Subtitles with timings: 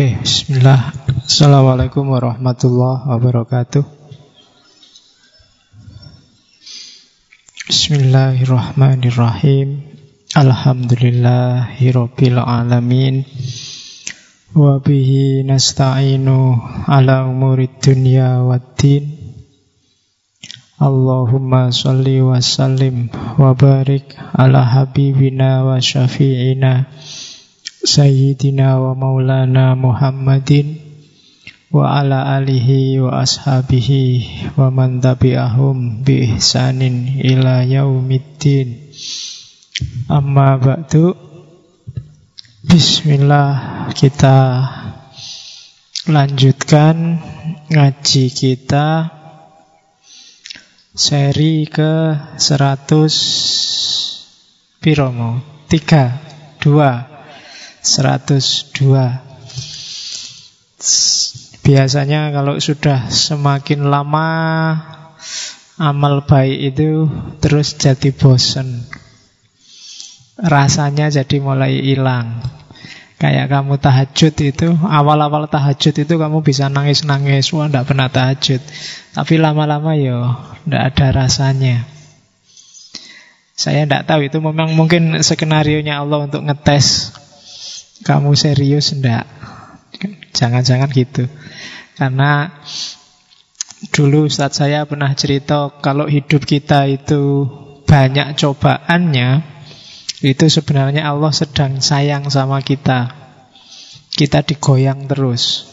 [0.00, 0.96] Oke, bismillah.
[1.28, 3.84] Assalamualaikum warahmatullahi wabarakatuh.
[7.68, 9.84] Bismillahirrahmanirrahim.
[10.32, 13.28] Alhamdulillahirabbil alamin.
[14.56, 16.56] Wa bihi nasta'inu
[16.88, 19.36] ala umurid dunya waddin.
[20.80, 26.88] Allahumma salli wa sallim wa barik ala habibina wa syafi'ina
[27.80, 30.76] Sayyidina wa maulana Muhammadin
[31.72, 38.92] wa ala alihi wa ashabihi wa man tabi'ahum bi ihsanin ila yaumiddin.
[40.12, 41.16] Amma ba'du.
[42.68, 44.60] Bismillah kita
[46.04, 47.16] lanjutkan
[47.72, 49.08] ngaji kita.
[50.92, 55.40] Seri ke 100 piromo.
[55.72, 57.09] 3 2
[57.80, 59.30] 102
[61.60, 64.28] Biasanya kalau sudah semakin lama
[65.76, 67.06] amal baik itu
[67.38, 68.88] terus jadi bosen.
[70.40, 72.40] Rasanya jadi mulai hilang.
[73.20, 77.52] Kayak kamu tahajud itu Awal-awal tahajud itu kamu bisa nangis-nangis.
[77.52, 78.64] Wah tidak pernah tahajud.
[79.12, 81.84] Tapi lama-lama ya Tidak ada rasanya.
[83.52, 87.19] Saya tidak tahu itu memang mungkin skenario nya Allah untuk ngetes
[88.04, 89.28] kamu serius enggak?
[90.32, 91.28] Jangan-jangan gitu.
[91.96, 92.48] Karena
[93.92, 97.48] dulu saat saya pernah cerita kalau hidup kita itu
[97.84, 99.28] banyak cobaannya,
[100.20, 103.16] itu sebenarnya Allah sedang sayang sama kita.
[104.12, 105.64] Kita digoyang terus.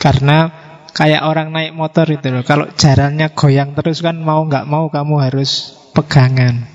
[0.00, 0.48] Karena
[0.96, 2.44] kayak orang naik motor itu loh.
[2.44, 6.71] Kalau jalannya goyang terus kan mau nggak mau kamu harus pegangan.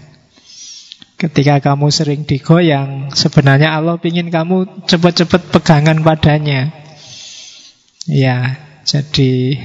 [1.18, 6.70] Ketika kamu sering digoyang, sebenarnya Allah ingin kamu cepat-cepat pegangan padanya.
[8.06, 9.58] Ya, jadi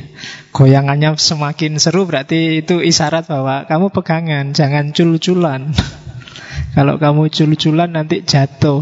[0.57, 5.77] goyangannya semakin seru berarti itu isyarat bahwa kamu pegangan, jangan cul-culan.
[6.75, 8.81] Kalau kamu cul-culan nanti jatuh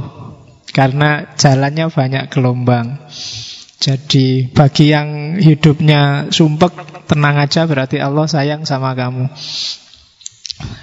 [0.70, 3.02] karena jalannya banyak gelombang.
[3.82, 9.26] Jadi bagi yang hidupnya sumpek, tenang aja berarti Allah sayang sama kamu.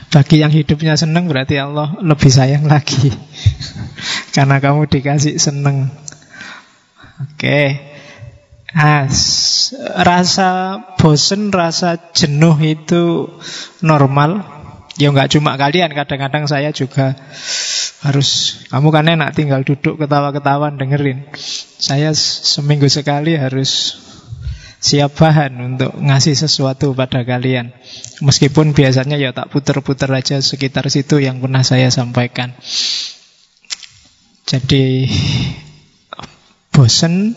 [0.08, 3.12] Bagi yang hidupnya senang berarti Allah lebih sayang lagi
[4.36, 5.92] Karena kamu dikasih senang
[7.18, 7.88] Oke
[8.78, 9.10] Nah,
[10.06, 10.50] rasa
[11.02, 13.26] bosen, rasa jenuh itu
[13.82, 14.46] normal.
[15.02, 17.18] Ya nggak cuma kalian, kadang-kadang saya juga
[18.06, 18.62] harus.
[18.70, 21.26] Kamu kan enak tinggal duduk ketawa-ketawa dengerin.
[21.82, 23.98] Saya seminggu sekali harus
[24.88, 27.76] siap bahan untuk ngasih sesuatu pada kalian.
[28.24, 32.56] Meskipun biasanya ya tak puter-puter aja sekitar situ yang pernah saya sampaikan.
[34.48, 35.12] Jadi
[36.72, 37.36] bosen,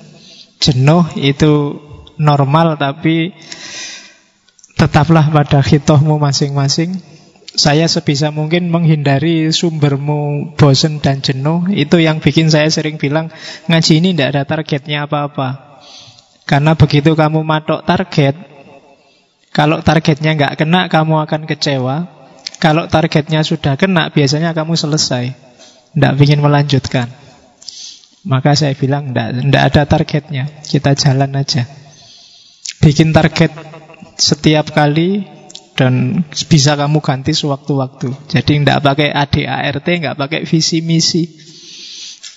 [0.63, 1.83] jenuh itu
[2.23, 3.35] normal tapi
[4.79, 6.95] tetaplah pada hitohmu masing-masing.
[7.51, 11.67] Saya sebisa mungkin menghindari sumbermu bosen dan jenuh.
[11.75, 13.35] Itu yang bikin saya sering bilang
[13.67, 15.70] ngaji ini tidak ada targetnya apa-apa.
[16.51, 18.35] Karena begitu kamu matok target,
[19.55, 22.11] kalau targetnya nggak kena, kamu akan kecewa.
[22.59, 25.31] Kalau targetnya sudah kena, biasanya kamu selesai.
[25.95, 27.07] Tidak ingin melanjutkan.
[28.27, 30.45] Maka saya bilang, tidak ada targetnya.
[30.67, 31.71] Kita jalan aja.
[32.83, 33.55] Bikin target
[34.19, 35.23] setiap kali
[35.79, 38.11] dan bisa kamu ganti sewaktu-waktu.
[38.27, 41.25] Jadi tidak pakai ADART, nggak pakai visi misi.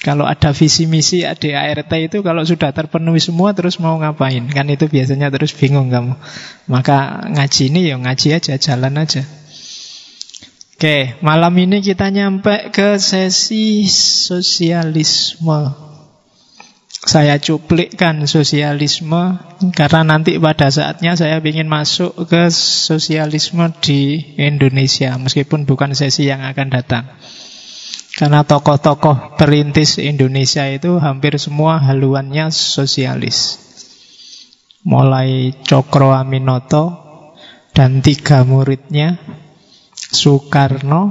[0.03, 4.43] Kalau ada visi misi ADART itu kalau sudah terpenuhi semua terus mau ngapain?
[4.51, 6.19] Kan itu biasanya terus bingung kamu.
[6.67, 9.23] Maka ngaji ini ya ngaji aja, jalan aja.
[10.75, 15.71] Oke, malam ini kita nyampe ke sesi sosialisme.
[17.07, 19.39] Saya cuplikkan sosialisme
[19.71, 26.43] karena nanti pada saatnya saya ingin masuk ke sosialisme di Indonesia meskipun bukan sesi yang
[26.43, 27.07] akan datang.
[28.13, 33.57] Karena tokoh-tokoh perintis Indonesia itu hampir semua haluannya sosialis.
[34.85, 37.01] Mulai Cokro Aminoto
[37.73, 39.17] dan tiga muridnya,
[39.97, 41.09] Soekarno,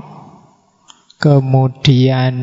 [1.18, 2.38] kemudian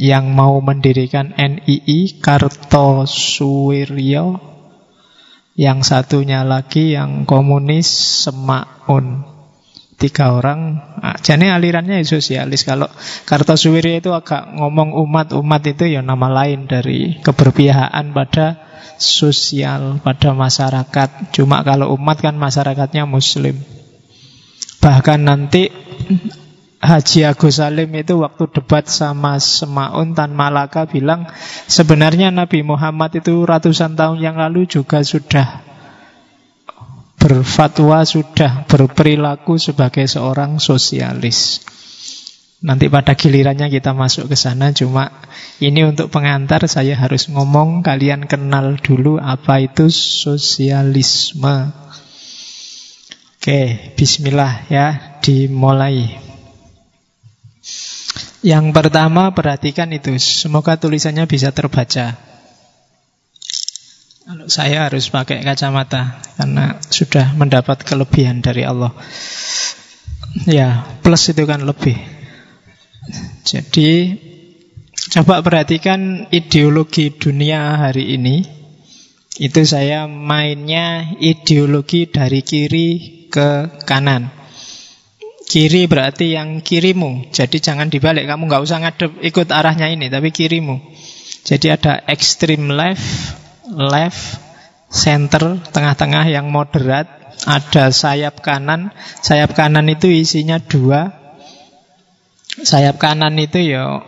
[0.00, 4.40] yang mau mendirikan NII, Kartosuwiryo,
[5.60, 7.92] yang satunya lagi yang komunis,
[8.24, 9.29] Semaun
[10.00, 10.80] tiga orang.
[11.04, 12.88] Ah, jadi alirannya ya sosialis kalau
[13.28, 18.46] Kartosuwiryo itu agak ngomong umat umat itu ya nama lain dari keberpihakan pada
[18.96, 21.36] sosial pada masyarakat.
[21.36, 23.60] Cuma kalau umat kan masyarakatnya muslim.
[24.80, 25.68] Bahkan nanti
[26.80, 31.28] Haji Agus Salim itu waktu debat sama Semaun Tan Malaka bilang
[31.68, 35.69] sebenarnya Nabi Muhammad itu ratusan tahun yang lalu juga sudah
[37.20, 41.60] berfatwa, sudah berperilaku sebagai seorang sosialis.
[42.60, 45.08] Nanti pada gilirannya kita masuk ke sana Cuma
[45.64, 51.72] ini untuk pengantar Saya harus ngomong Kalian kenal dulu apa itu sosialisme
[53.40, 56.28] Oke, bismillah ya Dimulai
[58.40, 62.29] yang pertama perhatikan itu, semoga tulisannya bisa terbaca.
[64.30, 68.94] Kalau saya harus pakai kacamata karena sudah mendapat kelebihan dari Allah.
[70.46, 71.98] Ya, plus itu kan lebih.
[73.42, 74.14] Jadi
[75.18, 78.46] coba perhatikan ideologi dunia hari ini.
[79.34, 82.88] Itu saya mainnya ideologi dari kiri
[83.34, 84.30] ke kanan.
[85.42, 87.34] Kiri berarti yang kirimu.
[87.34, 88.30] Jadi jangan dibalik.
[88.30, 90.78] Kamu nggak usah ngadep ikut arahnya ini, tapi kirimu.
[91.42, 93.39] Jadi ada extreme left,
[93.70, 94.42] left,
[94.90, 97.06] center, tengah-tengah yang moderat.
[97.40, 98.92] Ada sayap kanan.
[99.24, 101.16] Sayap kanan itu isinya dua.
[102.60, 104.04] Sayap kanan itu ya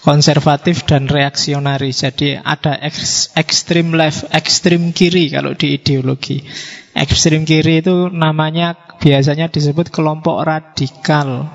[0.00, 2.00] konservatif dan reaksionaris.
[2.08, 2.80] Jadi ada
[3.36, 6.40] ekstrim left, ekstrim kiri kalau di ideologi.
[6.96, 11.48] Ekstrim kiri itu namanya biasanya disebut kelompok radikal.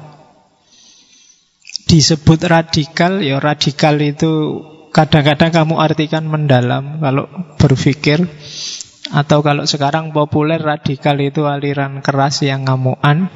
[1.86, 4.62] Disebut radikal, ya radikal itu
[4.95, 7.27] kadang-kadang kamu artikan mendalam kalau
[7.59, 8.24] berpikir.
[9.06, 13.30] Atau kalau sekarang populer radikal itu aliran keras yang ngamuan.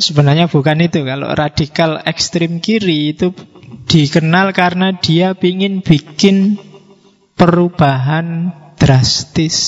[0.00, 1.06] Sebenarnya bukan itu.
[1.06, 3.30] Kalau radikal ekstrim kiri itu
[3.86, 6.58] dikenal karena dia ingin bikin
[7.38, 9.58] perubahan drastis.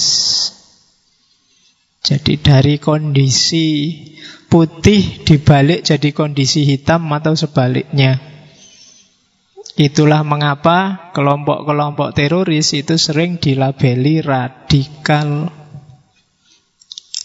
[2.02, 3.94] Jadi dari kondisi
[4.50, 8.31] putih dibalik jadi kondisi hitam atau sebaliknya.
[9.72, 15.48] Itulah mengapa kelompok-kelompok teroris itu sering dilabeli radikal.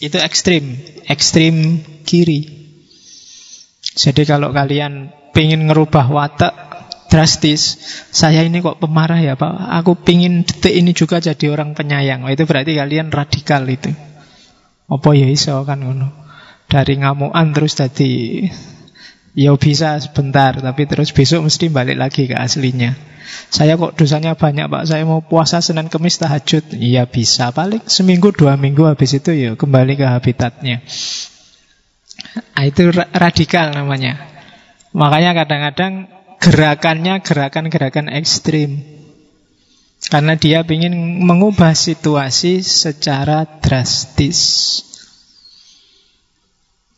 [0.00, 2.48] Itu ekstrim, ekstrim kiri.
[3.98, 6.54] Jadi kalau kalian ingin ngerubah watak
[7.12, 7.78] drastis,
[8.10, 12.24] saya ini kok pemarah ya Pak, aku pingin detik ini juga jadi orang penyayang.
[12.32, 13.92] Itu berarti kalian radikal itu.
[14.88, 16.08] Apa ya iso kan ngono.
[16.68, 18.44] Dari ngamuan terus tadi
[19.38, 22.98] ya bisa sebentar tapi terus besok mesti balik lagi ke aslinya.
[23.52, 26.74] Saya kok dosanya banyak Pak, saya mau puasa Senin Kemis tahajud.
[26.74, 30.82] Iya bisa, paling seminggu dua minggu habis itu ya kembali ke habitatnya.
[32.56, 34.18] Nah, itu radikal namanya.
[34.90, 35.92] Makanya kadang-kadang
[36.42, 38.82] gerakannya gerakan-gerakan ekstrim.
[40.08, 44.40] Karena dia ingin mengubah situasi secara drastis.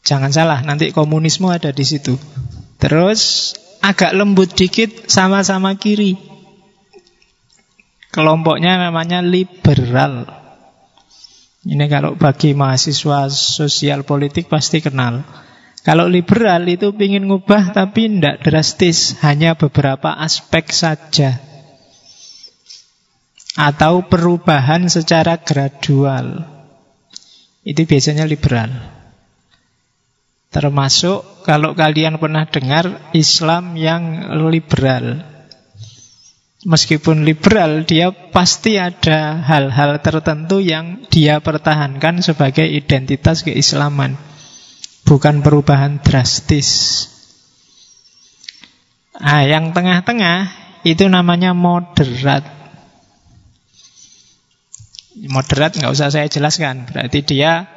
[0.00, 2.16] Jangan salah, nanti komunisme ada di situ.
[2.80, 3.52] Terus
[3.84, 6.16] agak lembut dikit sama-sama kiri.
[8.10, 10.26] Kelompoknya namanya liberal.
[11.60, 15.22] Ini kalau bagi mahasiswa sosial politik pasti kenal.
[15.80, 21.40] Kalau liberal itu ingin ngubah tapi tidak drastis, hanya beberapa aspek saja
[23.56, 26.44] atau perubahan secara gradual.
[27.64, 28.99] Itu biasanya liberal.
[30.50, 35.22] Termasuk kalau kalian pernah dengar Islam yang liberal.
[36.66, 44.18] Meskipun liberal, dia pasti ada hal-hal tertentu yang dia pertahankan sebagai identitas keislaman.
[45.08, 47.08] Bukan perubahan drastis.
[49.16, 50.50] Nah, yang tengah-tengah
[50.84, 52.44] itu namanya moderat.
[55.30, 56.90] Moderat nggak usah saya jelaskan.
[56.90, 57.68] Berarti dia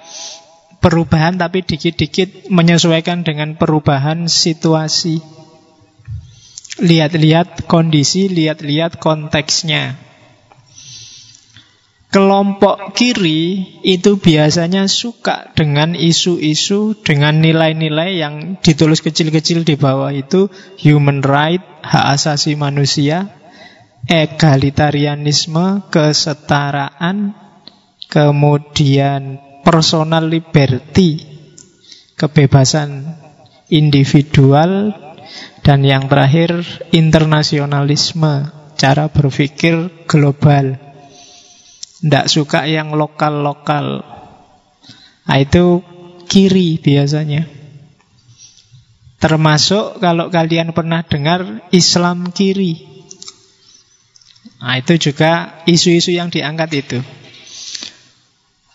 [0.84, 5.24] perubahan tapi dikit-dikit menyesuaikan dengan perubahan situasi.
[6.84, 9.96] Lihat-lihat kondisi, lihat-lihat konteksnya.
[12.14, 20.46] Kelompok kiri itu biasanya suka dengan isu-isu dengan nilai-nilai yang ditulis kecil-kecil di bawah itu
[20.78, 23.34] human right, hak asasi manusia,
[24.06, 27.34] egalitarianisme, kesetaraan,
[28.14, 31.24] kemudian personal liberty,
[32.20, 33.18] kebebasan
[33.72, 34.92] individual,
[35.64, 36.60] dan yang terakhir
[36.92, 40.76] internasionalisme, cara berpikir global.
[42.04, 44.04] Tidak suka yang lokal-lokal.
[45.24, 45.80] Nah, itu
[46.28, 47.48] kiri biasanya.
[49.24, 52.84] Termasuk kalau kalian pernah dengar Islam kiri.
[54.60, 57.00] Nah, itu juga isu-isu yang diangkat itu.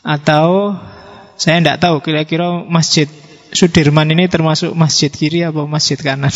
[0.09, 0.73] Atau
[1.37, 3.05] saya tidak tahu kira-kira masjid
[3.49, 6.33] Sudirman ini termasuk masjid kiri apa masjid kanan?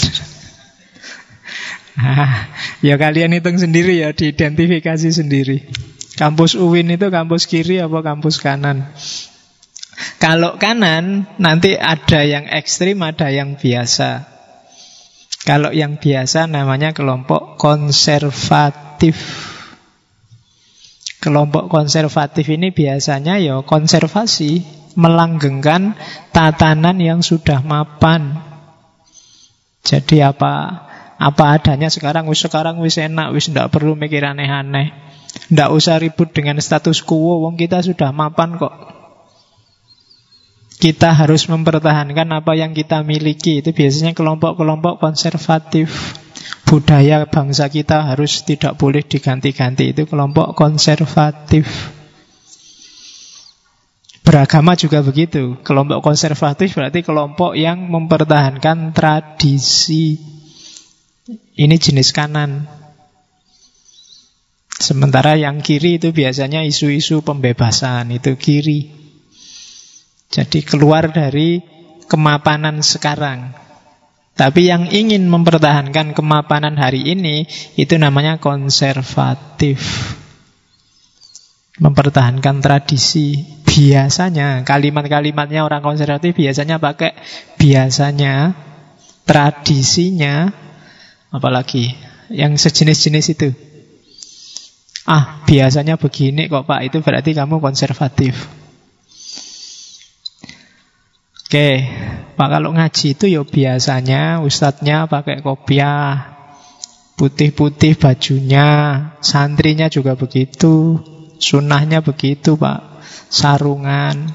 [1.92, 2.48] nah,
[2.86, 5.68] ya kalian hitung sendiri ya, diidentifikasi sendiri.
[6.16, 8.88] Kampus UIN itu kampus kiri apa kampus kanan?
[10.16, 14.24] Kalau kanan, nanti ada yang ekstrim, ada yang biasa.
[15.44, 19.51] Kalau yang biasa namanya kelompok konservatif.
[21.22, 24.66] Kelompok konservatif ini biasanya ya konservasi,
[24.98, 25.94] melanggengkan
[26.34, 28.42] tatanan yang sudah mapan.
[29.86, 30.82] Jadi apa
[31.22, 34.90] apa adanya sekarang wis sekarang wis enak wis ndak perlu mikir aneh-aneh.
[35.54, 38.74] Ndak usah ribut dengan status quo wong kita sudah mapan kok.
[40.82, 43.62] Kita harus mempertahankan apa yang kita miliki.
[43.62, 46.18] Itu biasanya kelompok-kelompok konservatif.
[46.72, 49.92] Budaya bangsa kita harus tidak boleh diganti-ganti.
[49.92, 51.68] Itu kelompok konservatif.
[54.24, 55.60] Beragama juga begitu.
[55.60, 60.16] Kelompok konservatif berarti kelompok yang mempertahankan tradisi.
[61.60, 62.64] Ini jenis kanan.
[64.72, 68.88] Sementara yang kiri itu biasanya isu-isu pembebasan, itu kiri.
[70.32, 71.60] Jadi keluar dari
[72.08, 73.52] kemapanan sekarang.
[74.32, 77.44] Tapi yang ingin mempertahankan kemapanan hari ini
[77.76, 79.80] itu namanya konservatif.
[81.76, 87.16] Mempertahankan tradisi biasanya kalimat-kalimatnya orang konservatif biasanya pakai
[87.56, 88.56] biasanya,
[89.24, 90.52] tradisinya,
[91.32, 91.96] apalagi
[92.32, 93.48] yang sejenis-jenis itu.
[95.08, 98.61] Ah, biasanya begini kok Pak, itu berarti kamu konservatif.
[101.52, 101.84] Oke,
[102.32, 106.32] Pak kalau ngaji itu ya biasanya ustadznya pakai kopiah,
[107.20, 108.68] putih-putih bajunya,
[109.20, 110.96] santrinya juga begitu,
[111.36, 114.32] sunnahnya begitu Pak sarungan.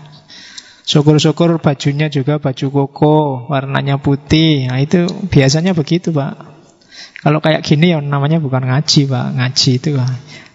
[0.85, 4.69] Syukur-syukur bajunya juga baju koko, warnanya putih.
[4.69, 6.37] Nah itu biasanya begitu Pak.
[7.25, 10.11] Kalau kayak gini ya namanya bukan ngaji Pak, ngaji itu Pak.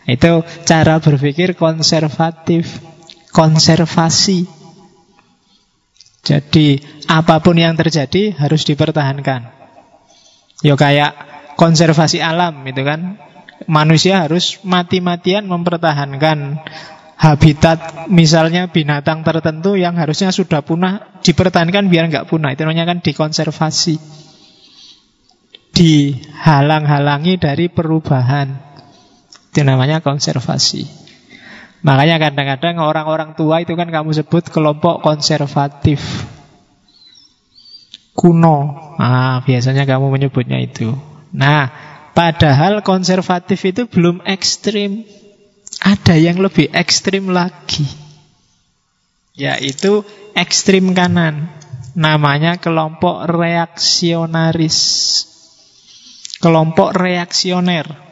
[0.07, 2.79] Itu cara berpikir konservatif,
[3.35, 4.62] konservasi.
[6.23, 6.79] Jadi
[7.11, 9.51] apa pun yang terjadi harus dipertahankan.
[10.63, 11.13] Ya kayak
[11.59, 13.19] konservasi alam itu kan.
[13.63, 16.59] Manusia harus mati-matian mempertahankan
[17.15, 22.99] habitat misalnya binatang tertentu yang harusnya sudah punah dipertahankan biar nggak punah itu namanya kan
[22.99, 24.03] dikonservasi
[25.71, 28.59] dihalang-halangi dari perubahan
[29.55, 31.02] itu namanya konservasi
[31.83, 36.03] makanya kadang-kadang orang-orang tua itu kan kamu sebut kelompok konservatif
[38.15, 38.57] kuno
[38.99, 40.95] ah biasanya kamu menyebutnya itu
[41.35, 41.69] nah
[42.15, 45.03] padahal konservatif itu belum ekstrim
[45.83, 47.83] ada yang lebih ekstrim lagi.
[49.35, 51.51] Yaitu ekstrim kanan.
[51.99, 54.79] Namanya kelompok reaksionaris.
[56.39, 58.12] Kelompok reaksioner.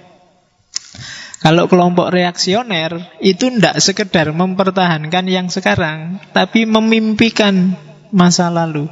[1.41, 7.81] Kalau kelompok reaksioner itu tidak sekedar mempertahankan yang sekarang, tapi memimpikan
[8.13, 8.85] masa lalu.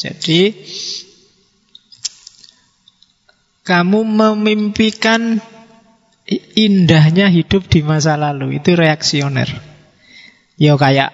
[0.00, 0.56] Jadi
[3.68, 5.36] kamu memimpikan
[6.56, 9.52] indahnya hidup di masa lalu itu reaksioner.
[10.56, 11.12] Ya kayak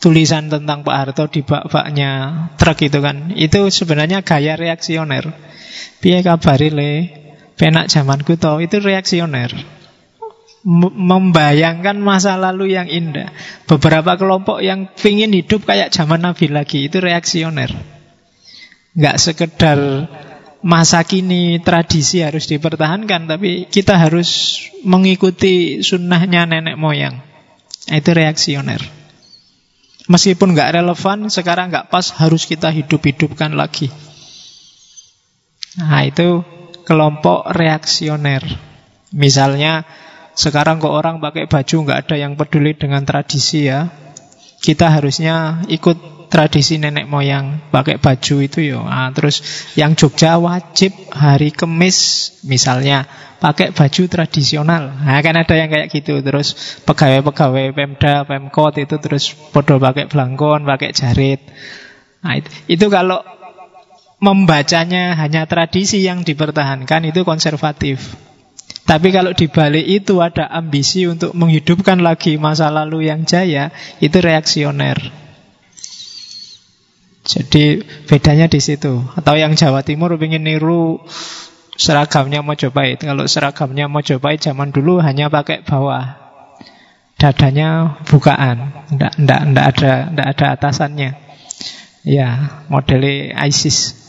[0.00, 2.10] tulisan tentang Pak Harto di bak-baknya
[2.56, 3.34] truk itu kan.
[3.34, 5.28] Itu sebenarnya gaya reaksioner.
[5.98, 7.17] Piye kabari le?
[7.58, 9.50] Penak zamanku to itu reaksioner.
[10.68, 13.30] membayangkan masa lalu yang indah.
[13.64, 17.70] Beberapa kelompok yang ingin hidup kayak zaman Nabi lagi itu reaksioner.
[18.98, 19.78] Nggak sekedar
[20.60, 27.22] masa kini tradisi harus dipertahankan, tapi kita harus mengikuti sunnahnya nenek moyang.
[27.88, 28.82] Itu reaksioner.
[30.08, 33.92] Meskipun nggak relevan, sekarang nggak pas, harus kita hidup-hidupkan lagi.
[35.78, 36.42] Nah itu
[36.88, 38.40] kelompok reaksioner.
[39.12, 39.84] Misalnya
[40.32, 43.92] sekarang kok orang pakai baju nggak ada yang peduli dengan tradisi ya.
[44.58, 48.84] Kita harusnya ikut tradisi nenek moyang pakai baju itu yo.
[48.84, 49.44] Nah, terus
[49.76, 53.04] yang Jogja wajib hari Kemis misalnya
[53.38, 54.92] pakai baju tradisional.
[54.92, 56.20] Nah, kan ada yang kayak gitu.
[56.20, 61.40] Terus pegawai-pegawai Pemda, Pemkot itu terus podo pakai belangkon, pakai jarit.
[62.18, 63.22] Nah, itu, itu kalau
[64.18, 68.18] membacanya hanya tradisi yang dipertahankan itu konservatif.
[68.88, 73.68] Tapi kalau dibalik itu ada ambisi untuk menghidupkan lagi masa lalu yang jaya,
[74.00, 74.96] itu reaksioner.
[77.28, 79.04] Jadi bedanya di situ.
[79.12, 81.04] Atau yang Jawa Timur ingin niru
[81.76, 83.04] seragamnya Mojopahit.
[83.04, 86.24] Kalau seragamnya Mojopahit zaman dulu hanya pakai bawah.
[87.18, 91.10] dadanya bukaan, ndak ndak ndak ada ndak ada atasannya.
[92.06, 94.07] Ya, model ISIS.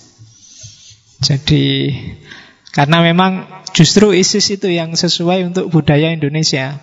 [1.20, 1.96] Jadi
[2.72, 6.80] karena memang justru ISIS itu yang sesuai untuk budaya Indonesia.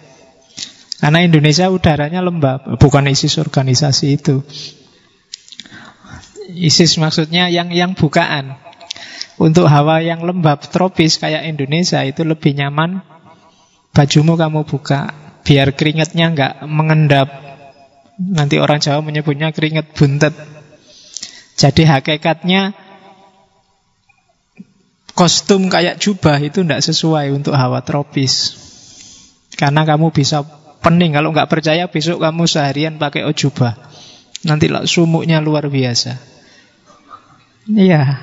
[0.97, 4.41] Karena Indonesia udaranya lembab, bukan ISIS organisasi itu.
[6.57, 8.57] ISIS maksudnya yang yang bukaan.
[9.37, 13.05] Untuk hawa yang lembab tropis kayak Indonesia itu lebih nyaman
[13.93, 15.13] bajumu kamu buka
[15.45, 17.29] biar keringatnya nggak mengendap.
[18.17, 20.33] Nanti orang Jawa menyebutnya keringat buntet.
[21.61, 22.86] Jadi hakikatnya
[25.17, 28.53] kostum kayak jubah itu tidak sesuai untuk hawa tropis.
[29.57, 30.45] Karena kamu bisa
[30.85, 31.17] pening.
[31.17, 33.73] Kalau nggak percaya besok kamu seharian pakai ojubah.
[34.45, 36.21] Nanti sumuknya luar biasa.
[37.73, 38.21] Iya.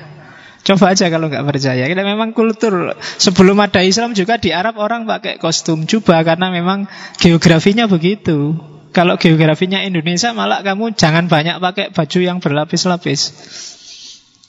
[0.64, 1.84] Coba aja kalau nggak percaya.
[1.84, 6.88] Kita memang kultur sebelum ada Islam juga di Arab orang pakai kostum jubah karena memang
[7.20, 8.56] geografinya begitu.
[8.94, 13.20] Kalau geografinya Indonesia malah kamu jangan banyak pakai baju yang berlapis-lapis.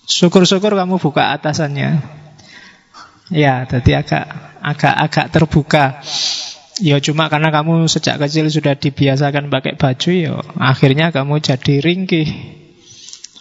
[0.06, 2.25] Syukur-syukur kamu buka atasannya.
[3.34, 4.25] Ya, jadi agak
[4.62, 5.86] agak agak terbuka.
[6.84, 12.27] Ya cuma karena kamu sejak kecil sudah dibiasakan pakai baju ya akhirnya kamu jadi ringkih.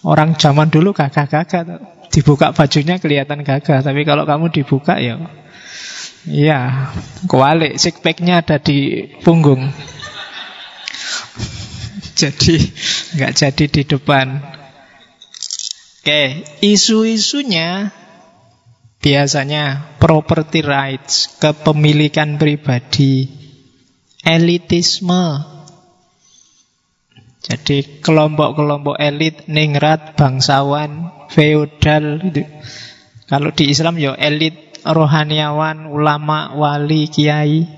[0.05, 1.83] Orang zaman dulu gagah-gagah
[2.15, 5.19] dibuka bajunya kelihatan gagah, tapi kalau kamu dibuka ya
[6.25, 6.89] Iya,
[7.29, 9.61] kualik packnya ada di punggung.
[12.21, 12.57] jadi
[13.19, 14.41] nggak jadi di depan.
[16.01, 17.93] Oke, isu-isunya
[19.05, 23.29] biasanya property rights, kepemilikan pribadi,
[24.25, 25.45] elitisme,
[27.45, 32.49] jadi kelompok-kelompok elit, ningrat, bangsawan, feodal itu.
[33.29, 37.69] Kalau di Islam ya elit rohaniawan, ulama, wali, kiai,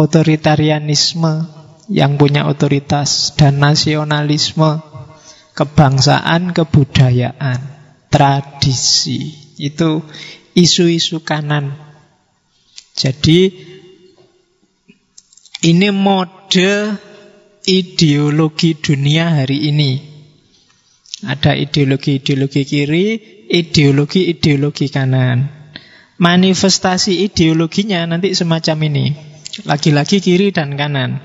[0.00, 1.44] otoritarianisme
[1.92, 4.80] yang punya otoritas dan nasionalisme,
[5.52, 7.60] kebangsaan, kebudayaan,
[8.08, 9.52] tradisi.
[9.60, 10.04] Itu
[10.56, 11.76] isu-isu kanan.
[12.96, 13.52] Jadi
[15.68, 16.96] ini mode
[17.68, 19.92] ideologi dunia hari ini.
[21.26, 23.06] Ada ideologi-ideologi kiri,
[23.48, 25.48] ideologi-ideologi kanan.
[26.16, 29.06] Manifestasi ideologinya nanti semacam ini.
[29.68, 31.20] Lagi-lagi kiri dan kanan.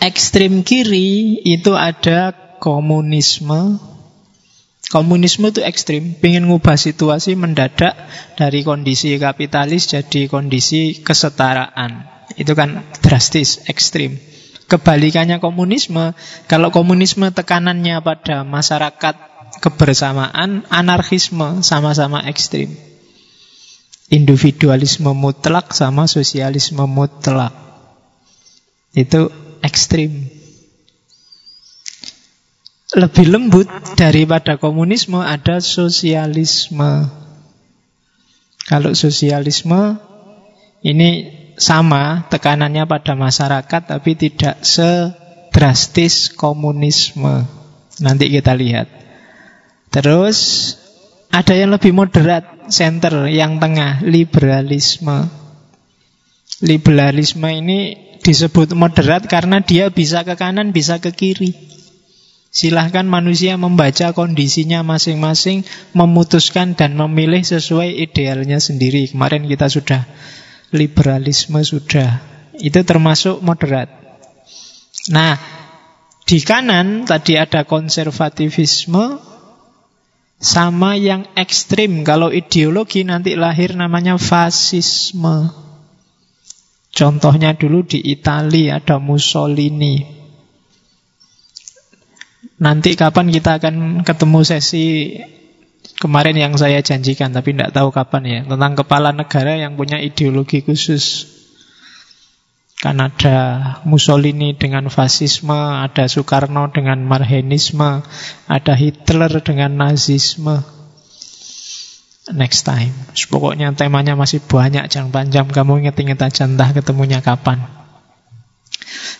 [0.00, 3.91] Ekstrim kiri itu ada komunisme.
[4.92, 7.96] Komunisme itu ekstrim, ingin ngubah situasi mendadak
[8.36, 12.04] dari kondisi kapitalis jadi kondisi kesetaraan.
[12.36, 14.20] Itu kan drastis, ekstrim.
[14.68, 16.12] Kebalikannya komunisme,
[16.44, 19.16] kalau komunisme tekanannya pada masyarakat
[19.64, 22.76] kebersamaan, anarkisme sama-sama ekstrim.
[24.12, 27.56] Individualisme mutlak sama sosialisme mutlak.
[28.92, 29.32] Itu
[29.64, 30.41] ekstrim.
[32.92, 37.08] Lebih lembut daripada komunisme ada sosialisme.
[38.68, 39.96] Kalau sosialisme
[40.84, 41.10] ini
[41.56, 47.48] sama tekanannya pada masyarakat tapi tidak sedrastis komunisme.
[48.00, 48.88] Nanti kita lihat.
[49.92, 50.38] Terus
[51.32, 55.32] ada yang lebih moderat, center yang tengah, liberalisme.
[56.60, 61.56] Liberalisme ini disebut moderat karena dia bisa ke kanan, bisa ke kiri.
[62.52, 65.64] Silahkan manusia membaca kondisinya masing-masing,
[65.96, 69.08] memutuskan dan memilih sesuai idealnya sendiri.
[69.08, 70.04] Kemarin kita sudah
[70.68, 72.20] liberalisme sudah.
[72.60, 73.88] Itu termasuk moderat.
[75.08, 75.40] Nah,
[76.28, 79.16] di kanan tadi ada konservativisme
[80.36, 82.04] sama yang ekstrim.
[82.04, 85.48] Kalau ideologi nanti lahir namanya fasisme.
[86.92, 90.21] Contohnya dulu di Italia ada Mussolini.
[92.62, 95.18] Nanti kapan kita akan ketemu sesi
[96.02, 98.40] Kemarin yang saya janjikan tapi tidak tahu kapan ya.
[98.46, 101.30] Tentang kepala negara yang punya ideologi khusus.
[102.82, 103.38] Kan ada
[103.86, 108.02] Mussolini dengan fasisme Ada Soekarno dengan marhenisme
[108.50, 110.58] Ada Hitler dengan nazisme.
[112.34, 112.90] Next time.
[113.30, 115.46] Pokoknya temanya masih banyak Jangan panjang.
[115.50, 117.62] Kamu inget-inget aja Entah ketemunya kapan.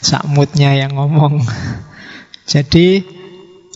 [0.03, 1.47] Sakmutnya yang ngomong.
[2.53, 3.22] Jadi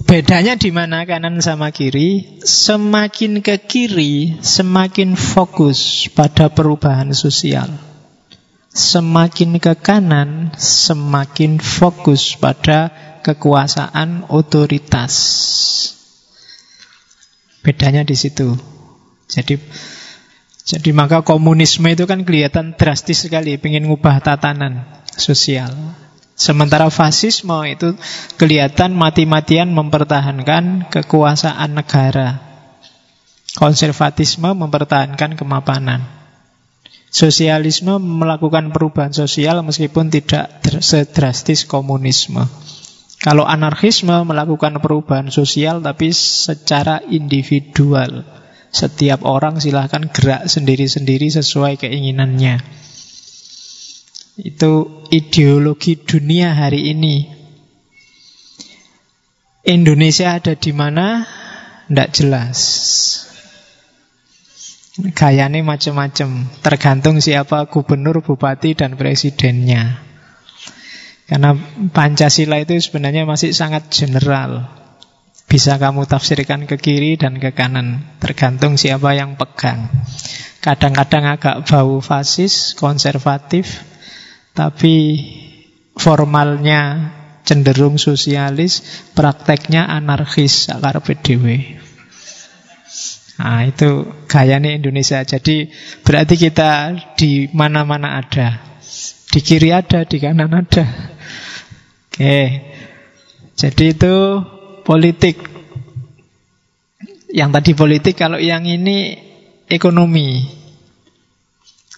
[0.05, 2.41] Bedanya di mana kanan sama kiri?
[2.45, 7.73] Semakin ke kiri, semakin fokus pada perubahan sosial.
[8.77, 12.93] Semakin ke kanan, semakin fokus pada
[13.25, 15.17] kekuasaan otoritas.
[17.65, 18.53] Bedanya di situ.
[19.33, 19.57] Jadi
[20.67, 24.83] Jadi maka komunisme itu kan kelihatan drastis sekali, ingin ngubah tatanan
[25.15, 25.71] sosial.
[26.37, 27.97] Sementara fasisme itu
[28.37, 32.45] kelihatan mati-matian mempertahankan kekuasaan negara.
[33.57, 36.05] Konservatisme mempertahankan kemapanan.
[37.09, 42.45] Sosialisme melakukan perubahan sosial meskipun tidak sedrastis komunisme.
[43.17, 48.29] Kalau anarkisme melakukan perubahan sosial tapi secara individual.
[48.69, 52.86] Setiap orang silahkan gerak sendiri-sendiri sesuai keinginannya.
[54.37, 57.25] Itu ideologi dunia hari ini.
[59.65, 61.25] Indonesia ada di mana?
[61.89, 62.59] Tidak jelas.
[64.97, 70.01] Gayanya macam-macam, tergantung siapa gubernur, bupati, dan presidennya.
[71.27, 71.53] Karena
[71.93, 74.69] Pancasila itu sebenarnya masih sangat general.
[75.49, 79.91] Bisa kamu tafsirkan ke kiri dan ke kanan, tergantung siapa yang pegang.
[80.65, 83.85] Kadang-kadang agak bau fasis, konservatif,
[84.57, 85.21] tapi
[85.93, 87.13] formalnya
[87.45, 88.81] cenderung sosialis,
[89.13, 91.77] prakteknya anarkis, akar PDW.
[93.37, 95.21] Nah, itu gayanya Indonesia.
[95.21, 95.69] Jadi
[96.01, 98.81] berarti kita di mana-mana ada.
[99.29, 100.85] Di kiri ada, di kanan ada.
[102.09, 102.41] Oke.
[103.53, 104.15] Jadi itu
[104.83, 105.37] politik.
[107.29, 109.21] Yang tadi politik, kalau yang ini
[109.69, 110.65] ekonomi.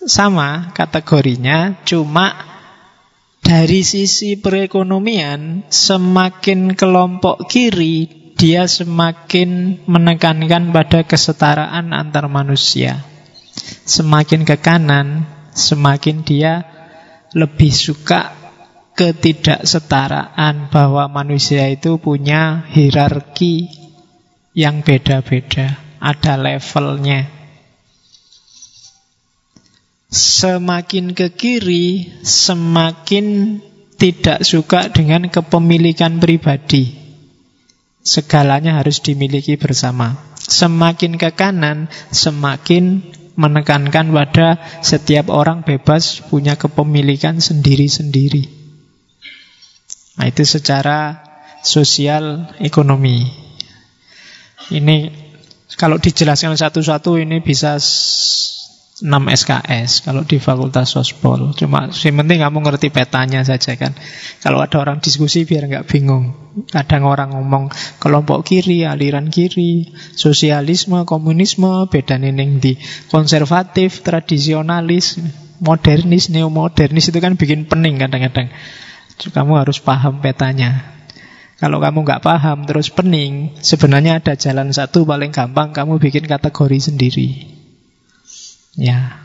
[0.06, 2.30] Sama kategorinya, cuma
[3.42, 8.06] dari sisi perekonomian semakin kelompok kiri
[8.38, 13.02] dia semakin menekankan pada kesetaraan antar manusia.
[13.82, 16.62] Semakin ke kanan, semakin dia
[17.34, 18.30] lebih suka
[18.94, 23.66] ketidaksetaraan bahwa manusia itu punya hierarki
[24.54, 27.37] yang beda-beda, ada levelnya.
[30.08, 33.60] Semakin ke kiri, semakin
[34.00, 36.96] tidak suka dengan kepemilikan pribadi.
[38.00, 40.16] Segalanya harus dimiliki bersama.
[40.40, 43.04] Semakin ke kanan, semakin
[43.36, 48.48] menekankan pada setiap orang bebas punya kepemilikan sendiri-sendiri.
[50.16, 51.20] Nah, itu secara
[51.60, 53.28] sosial ekonomi.
[54.72, 54.96] Ini
[55.76, 57.76] kalau dijelaskan satu-satu ini bisa
[58.98, 61.54] 6 SKS kalau di Fakultas Sospol.
[61.54, 63.94] Cuma yang penting kamu ngerti petanya saja kan.
[64.42, 66.34] Kalau ada orang diskusi biar nggak bingung.
[66.66, 67.70] Kadang orang ngomong
[68.02, 72.74] kelompok kiri, aliran kiri, sosialisme, komunisme, beda nening di
[73.06, 75.22] konservatif, tradisionalis,
[75.62, 78.50] modernis, neomodernis itu kan bikin pening kadang-kadang.
[79.18, 80.98] Kamu harus paham petanya.
[81.58, 86.78] Kalau kamu nggak paham terus pening, sebenarnya ada jalan satu paling gampang kamu bikin kategori
[86.90, 87.57] sendiri.
[88.78, 89.18] Ya,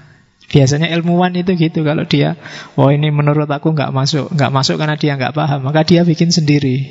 [0.50, 2.42] biasanya ilmuwan itu gitu kalau dia,
[2.74, 6.34] oh ini menurut aku nggak masuk, nggak masuk karena dia nggak paham, maka dia bikin
[6.34, 6.89] sendiri.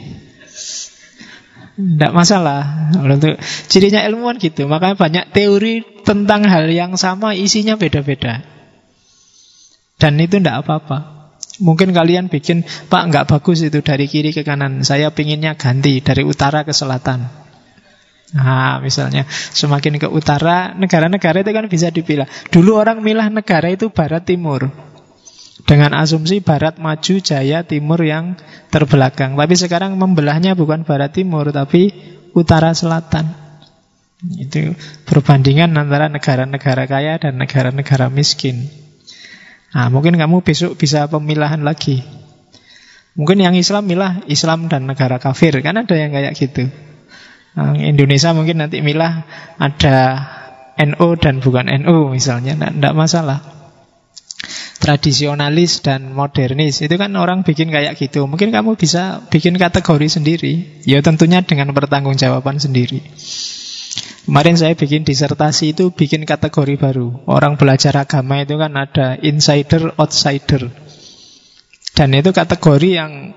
[1.72, 2.92] Tidak masalah.
[3.01, 4.68] Untuk cirinya ilmuwan gitu.
[4.68, 8.44] Makanya banyak teori tentang hal yang sama isinya beda-beda.
[9.96, 10.98] Dan itu tidak apa-apa.
[11.62, 14.85] Mungkin kalian bikin, Pak nggak bagus itu dari kiri ke kanan.
[14.85, 17.41] Saya pinginnya ganti dari utara ke selatan.
[18.32, 22.24] Nah, misalnya semakin ke utara, negara-negara itu kan bisa dipilah.
[22.48, 24.72] Dulu orang milah negara itu barat timur.
[25.68, 28.40] Dengan asumsi barat maju, jaya, timur yang
[28.72, 29.36] terbelakang.
[29.36, 31.92] Tapi sekarang membelahnya bukan barat timur, tapi
[32.32, 33.28] utara selatan.
[34.22, 38.70] Itu perbandingan antara negara-negara kaya dan negara-negara miskin.
[39.76, 42.00] Nah, mungkin kamu besok bisa pemilahan lagi.
[43.12, 45.52] Mungkin yang Islam milah Islam dan negara kafir.
[45.60, 46.72] Kan ada yang kayak gitu.
[47.76, 49.28] Indonesia mungkin nanti milah
[49.60, 49.96] ada
[50.80, 53.44] NU dan bukan NU misalnya, tidak masalah.
[54.82, 58.26] Tradisionalis dan modernis itu kan orang bikin kayak gitu.
[58.26, 62.98] Mungkin kamu bisa bikin kategori sendiri, ya tentunya dengan pertanggungjawaban sendiri.
[64.22, 67.26] Kemarin saya bikin disertasi itu bikin kategori baru.
[67.30, 70.70] Orang belajar agama itu kan ada insider, outsider.
[71.92, 73.36] Dan itu kategori yang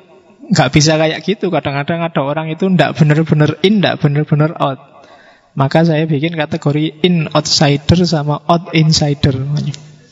[0.51, 1.49] nggak bisa kayak gitu.
[1.49, 4.79] Kadang-kadang ada orang itu ndak bener-bener in, ndak bener-bener out.
[5.55, 9.33] Maka saya bikin kategori in outsider sama out insider.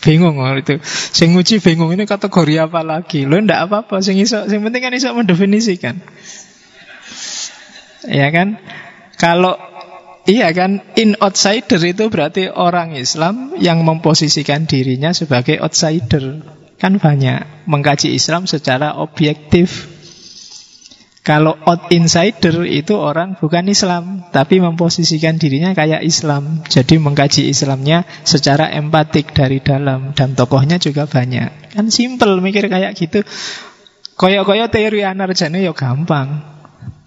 [0.04, 0.80] Bingung oh, itu.
[0.86, 3.24] Sing nguji bingung ini kategori apa lagi?
[3.24, 4.00] Lo ndak apa-apa.
[4.04, 6.00] Sing iso, sing penting kan iso mendefinisikan.
[8.08, 8.60] Ya kan?
[9.16, 9.56] Kalau
[10.24, 16.40] Iya kan, in outsider itu berarti orang Islam yang memposisikan dirinya sebagai outsider.
[16.80, 19.93] Kan banyak mengkaji Islam secara objektif.
[21.24, 26.68] Kalau out insider itu orang bukan Islam, tapi memposisikan dirinya kayak Islam.
[26.68, 31.80] Jadi mengkaji Islamnya secara empatik dari dalam dan tokohnya juga banyak.
[31.80, 33.24] Kan simple mikir kayak gitu.
[34.20, 36.44] Koyok-koyok teori anarjane ya gampang.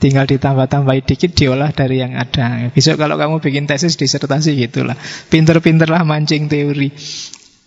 [0.01, 2.73] Tinggal ditambah-tambahi dikit diolah dari yang ada.
[2.73, 4.97] Besok kalau kamu bikin tesis disertasi gitulah.
[5.29, 6.89] Pinter-pinterlah mancing teori.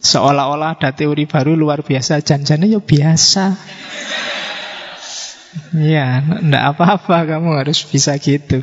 [0.02, 2.26] Seolah-olah ada teori baru luar biasa.
[2.26, 3.54] Janjane ya biasa.
[5.74, 8.62] Iya, enggak apa-apa kamu harus bisa gitu.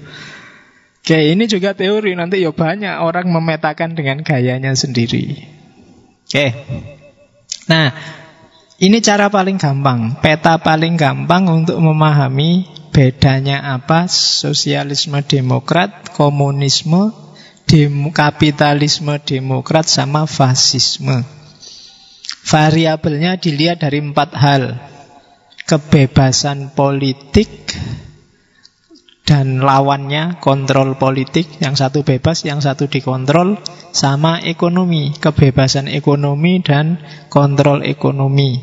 [1.07, 5.38] Oke, ini juga teori nanti ya banyak orang memetakan dengan gayanya sendiri.
[6.27, 6.46] Oke.
[7.70, 7.94] Nah,
[8.83, 17.14] ini cara paling gampang, peta paling gampang untuk memahami bedanya apa sosialisme demokrat, komunisme,
[17.70, 21.22] dem kapitalisme demokrat sama fasisme.
[22.46, 24.62] Variabelnya dilihat dari empat hal
[25.66, 27.50] kebebasan politik
[29.26, 33.59] dan lawannya kontrol politik yang satu bebas yang satu dikontrol
[33.90, 38.62] sama ekonomi kebebasan ekonomi dan kontrol ekonomi.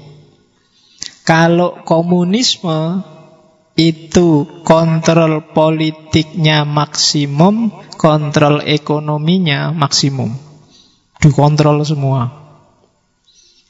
[1.27, 3.03] Kalau komunisme
[3.75, 10.31] itu kontrol politiknya maksimum kontrol ekonominya maksimum.
[11.19, 12.31] Dikontrol semua.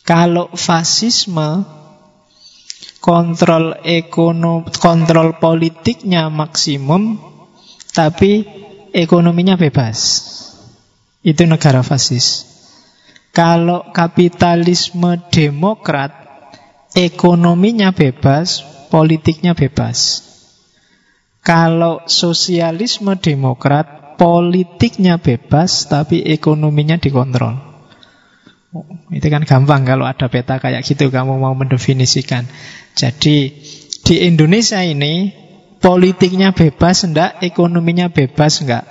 [0.04, 1.64] Kalau fasisme
[3.04, 7.20] kontrol ekonomi, kontrol politiknya maksimum,
[7.92, 8.48] tapi
[8.96, 10.32] ekonominya bebas.
[11.20, 12.48] Itu negara fasis.
[13.36, 16.16] Kalau kapitalisme demokrat,
[16.96, 20.24] ekonominya bebas, politiknya bebas.
[21.44, 27.74] Kalau sosialisme demokrat, politiknya bebas, tapi ekonominya dikontrol.
[29.14, 32.48] Itu kan gampang kalau ada peta kayak gitu kamu mau mendefinisikan.
[32.94, 33.52] Jadi
[34.04, 35.34] di Indonesia ini
[35.84, 38.86] politiknya bebas enggak, ekonominya bebas enggak.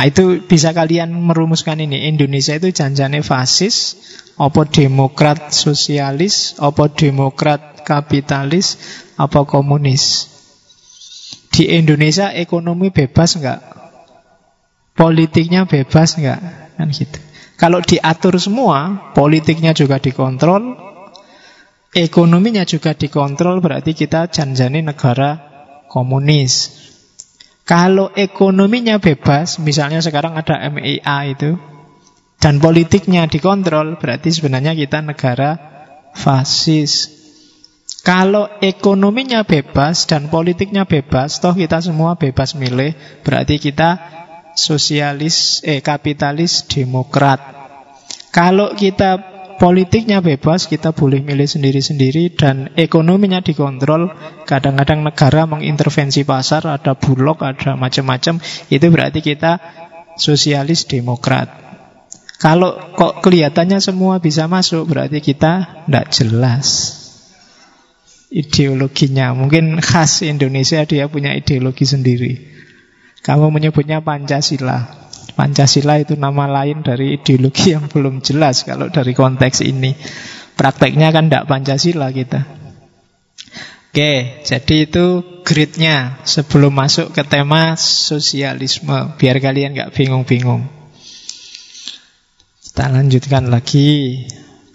[0.00, 2.08] Nah, itu bisa kalian merumuskan ini.
[2.08, 4.00] Indonesia itu janjane fasis,
[4.40, 8.80] apa demokrat sosialis, apa demokrat kapitalis,
[9.20, 10.32] apa komunis.
[11.52, 13.60] Di Indonesia ekonomi bebas enggak?
[14.96, 16.40] Politiknya bebas enggak?
[16.80, 17.20] Kan gitu.
[17.60, 20.89] Kalau diatur semua, politiknya juga dikontrol,
[21.90, 25.38] ekonominya juga dikontrol, berarti kita janjani negara
[25.90, 26.78] komunis.
[27.66, 31.54] Kalau ekonominya bebas, misalnya sekarang ada MIA itu,
[32.40, 35.54] dan politiknya dikontrol, berarti sebenarnya kita negara
[36.16, 37.20] fasis.
[38.00, 44.00] Kalau ekonominya bebas dan politiknya bebas, toh kita semua bebas milih, berarti kita
[44.56, 47.38] sosialis, eh kapitalis demokrat.
[48.32, 49.29] Kalau kita
[49.60, 54.08] politiknya bebas, kita boleh milih sendiri-sendiri dan ekonominya dikontrol.
[54.48, 58.40] Kadang-kadang negara mengintervensi pasar, ada bulog, ada macam-macam.
[58.72, 59.60] Itu berarti kita
[60.16, 61.52] sosialis demokrat.
[62.40, 66.66] Kalau kok kelihatannya semua bisa masuk, berarti kita tidak jelas
[68.32, 69.36] ideologinya.
[69.36, 72.32] Mungkin khas Indonesia dia punya ideologi sendiri.
[73.20, 75.09] Kamu menyebutnya Pancasila.
[75.34, 79.94] Pancasila itu nama lain dari ideologi yang belum jelas kalau dari konteks ini.
[80.54, 82.60] Prakteknya kan tidak Pancasila kita.
[83.90, 85.06] Oke, jadi itu
[85.42, 89.18] gridnya sebelum masuk ke tema sosialisme.
[89.18, 90.62] Biar kalian nggak bingung-bingung.
[92.62, 94.22] Kita lanjutkan lagi.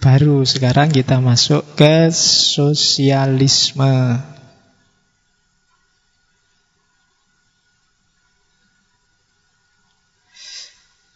[0.04, 4.20] Baru sekarang kita masuk ke sosialisme.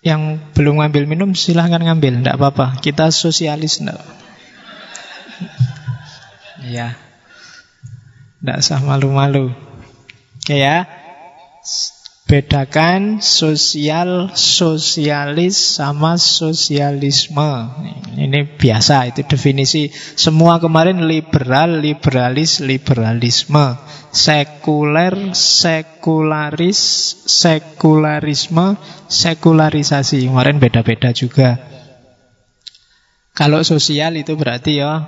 [0.00, 2.80] Yang belum ngambil minum silahkan ngambil, tidak apa-apa.
[2.80, 4.00] Kita sosialis, tidak.
[6.64, 6.96] Ya,
[8.40, 9.52] tidak usah malu-malu.
[10.40, 10.88] Oke ya,
[12.30, 17.74] bedakan sosial, sosialis sama sosialisme.
[18.14, 19.90] Ini biasa, itu definisi.
[20.14, 26.80] Semua kemarin liberal, liberalis, liberalisme sekuler, sekularis,
[27.26, 28.74] sekularisme,
[29.06, 30.26] sekularisasi.
[30.26, 31.58] Kemarin beda-beda juga.
[33.34, 35.06] Kalau sosial itu berarti ya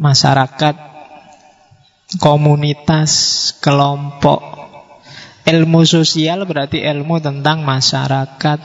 [0.00, 0.74] masyarakat,
[2.18, 3.12] komunitas,
[3.60, 4.53] kelompok.
[5.44, 8.60] Ilmu sosial berarti ilmu tentang masyarakat.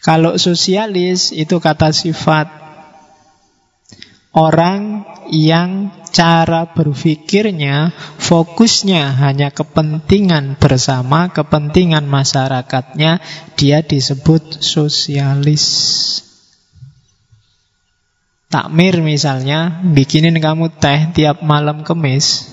[0.00, 2.48] Kalau sosialis itu kata sifat
[4.32, 13.22] orang yang cara berpikirnya fokusnya hanya kepentingan bersama, kepentingan masyarakatnya,
[13.58, 15.66] dia disebut sosialis.
[18.50, 22.50] Takmir misalnya, bikinin kamu teh tiap malam kemis,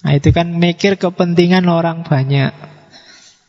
[0.00, 2.52] Nah, itu kan mikir kepentingan orang banyak.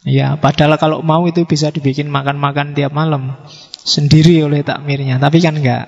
[0.02, 3.38] Ya, padahal kalau mau itu bisa dibikin makan-makan tiap malam
[3.86, 5.86] sendiri oleh takmirnya, tapi kan enggak.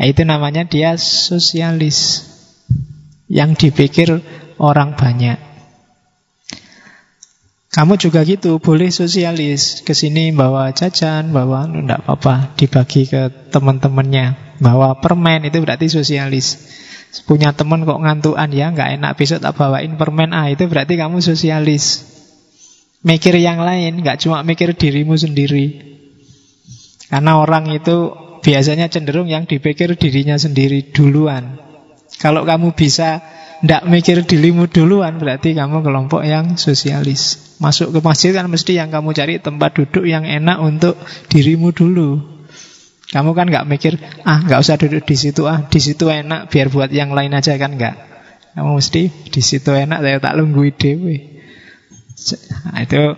[0.00, 2.30] Nah, itu namanya dia sosialis.
[3.28, 4.08] Yang dipikir
[4.60, 5.40] orang banyak.
[7.74, 9.82] Kamu juga gitu, boleh sosialis.
[9.82, 14.58] Ke sini bawa jajan, bawa enggak apa-apa, dibagi ke teman-temannya.
[14.62, 16.70] Bawa permen itu berarti sosialis.
[17.22, 21.22] Punya teman kok ngantuan ya, nggak enak besok tak bawain permen ah itu berarti kamu
[21.22, 22.10] sosialis.
[23.06, 25.94] Mikir yang lain, nggak cuma mikir dirimu sendiri.
[27.06, 28.10] Karena orang itu
[28.42, 31.62] biasanya cenderung yang dipikir dirinya sendiri duluan.
[32.18, 33.22] Kalau kamu bisa
[33.64, 38.92] tidak mikir dirimu duluan Berarti kamu kelompok yang sosialis Masuk ke masjid kan mesti yang
[38.92, 41.00] kamu cari Tempat duduk yang enak untuk
[41.32, 42.33] dirimu dulu
[43.14, 43.94] Kamu kan nggak mikir
[44.26, 47.54] Ah nggak usah duduk di situ ah Di situ enak biar buat yang lain aja
[47.54, 47.94] kan nggak?
[48.58, 51.16] Kamu mesti di situ enak Saya tak lunggu dewe
[52.74, 53.14] nah, Itu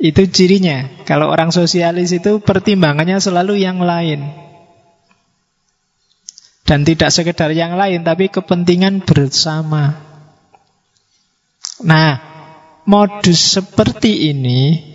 [0.00, 1.04] itu cirinya.
[1.04, 4.32] Kalau orang sosialis itu pertimbangannya selalu yang lain.
[6.64, 10.00] Dan tidak sekedar yang lain, tapi kepentingan bersama.
[11.84, 12.16] Nah,
[12.88, 14.89] modus seperti ini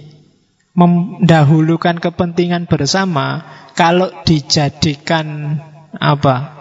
[0.75, 5.57] mendahulukan kepentingan bersama kalau dijadikan
[5.95, 6.53] apa?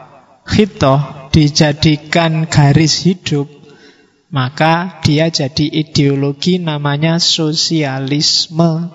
[0.45, 3.49] Hitoh, dijadikan garis hidup,
[4.29, 8.93] maka dia jadi ideologi namanya sosialisme.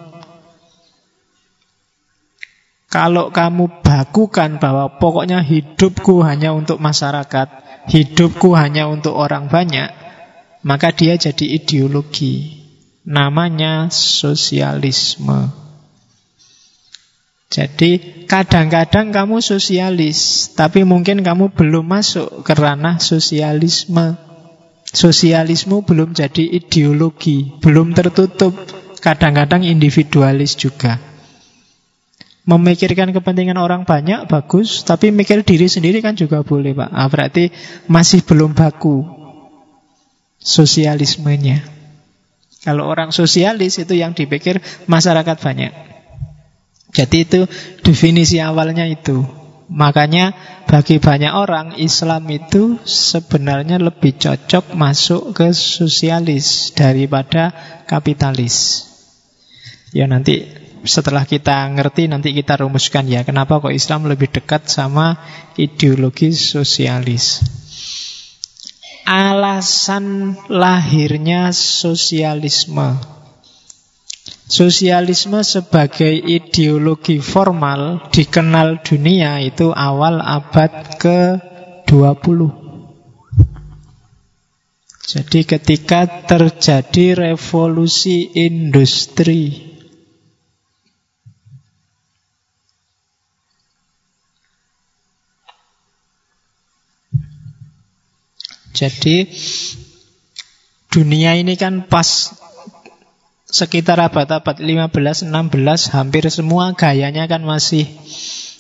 [2.90, 7.48] Kalau kamu bakukan bahwa pokoknya hidupku hanya untuk masyarakat,
[7.90, 9.90] hidupku hanya untuk orang banyak,
[10.66, 12.59] maka dia jadi ideologi.
[13.10, 15.50] Namanya sosialisme.
[17.50, 24.14] Jadi kadang-kadang kamu sosialis, tapi mungkin kamu belum masuk ke ranah sosialisme.
[24.86, 28.54] Sosialisme belum jadi ideologi, belum tertutup.
[29.02, 31.02] Kadang-kadang individualis juga.
[32.46, 36.90] Memikirkan kepentingan orang banyak bagus, tapi mikir diri sendiri kan juga boleh, Pak.
[36.94, 37.50] Ah, berarti
[37.90, 39.02] masih belum baku
[40.38, 41.79] sosialismenya.
[42.60, 45.72] Kalau orang sosialis itu yang dipikir masyarakat banyak.
[46.92, 47.42] Jadi itu
[47.86, 49.24] definisi awalnya itu.
[49.70, 50.34] Makanya
[50.66, 57.54] bagi banyak orang Islam itu sebenarnya lebih cocok masuk ke sosialis daripada
[57.86, 58.90] kapitalis.
[59.94, 60.50] Ya nanti
[60.90, 65.22] setelah kita ngerti nanti kita rumuskan ya kenapa kok Islam lebih dekat sama
[65.54, 67.59] ideologi sosialis.
[69.10, 72.94] Alasan lahirnya sosialisme.
[74.46, 82.40] Sosialisme sebagai ideologi formal dikenal dunia itu awal abad ke-20.
[85.10, 89.69] Jadi ketika terjadi revolusi industri
[98.74, 99.30] Jadi
[100.90, 102.34] dunia ini kan pas
[103.50, 105.26] sekitar abad-abad 15-16
[105.90, 107.90] hampir semua gayanya kan masih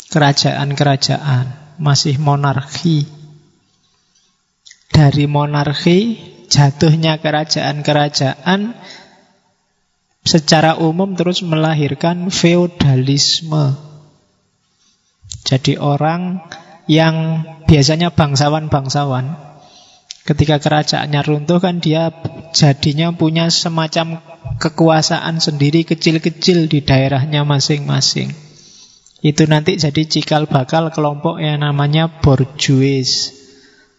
[0.10, 3.06] kerajaan-kerajaan, masih monarki.
[4.90, 6.18] Dari monarki
[6.50, 8.74] jatuhnya kerajaan-kerajaan
[10.26, 13.78] secara umum terus melahirkan feodalisme.
[15.46, 16.42] Jadi orang
[16.90, 19.38] yang biasanya bangsawan-bangsawan
[20.30, 22.14] Ketika kerajaannya runtuh kan dia
[22.54, 24.22] jadinya punya semacam
[24.62, 28.30] kekuasaan sendiri kecil-kecil di daerahnya masing-masing.
[29.26, 33.34] Itu nanti jadi cikal bakal kelompok yang namanya borjuis.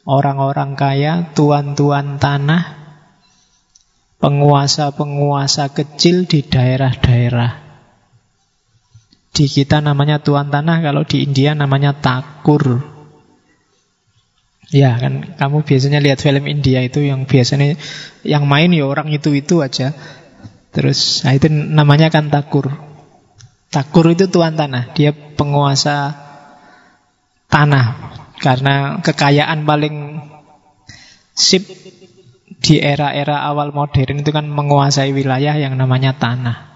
[0.07, 2.79] Orang-orang kaya, tuan-tuan tanah,
[4.23, 7.53] penguasa-penguasa kecil di daerah-daerah.
[9.35, 13.00] Di kita namanya tuan tanah, kalau di India namanya takur.
[14.71, 17.75] Ya kan kamu biasanya lihat film India itu yang biasanya
[18.23, 19.91] yang main ya orang itu-itu aja.
[20.71, 22.71] Terus nah itu namanya kan takur.
[23.71, 26.15] Takur itu tuan tanah, dia penguasa
[27.51, 27.87] tanah
[28.39, 30.27] karena kekayaan paling
[31.35, 31.67] sip
[32.61, 36.71] di era-era awal modern itu kan menguasai wilayah yang namanya tanah.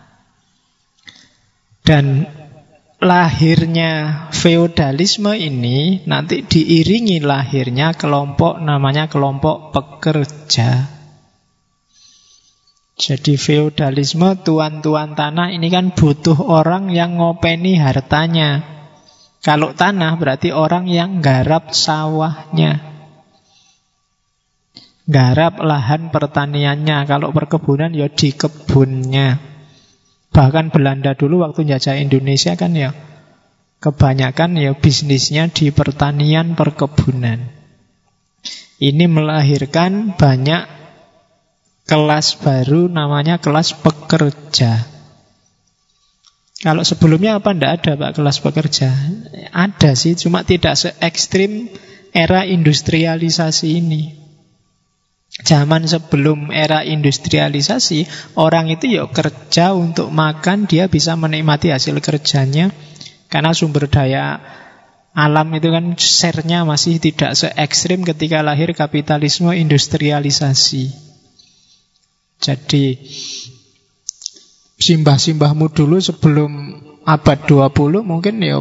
[1.85, 2.27] Dan
[3.05, 10.89] lahirnya feodalisme ini nanti diiringi lahirnya kelompok namanya kelompok pekerja.
[12.97, 18.65] Jadi feodalisme tuan-tuan tanah ini kan butuh orang yang ngopeni hartanya.
[19.45, 22.81] Kalau tanah berarti orang yang garap sawahnya.
[25.05, 27.05] Garap lahan pertaniannya.
[27.05, 29.54] Kalau perkebunan ya di kebunnya.
[30.35, 32.91] Bahkan Belanda dulu waktu jajah Indonesia kan ya
[33.79, 37.39] kebanyakan ya bisnisnya di pertanian perkebunan.
[38.83, 40.67] Ini melahirkan banyak
[41.87, 44.91] kelas baru namanya kelas pekerja.
[46.65, 47.53] Kalau sebelumnya apa?
[47.53, 48.89] Tidak ada Pak kelas pekerja.
[49.53, 51.69] Ada sih, cuma tidak se ekstrim
[52.11, 54.24] era industrialisasi ini.
[55.43, 58.07] Zaman sebelum era industrialisasi,
[58.39, 62.71] orang itu ya kerja untuk makan, dia bisa menikmati hasil kerjanya.
[63.27, 64.39] Karena sumber daya
[65.15, 70.91] alam itu kan share-nya masih tidak se ekstrim ketika lahir kapitalisme industrialisasi.
[72.39, 72.99] Jadi
[74.79, 76.51] simbah-simbahmu dulu sebelum
[77.07, 78.59] abad 20 mungkin ya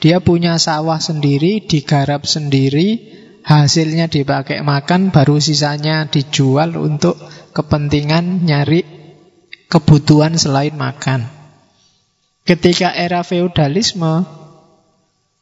[0.00, 7.18] dia punya sawah sendiri, digarap sendiri, hasilnya dipakai makan, baru sisanya dijual untuk
[7.52, 8.82] kepentingan nyari
[9.70, 11.26] kebutuhan selain makan.
[12.42, 14.26] Ketika era feudalisme,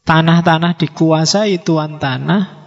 [0.05, 2.61] tanah-tanah dikuasai tuan tanah,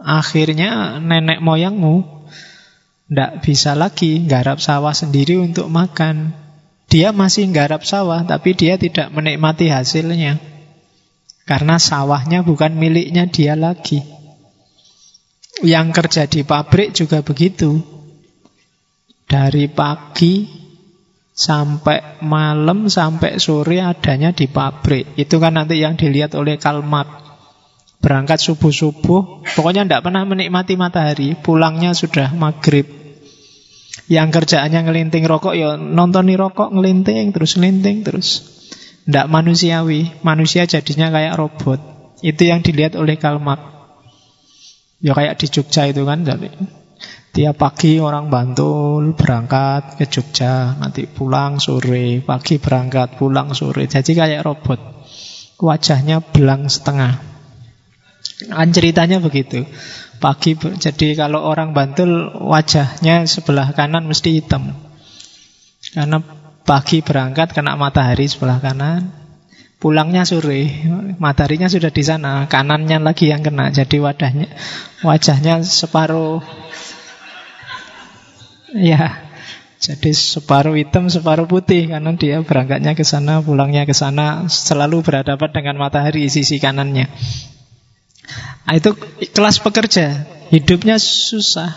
[0.00, 2.14] akhirnya nenek moyangmu
[3.04, 6.32] tidak bisa lagi garap sawah sendiri untuk makan.
[6.88, 10.40] Dia masih garap sawah, tapi dia tidak menikmati hasilnya.
[11.44, 14.13] Karena sawahnya bukan miliknya dia lagi.
[15.62, 17.78] Yang kerja di pabrik juga begitu.
[19.30, 20.64] Dari pagi
[21.34, 25.14] sampai malam sampai sore adanya di pabrik.
[25.14, 27.22] Itu kan nanti yang dilihat oleh Kalmat.
[27.98, 31.34] Berangkat subuh-subuh, pokoknya tidak pernah menikmati matahari.
[31.38, 32.84] Pulangnya sudah maghrib.
[34.04, 38.28] Yang kerjaannya ngelinting rokok ya nontoni rokok ngelinting terus ngelinting terus.
[39.08, 40.20] Tidak manusiawi.
[40.20, 41.80] Manusia jadinya kayak robot.
[42.20, 43.73] Itu yang dilihat oleh Kalmat.
[45.04, 46.24] Ya kayak di Jogja itu kan.
[46.24, 46.48] Jadi,
[47.36, 50.80] tiap pagi orang Bantul berangkat ke Jogja.
[50.80, 52.24] Nanti pulang sore.
[52.24, 53.84] Pagi berangkat, pulang sore.
[53.84, 54.80] Jadi kayak robot.
[55.60, 57.20] Wajahnya belang setengah.
[58.48, 59.68] Kan ceritanya begitu.
[60.24, 64.72] Pagi jadi kalau orang Bantul wajahnya sebelah kanan mesti hitam.
[65.92, 66.18] Karena
[66.64, 69.12] pagi berangkat kena matahari sebelah kanan,
[69.84, 70.88] pulangnya sore,
[71.20, 73.68] mataharinya sudah di sana, kanannya lagi yang kena.
[73.68, 74.48] Jadi wadahnya
[75.04, 76.40] wajahnya separuh
[78.72, 79.20] ya.
[79.84, 85.52] Jadi separuh hitam, separuh putih karena dia berangkatnya ke sana, pulangnya ke sana, selalu berhadapan
[85.52, 87.04] dengan matahari sisi kanannya.
[88.64, 88.96] Nah, itu
[89.36, 91.76] kelas pekerja, hidupnya susah.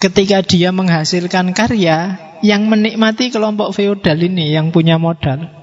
[0.00, 5.55] Ketika dia menghasilkan karya, yang menikmati kelompok feodal ini yang punya modal.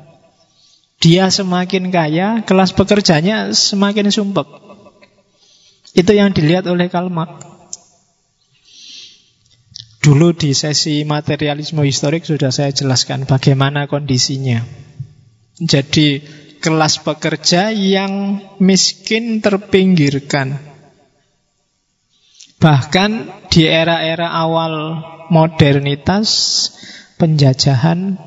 [1.02, 4.46] Dia semakin kaya, kelas pekerjanya semakin sumpek.
[5.94, 7.14] Itu yang dilihat oleh Karl.
[10.04, 14.60] Dulu di sesi materialisme historik sudah saya jelaskan bagaimana kondisinya.
[15.64, 16.20] Jadi
[16.60, 20.60] kelas pekerja yang miskin terpinggirkan.
[22.60, 23.12] Bahkan
[23.48, 26.28] di era-era awal modernitas,
[27.20, 28.20] penjajahan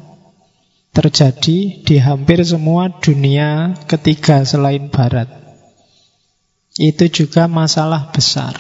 [0.97, 5.29] terjadi di hampir semua dunia ketiga selain Barat.
[6.81, 8.57] Itu juga masalah besar.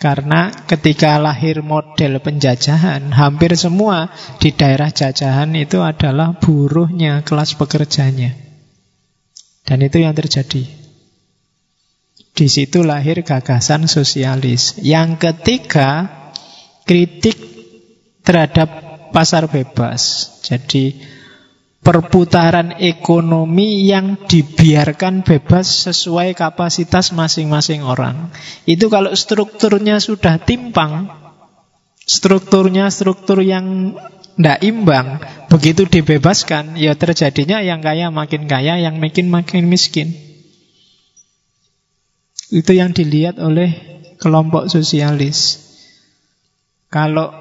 [0.00, 4.08] Karena ketika lahir model penjajahan, hampir semua
[4.40, 8.32] di daerah jajahan itu adalah buruhnya, kelas pekerjanya.
[9.66, 10.64] Dan itu yang terjadi.
[12.32, 14.78] Di situ lahir gagasan sosialis.
[14.80, 16.06] Yang ketiga,
[16.86, 17.36] kritik
[18.22, 20.34] terhadap pasar bebas.
[20.44, 20.98] Jadi
[21.78, 28.28] perputaran ekonomi yang dibiarkan bebas sesuai kapasitas masing-masing orang.
[28.68, 31.08] Itu kalau strukturnya sudah timpang,
[32.04, 33.96] strukturnya struktur yang
[34.38, 35.18] tidak imbang,
[35.50, 40.14] begitu dibebaskan, ya terjadinya yang kaya makin kaya, yang makin makin miskin.
[42.48, 43.74] Itu yang dilihat oleh
[44.22, 45.66] kelompok sosialis.
[46.88, 47.37] Kalau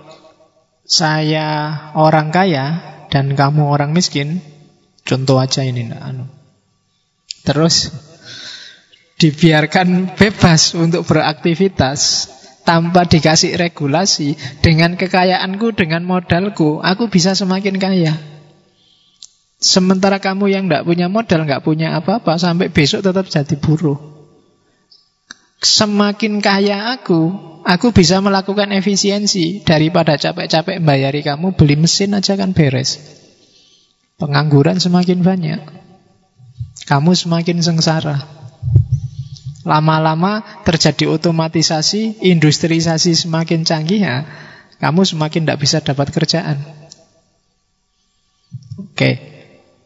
[0.87, 2.79] saya orang kaya,
[3.11, 4.39] dan kamu orang miskin,
[5.03, 6.25] contoh aja ini anu.
[7.43, 7.91] Terus
[9.17, 12.29] dibiarkan bebas untuk beraktivitas
[12.67, 18.13] tanpa dikasih regulasi dengan kekayaanku dengan modalku aku bisa semakin kaya
[19.57, 23.97] sementara kamu yang tidak punya modal nggak punya apa-apa sampai besok tetap jadi buruh
[25.63, 27.33] semakin kaya aku
[27.67, 32.95] Aku bisa melakukan efisiensi daripada capek-capek bayari kamu beli mesin aja kan beres.
[34.15, 35.59] Pengangguran semakin banyak.
[36.87, 38.23] Kamu semakin sengsara.
[39.67, 44.23] Lama-lama terjadi otomatisasi, industrialisasi semakin canggih ya,
[44.79, 46.63] kamu semakin tidak bisa dapat kerjaan.
[48.79, 49.19] Oke,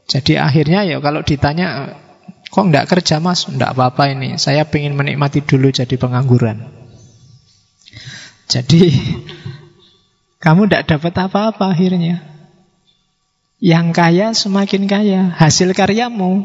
[0.05, 1.97] jadi akhirnya ya kalau ditanya
[2.45, 6.80] kok tidak kerja mas, tidak apa-apa ini, saya ingin menikmati dulu jadi pengangguran.
[8.51, 8.91] Jadi
[10.43, 12.19] kamu tidak dapat apa-apa akhirnya.
[13.61, 16.43] Yang kaya semakin kaya, hasil karyamu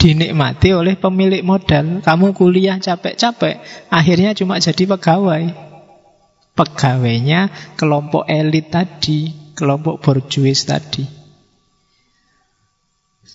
[0.00, 2.00] dinikmati oleh pemilik modal.
[2.00, 3.60] Kamu kuliah capek-capek,
[3.92, 5.44] akhirnya cuma jadi pegawai.
[6.54, 11.04] Pegawainya kelompok elit tadi, kelompok borjuis tadi.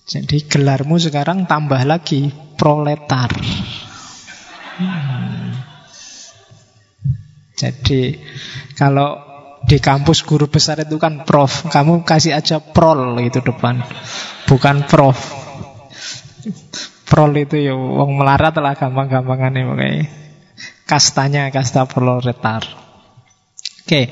[0.10, 3.30] Jadi gelarmu sekarang tambah lagi proletar.
[4.80, 5.69] Hmm.
[7.60, 8.16] Jadi
[8.80, 9.20] kalau
[9.68, 11.68] di kampus guru besar itu kan prof.
[11.68, 13.84] Kamu kasih aja prol itu depan.
[14.48, 15.20] Bukan prof.
[17.04, 20.06] Prol itu ya wong melarat lah gampang-gampangannya pokoknya.
[20.88, 22.64] Kastanya kasta proletar.
[23.84, 24.10] Oke.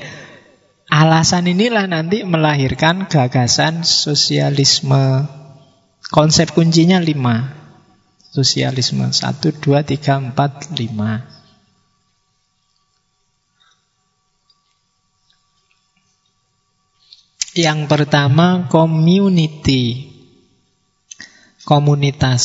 [0.88, 5.28] Alasan inilah nanti melahirkan gagasan sosialisme.
[6.08, 7.52] Konsep kuncinya lima.
[8.32, 9.12] Sosialisme.
[9.12, 11.37] Satu, dua, tiga, empat, lima.
[17.58, 20.14] Yang pertama community.
[21.66, 22.44] Komunitas.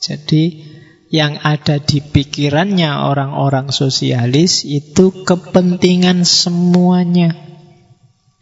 [0.00, 0.64] Jadi
[1.12, 7.36] yang ada di pikirannya orang-orang sosialis itu kepentingan semuanya.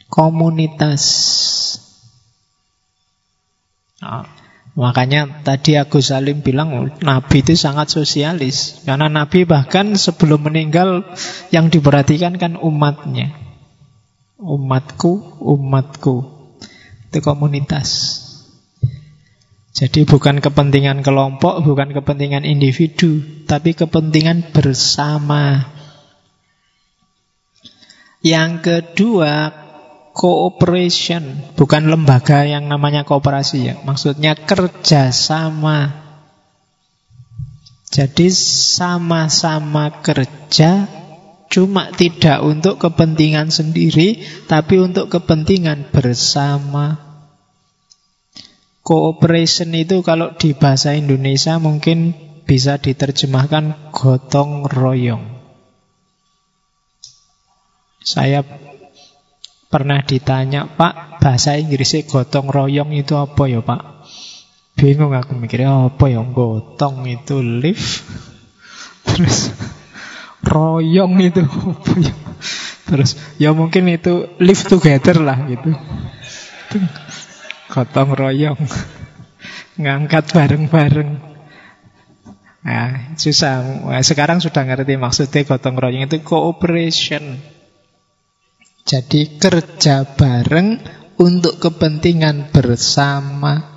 [0.07, 1.03] Komunitas.
[3.99, 4.31] Nah,
[4.73, 8.81] Makanya tadi Agus Salim bilang Nabi itu sangat sosialis.
[8.89, 11.05] Karena Nabi bahkan sebelum meninggal
[11.53, 13.52] Yang diperhatikan kan umatnya
[14.43, 16.17] Umatku, umatku.
[17.09, 18.19] Itu komunitas.
[19.73, 25.65] Jadi bukan kepentingan kelompok, bukan kepentingan individu, tapi kepentingan bersama.
[28.21, 29.63] Yang kedua,
[30.13, 33.75] cooperation, bukan lembaga yang namanya kooperasi ya.
[33.83, 36.05] Maksudnya kerjasama.
[37.93, 40.89] Jadi sama-sama kerja
[41.53, 46.97] Cuma tidak untuk kepentingan sendiri, tapi untuk kepentingan bersama.
[48.81, 52.17] Cooperation itu kalau di bahasa Indonesia mungkin
[52.49, 55.29] bisa diterjemahkan gotong royong.
[58.01, 58.41] Saya
[59.69, 64.09] pernah ditanya, Pak, bahasa Inggrisnya gotong royong itu apa ya, Pak?
[64.73, 68.09] Bingung aku mikirnya apa ya gotong itu lift.
[69.07, 69.53] Terus
[70.43, 71.43] royong itu.
[72.91, 75.73] Terus ya mungkin itu live together lah gitu.
[77.73, 78.61] Gotong royong.
[79.81, 81.11] Ngangkat bareng-bareng.
[82.63, 83.89] Nah susah.
[83.89, 87.41] Nah, sekarang sudah ngerti maksudnya gotong royong itu cooperation.
[88.83, 90.83] Jadi kerja bareng
[91.23, 93.71] untuk kepentingan bersama.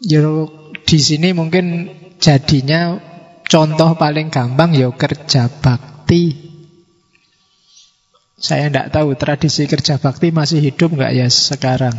[0.00, 0.48] Yo,
[0.84, 1.88] di sini mungkin
[2.20, 3.09] jadinya
[3.50, 6.38] Contoh paling gampang ya kerja bakti.
[8.38, 11.92] Saya tidak tahu tradisi kerja bakti masih hidup nggak ya sekarang.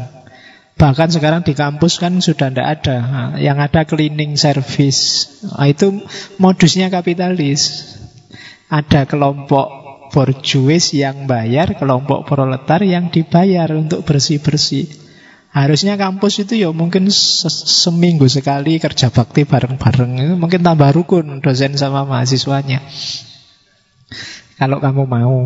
[0.80, 2.98] Bahkan sekarang di kampus kan sudah tidak ada.
[3.36, 5.28] Yang ada cleaning service.
[5.44, 6.08] Nah, itu
[6.40, 7.84] modusnya kapitalis.
[8.72, 9.68] Ada kelompok
[10.16, 15.01] borjuis yang bayar, kelompok proletar yang dibayar untuk bersih-bersih.
[15.52, 20.40] Harusnya kampus itu ya mungkin se seminggu sekali kerja bakti bareng-bareng.
[20.40, 22.80] Mungkin tambah rukun dosen sama mahasiswanya.
[24.56, 25.38] Kalau kamu mau.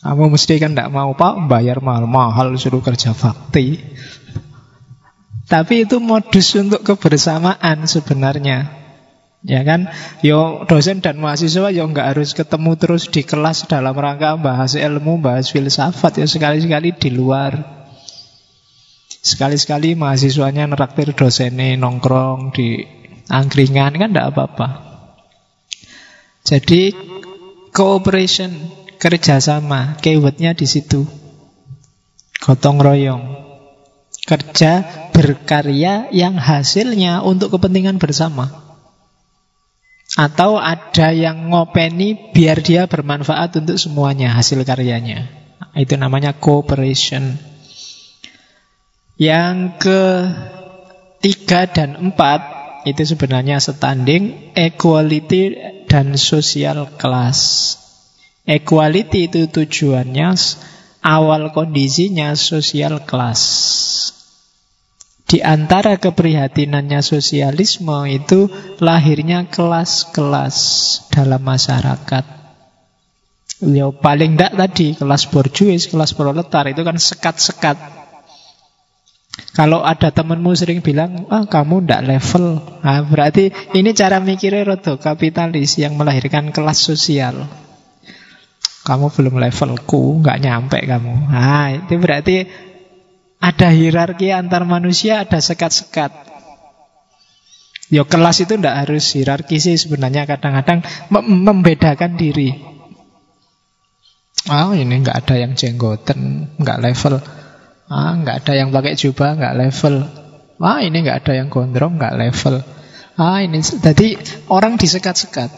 [0.00, 3.80] Kamu mesti kan tidak mau Pak bayar mahal-mahal suruh kerja bakti.
[5.44, 8.84] Tapi itu modus untuk kebersamaan sebenarnya.
[9.44, 9.92] Ya kan,
[10.24, 15.20] yo dosen dan mahasiswa yo nggak harus ketemu terus di kelas dalam rangka bahas ilmu,
[15.20, 17.83] bahas filsafat ya sekali-sekali di luar.
[19.24, 22.84] Sekali-sekali mahasiswanya neraktir dosennya nongkrong di
[23.32, 24.68] angkringan kan tidak apa-apa.
[26.44, 26.92] Jadi
[27.72, 28.52] cooperation,
[29.00, 31.08] kerjasama, keywordnya di situ.
[32.36, 33.24] Gotong royong.
[34.28, 34.84] Kerja
[35.16, 38.52] berkarya yang hasilnya untuk kepentingan bersama.
[40.20, 45.32] Atau ada yang ngopeni biar dia bermanfaat untuk semuanya hasil karyanya.
[45.72, 47.53] Itu namanya cooperation.
[49.14, 52.40] Yang ketiga dan empat
[52.84, 55.54] itu sebenarnya standing equality
[55.86, 57.38] dan social class.
[58.44, 60.36] Equality itu tujuannya
[61.00, 63.40] awal kondisinya social class.
[65.24, 68.52] Di antara keprihatinannya sosialisme itu
[68.82, 70.56] lahirnya kelas-kelas
[71.08, 72.24] dalam masyarakat.
[73.64, 78.03] Ya paling tidak tadi kelas borjuis, kelas proletar itu kan sekat-sekat.
[79.54, 84.98] Kalau ada temanmu sering bilang, ah kamu tidak level, nah, berarti ini cara mikirnya rodo
[84.98, 87.46] kapitalis yang melahirkan kelas sosial.
[88.82, 91.14] Kamu belum levelku, nggak nyampe kamu.
[91.30, 92.36] Nah, itu berarti
[93.38, 96.10] ada hierarki antar manusia, ada sekat-sekat.
[97.94, 100.82] Yo kelas itu tidak harus hierarki sih sebenarnya kadang-kadang
[101.26, 102.54] membedakan diri.
[104.50, 107.43] Oh ini nggak ada yang jenggoten, nggak level.
[107.90, 109.94] Ah nggak ada yang pakai jubah, nggak level.
[110.62, 112.64] Ah ini nggak ada yang gondrong, nggak level.
[113.20, 114.16] Ah ini jadi
[114.48, 115.50] orang disekat-sekat.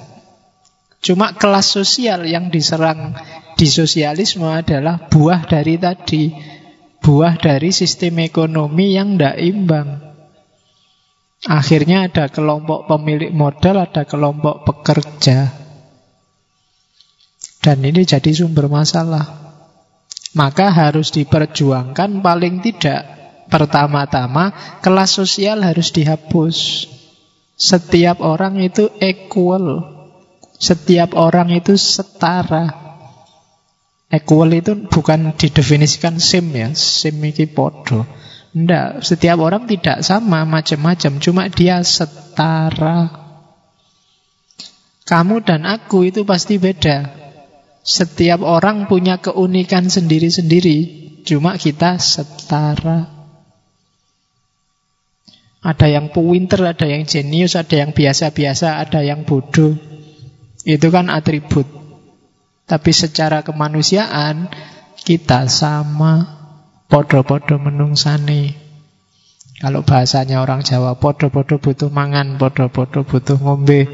[1.01, 3.15] Cuma kelas sosial yang diserang
[3.55, 6.35] di sosialisme adalah buah dari tadi
[7.07, 9.89] buah dari sistem ekonomi yang tidak imbang.
[11.47, 15.55] Akhirnya ada kelompok pemilik modal, ada kelompok pekerja.
[17.63, 19.46] Dan ini jadi sumber masalah.
[20.37, 23.09] Maka harus diperjuangkan paling tidak
[23.49, 24.53] pertama-tama
[24.85, 26.87] kelas sosial harus dihapus.
[27.57, 29.97] Setiap orang itu equal.
[30.61, 32.69] Setiap orang itu setara.
[34.13, 38.05] Equal itu bukan didefinisikan sim ya, sim iki podo.
[38.57, 43.09] Tidak, setiap orang tidak sama, macam-macam, cuma dia setara.
[45.05, 47.26] Kamu dan aku itu pasti beda.
[47.87, 50.79] Setiap orang punya keunikan sendiri-sendiri,
[51.23, 53.07] cuma kita setara.
[55.63, 59.79] Ada yang pinter, ada yang jenius, ada yang biasa-biasa, ada yang bodoh.
[60.67, 61.67] Itu kan atribut.
[62.67, 64.51] Tapi secara kemanusiaan
[65.07, 66.27] kita sama
[66.91, 68.66] podo-podo menungsani.
[69.57, 73.89] Kalau bahasanya orang Jawa, podo-podo butuh mangan, podo-podo butuh ngombe,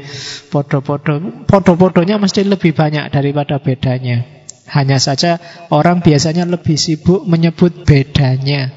[0.51, 4.27] podo-podo, podo-podonya mesti lebih banyak daripada bedanya.
[4.67, 5.39] Hanya saja
[5.71, 8.75] orang biasanya lebih sibuk menyebut bedanya.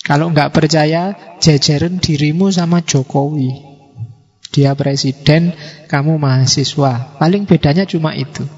[0.00, 3.52] Kalau nggak percaya, jajaran dirimu sama Jokowi.
[4.48, 5.52] Dia presiden,
[5.92, 7.20] kamu mahasiswa.
[7.20, 8.48] Paling bedanya cuma itu.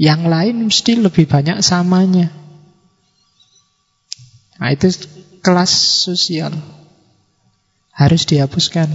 [0.00, 2.32] Yang lain mesti lebih banyak samanya.
[4.56, 4.88] Nah, itu
[5.42, 5.72] kelas
[6.06, 6.54] sosial.
[7.92, 8.88] Harus dihapuskan.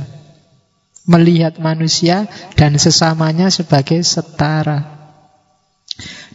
[1.07, 2.27] Melihat manusia
[2.57, 4.97] dan sesamanya sebagai setara.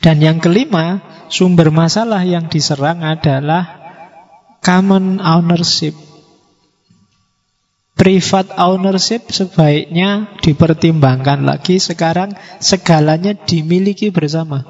[0.01, 3.83] Dan yang kelima, sumber masalah yang diserang adalah
[4.65, 5.93] common ownership
[7.93, 14.65] Private ownership sebaiknya dipertimbangkan lagi sekarang segalanya dimiliki bersama.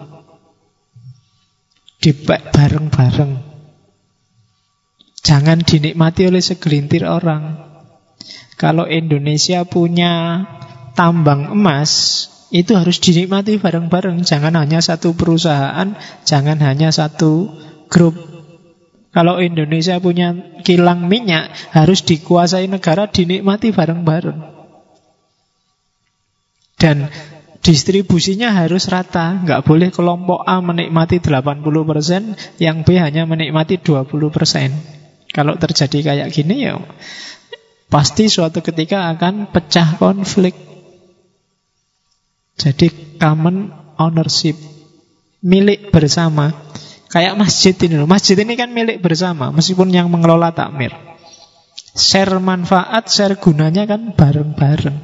[2.03, 3.51] Dipek bareng-bareng.
[5.22, 7.70] Jangan dinikmati oleh segelintir orang.
[8.58, 10.44] Kalau Indonesia punya
[10.98, 14.26] tambang emas, itu harus dinikmati bareng-bareng.
[14.26, 15.94] Jangan hanya satu perusahaan,
[16.26, 17.48] jangan hanya satu
[17.86, 18.32] grup
[19.12, 20.32] kalau Indonesia punya
[20.64, 24.40] kilang minyak, harus dikuasai negara, dinikmati bareng-bareng.
[26.80, 27.12] Dan
[27.60, 29.36] distribusinya harus rata.
[29.44, 35.01] Nggak boleh kelompok A menikmati 80%, yang B hanya menikmati 20%.
[35.32, 36.76] Kalau terjadi kayak gini ya
[37.92, 40.56] pasti suatu ketika akan pecah konflik.
[42.56, 43.68] Jadi common
[44.00, 44.56] ownership,
[45.44, 46.56] milik bersama.
[47.12, 48.08] Kayak masjid ini loh.
[48.08, 50.96] Masjid ini kan milik bersama, meskipun yang mengelola takmir.
[51.92, 54.96] Share manfaat, share gunanya kan bareng-bareng.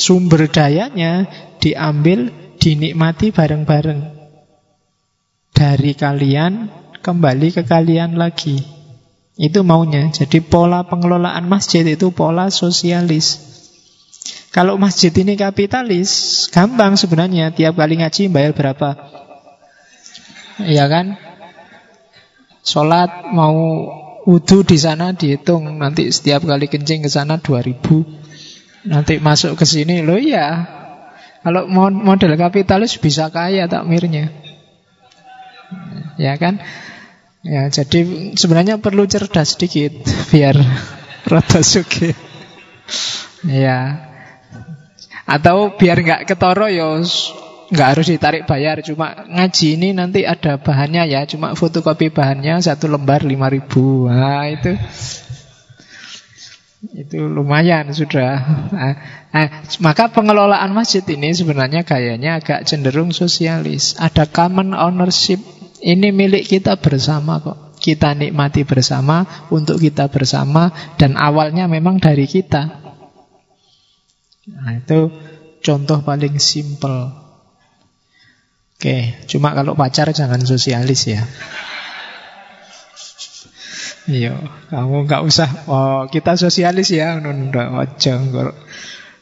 [0.00, 1.28] Sumber dayanya
[1.60, 4.00] diambil, dinikmati bareng-bareng.
[5.52, 8.60] Dari kalian, kembali ke kalian lagi.
[9.40, 10.12] Itu maunya.
[10.12, 13.48] Jadi pola pengelolaan masjid itu pola sosialis.
[14.50, 17.54] Kalau masjid ini kapitalis, gampang sebenarnya.
[17.54, 18.98] Tiap kali ngaji bayar berapa?
[20.60, 21.16] Iya kan?
[22.60, 23.56] Sholat mau
[24.28, 30.04] wudhu di sana dihitung nanti setiap kali kencing ke sana 2000 nanti masuk ke sini
[30.04, 30.68] lo ya
[31.40, 31.64] kalau
[32.04, 34.28] model kapitalis bisa kaya takmirnya
[36.20, 36.60] ya kan?
[37.40, 39.96] Ya jadi sebenarnya perlu cerdas sedikit
[40.28, 40.60] biar
[41.30, 42.12] rata suki.
[43.48, 44.10] Ya.
[45.24, 47.00] Atau biar nggak ketoro ya
[47.70, 48.82] nggak harus ditarik bayar.
[48.84, 51.24] Cuma ngaji ini nanti ada bahannya ya.
[51.24, 54.10] Cuma fotokopi bahannya satu lembar lima ribu.
[54.10, 54.74] Nah itu.
[56.80, 58.40] Itu lumayan sudah.
[58.72, 59.48] Nah,
[59.84, 64.00] maka pengelolaan masjid ini sebenarnya gayanya agak cenderung sosialis.
[64.00, 65.38] Ada common ownership
[65.80, 70.68] ini milik kita bersama kok kita nikmati bersama, untuk kita bersama,
[71.00, 72.76] dan awalnya memang dari kita.
[74.52, 75.08] Nah, itu
[75.64, 77.08] contoh paling simple.
[78.76, 81.24] Oke, cuma kalau pacar jangan sosialis ya.
[84.08, 84.36] Iya,
[84.72, 85.48] kamu nggak usah.
[85.68, 88.14] Oh, kita sosialis ya, nunda ojo.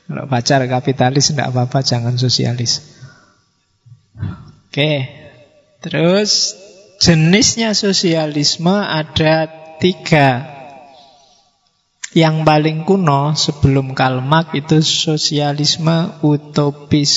[0.09, 2.87] Kalau pacar kapitalis tidak apa-apa, jangan sosialis.
[4.71, 5.18] Oke,
[5.81, 6.59] terus
[6.99, 9.47] jenisnya sosialisme ada
[9.79, 10.59] tiga.
[12.17, 17.13] Yang paling kuno sebelum Karl Marx itu sosialisme utopis.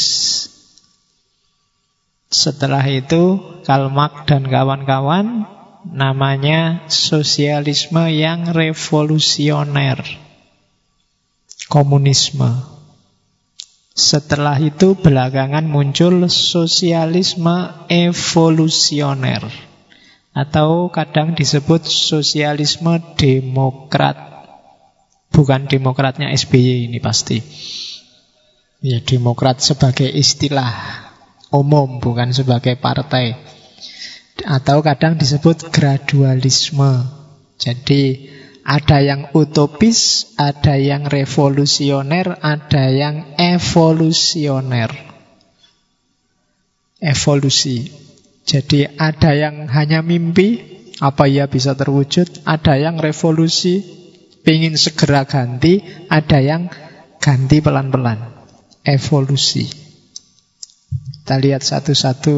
[2.27, 5.47] Setelah itu Karl Marx dan kawan-kawan
[5.87, 10.03] namanya sosialisme yang revolusioner.
[11.71, 12.70] Komunisme.
[14.01, 19.45] Setelah itu belakangan muncul sosialisme evolusioner.
[20.33, 24.17] Atau kadang disebut sosialisme demokrat.
[25.29, 27.45] Bukan demokratnya SBY ini pasti.
[28.81, 30.73] Ya, demokrat sebagai istilah
[31.53, 33.37] umum, bukan sebagai partai.
[34.41, 37.05] Atau kadang disebut gradualisme.
[37.61, 38.30] Jadi
[38.61, 44.89] ada yang utopis, ada yang revolusioner, ada yang evolusioner.
[47.01, 47.89] Evolusi.
[48.45, 50.61] Jadi ada yang hanya mimpi,
[51.01, 53.81] apa ia bisa terwujud, ada yang revolusi,
[54.45, 56.69] ingin segera ganti, ada yang
[57.17, 58.45] ganti pelan-pelan.
[58.85, 59.65] Evolusi.
[61.21, 62.35] Kita lihat satu-satu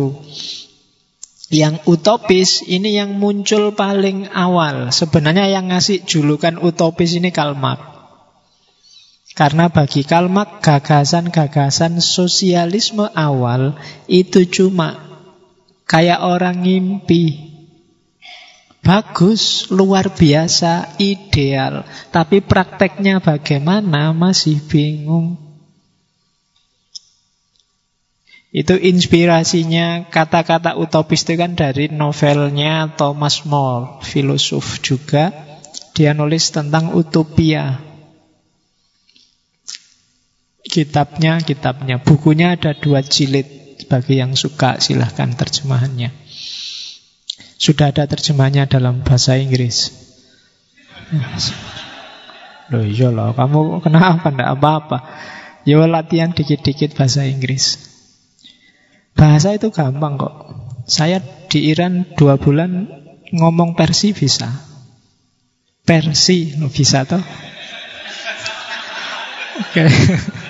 [1.53, 4.89] yang utopis ini yang muncul paling awal.
[4.89, 7.93] Sebenarnya yang ngasih julukan utopis ini Karl Marx.
[9.37, 13.77] Karena bagi Karl Marx gagasan-gagasan sosialisme awal
[14.09, 14.97] itu cuma
[15.85, 17.53] kayak orang ngimpi.
[18.83, 21.87] Bagus, luar biasa, ideal.
[22.11, 25.42] Tapi prakteknya bagaimana masih bingung.
[28.53, 35.33] Itu inspirasinya kata-kata utopis itu kan dari novelnya Thomas More, filosof juga.
[35.97, 37.81] Dia nulis tentang utopia.
[40.61, 41.97] Kitabnya, kitabnya.
[41.97, 43.65] Bukunya ada dua jilid.
[43.89, 46.13] Bagi yang suka silahkan terjemahannya.
[47.57, 49.91] Sudah ada terjemahannya dalam bahasa Inggris.
[52.69, 54.29] Loh iya loh, kamu kenapa?
[54.29, 54.97] Tidak apa-apa.
[55.65, 57.92] Yo latihan dikit-dikit bahasa Inggris.
[59.13, 60.33] Bahasa itu gampang kok.
[60.89, 62.89] Saya di Iran dua bulan
[63.33, 64.49] ngomong Persi bisa.
[65.83, 67.23] Persi bisa toh?
[69.61, 69.85] Oke.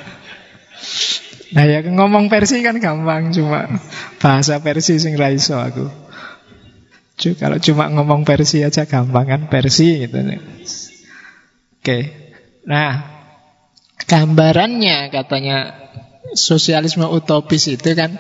[1.54, 3.70] Nah ya ngomong Persi kan gampang cuma
[4.18, 5.86] bahasa Persi sing raiso aku.
[7.14, 10.18] Cuk, kalau cuma ngomong Persi aja gampang kan Persi gitu.
[11.78, 12.00] Oke.
[12.66, 13.06] Nah,
[14.10, 15.78] gambarannya katanya
[16.34, 18.18] sosialisme utopis itu kan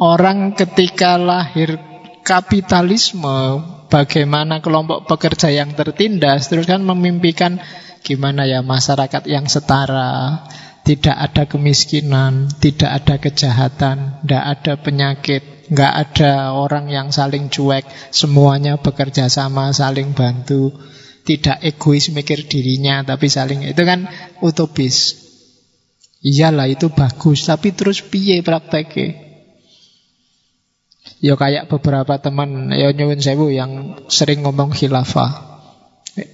[0.00, 1.76] Orang ketika lahir
[2.24, 3.60] kapitalisme,
[3.92, 7.60] bagaimana kelompok pekerja yang tertindas, terus kan memimpikan
[8.00, 10.48] gimana ya masyarakat yang setara,
[10.88, 17.84] tidak ada kemiskinan, tidak ada kejahatan, tidak ada penyakit, nggak ada orang yang saling cuek,
[18.08, 20.72] semuanya bekerja sama, saling bantu,
[21.28, 24.08] tidak egois mikir dirinya, tapi saling itu kan
[24.40, 25.28] utopis.
[26.24, 29.29] Iyalah itu bagus, tapi terus piye prakteknya?
[31.20, 35.52] Ya kayak beberapa teman ya nyuwun sewu yang sering ngomong khilafah.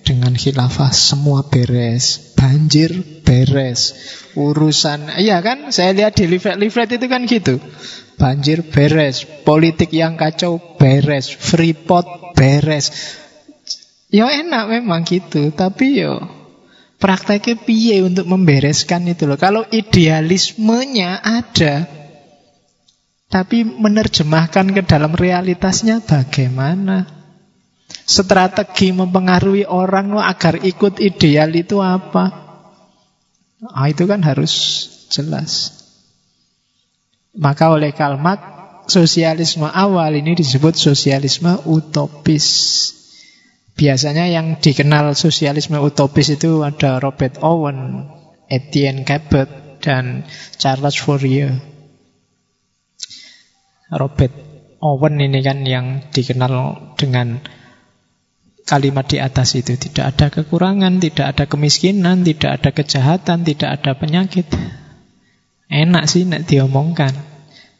[0.06, 3.92] Dengan khilafah semua beres, banjir beres,
[4.38, 5.68] urusan iya kan?
[5.74, 7.60] Saya lihat di leaflet-leaflet itu kan gitu.
[8.16, 12.88] Banjir beres, politik yang kacau beres, freeport beres.
[14.08, 16.24] Ya enak memang gitu, tapi yo
[16.96, 19.36] prakteknya piye untuk membereskan itu loh.
[19.36, 21.84] Kalau idealismenya ada,
[23.26, 27.06] tapi menerjemahkan ke dalam realitasnya bagaimana?
[28.06, 32.46] Strategi mempengaruhi orang agar ikut ideal itu apa?
[33.66, 34.52] Ah, itu kan harus
[35.10, 35.74] jelas.
[37.34, 38.42] Maka oleh Karl Marx,
[38.86, 42.46] sosialisme awal ini disebut sosialisme utopis.
[43.76, 48.08] Biasanya yang dikenal sosialisme utopis itu ada Robert Owen,
[48.48, 49.50] Etienne Cabot,
[49.84, 50.24] dan
[50.56, 51.75] Charles Fourier.
[53.90, 54.34] Robert
[54.82, 57.40] Owen ini kan yang dikenal dengan
[58.66, 63.94] kalimat di atas itu tidak ada kekurangan, tidak ada kemiskinan, tidak ada kejahatan, tidak ada
[63.94, 64.46] penyakit.
[65.70, 67.14] Enak sih nak diomongkan.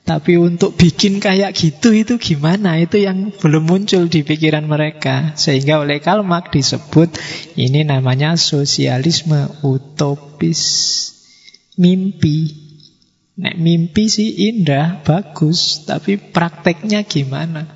[0.07, 2.79] Tapi untuk bikin kayak gitu itu gimana?
[2.79, 5.35] Itu yang belum muncul di pikiran mereka.
[5.35, 7.11] Sehingga oleh Karl Marx disebut
[7.59, 10.63] ini namanya sosialisme utopis.
[11.75, 12.66] Mimpi.
[13.37, 17.69] Nek mimpi sih indah, bagus, tapi prakteknya gimana?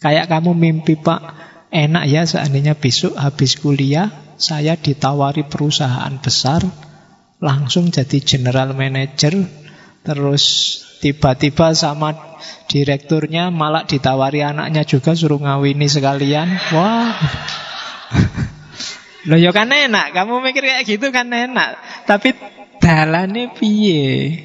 [0.00, 1.20] Kayak kamu mimpi Pak,
[1.72, 6.60] enak ya seandainya besok habis kuliah saya ditawari perusahaan besar,
[7.40, 9.32] langsung jadi general manager,
[10.04, 10.44] terus
[11.00, 12.12] Tiba-tiba sama
[12.68, 16.60] direkturnya malah ditawari anaknya juga suruh ngawini sekalian.
[16.76, 17.16] Wah.
[19.28, 21.80] Loh ya kan enak, kamu mikir kayak gitu kan enak.
[22.04, 22.36] Tapi
[22.84, 24.44] dalane piye?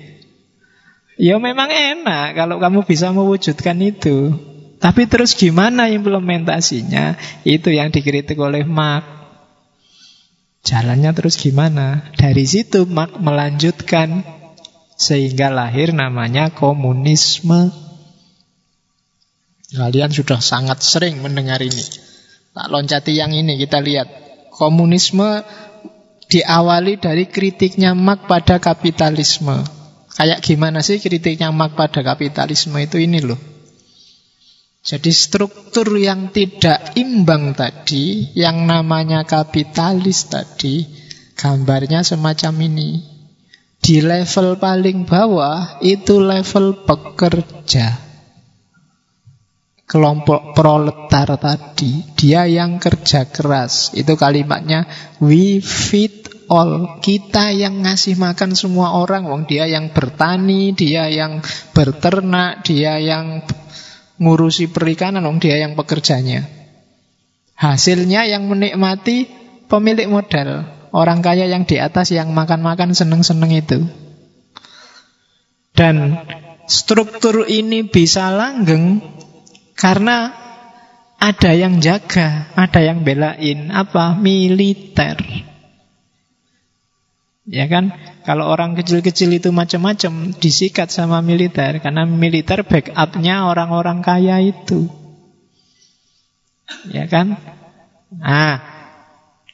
[1.15, 4.35] Ya memang enak kalau kamu bisa mewujudkan itu.
[4.83, 7.15] Tapi terus gimana implementasinya?
[7.47, 9.07] Itu yang dikritik oleh Mark.
[10.67, 12.11] Jalannya terus gimana?
[12.19, 14.27] Dari situ Mark melanjutkan
[14.99, 17.71] sehingga lahir namanya komunisme.
[19.71, 21.83] Kalian sudah sangat sering mendengar ini.
[22.51, 24.07] Tak loncati yang ini kita lihat.
[24.51, 25.43] Komunisme
[26.27, 29.84] diawali dari kritiknya Marx pada kapitalisme.
[30.15, 33.39] Kayak gimana sih kritiknya Marx pada kapitalisme itu ini loh.
[34.85, 40.85] Jadi struktur yang tidak imbang tadi, yang namanya kapitalis tadi,
[41.35, 43.01] gambarnya semacam ini.
[43.81, 47.97] Di level paling bawah itu level pekerja.
[49.89, 53.89] Kelompok proletar tadi, dia yang kerja keras.
[53.97, 54.85] Itu kalimatnya
[55.17, 57.01] we feed all.
[57.01, 61.41] Kita yang ngasih makan semua orang, wong dia yang bertani, dia yang
[61.73, 63.45] berternak, dia yang
[64.17, 66.47] ngurusi perikanan, wong dia yang pekerjanya.
[67.55, 69.31] Hasilnya yang menikmati
[69.71, 70.67] pemilik modal.
[70.95, 73.83] Orang kaya yang di atas yang makan-makan seneng-seneng itu.
[75.75, 76.23] Dan
[76.71, 79.03] struktur ini bisa langgeng
[79.75, 80.31] karena
[81.19, 83.75] ada yang jaga, ada yang belain.
[83.75, 84.15] Apa?
[84.15, 85.19] Militer.
[87.45, 87.93] Ya kan?
[88.25, 94.89] Kalau orang kecil-kecil itu macam-macam disikat sama militer karena militer backupnya orang-orang kaya itu.
[96.89, 97.37] Ya kan?
[98.09, 98.57] Nah,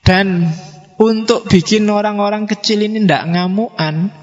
[0.08, 0.48] dan
[0.96, 4.16] untuk bikin orang-orang kecil ini tidak ngamuan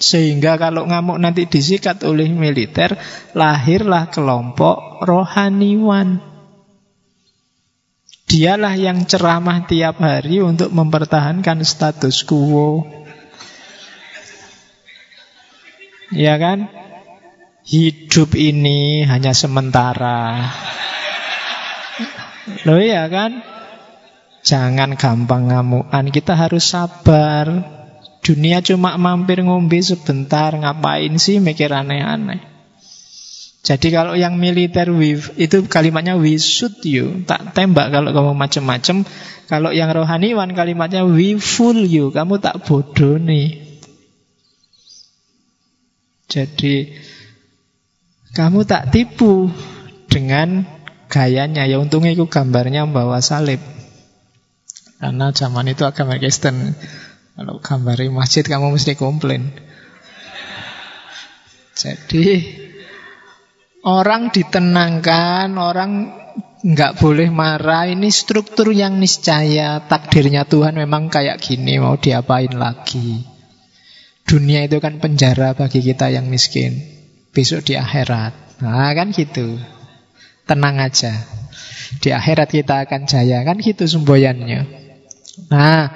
[0.00, 2.96] sehingga kalau ngamuk nanti disikat oleh militer
[3.36, 6.24] lahirlah kelompok rohaniwan
[8.24, 12.99] dialah yang ceramah tiap hari untuk mempertahankan status quo
[16.14, 16.70] ya kan
[17.66, 20.50] hidup ini hanya sementara
[22.66, 23.46] loh ya kan
[24.40, 27.76] Jangan gampang ngamuan, kita harus sabar.
[28.20, 32.40] Dunia cuma mampir ngombe sebentar, ngapain sih mikir aneh-aneh.
[33.60, 34.88] Jadi kalau yang militer
[35.36, 39.04] itu kalimatnya we shoot you, tak tembak kalau kamu macem-macem.
[39.44, 43.69] Kalau yang rohaniwan kalimatnya we fool you, kamu tak bodoh nih.
[46.30, 46.94] Jadi
[48.30, 49.50] kamu tak tipu
[50.06, 50.62] dengan
[51.10, 51.66] gayanya.
[51.66, 53.58] Ya untungnya itu gambarnya membawa salib.
[55.02, 56.78] Karena zaman itu agama Kristen.
[57.34, 59.50] Kalau gambari masjid kamu mesti komplain.
[61.74, 62.44] Jadi
[63.82, 65.90] orang ditenangkan, orang
[66.60, 67.88] nggak boleh marah.
[67.88, 69.80] Ini struktur yang niscaya.
[69.88, 73.29] Takdirnya Tuhan memang kayak gini, mau diapain lagi.
[74.30, 76.78] Dunia itu kan penjara bagi kita yang miskin.
[77.34, 78.62] Besok di akhirat.
[78.62, 79.58] Nah kan gitu.
[80.46, 81.18] Tenang aja.
[81.98, 83.42] Di akhirat kita akan jaya.
[83.42, 84.70] Kan gitu semboyannya.
[85.50, 85.90] Nah,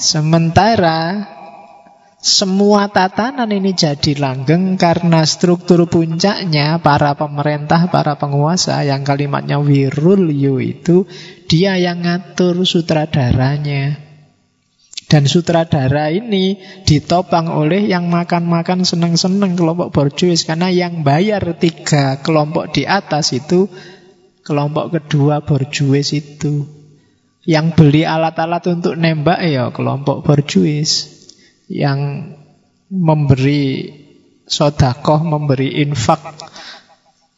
[0.00, 1.28] sementara
[2.16, 10.32] semua tatanan ini jadi langgeng karena struktur puncaknya para pemerintah, para penguasa yang kalimatnya wirul
[10.32, 11.04] you itu
[11.44, 14.05] dia yang ngatur sutradaranya.
[15.06, 22.74] Dan sutradara ini ditopang oleh yang makan-makan seneng-seneng kelompok borjuis karena yang bayar tiga kelompok
[22.74, 23.70] di atas itu
[24.42, 26.66] kelompok kedua borjuis itu.
[27.46, 31.14] Yang beli alat-alat untuk nembak ya kelompok borjuis.
[31.70, 32.34] Yang
[32.90, 33.94] memberi
[34.42, 36.34] sodakoh, memberi infak.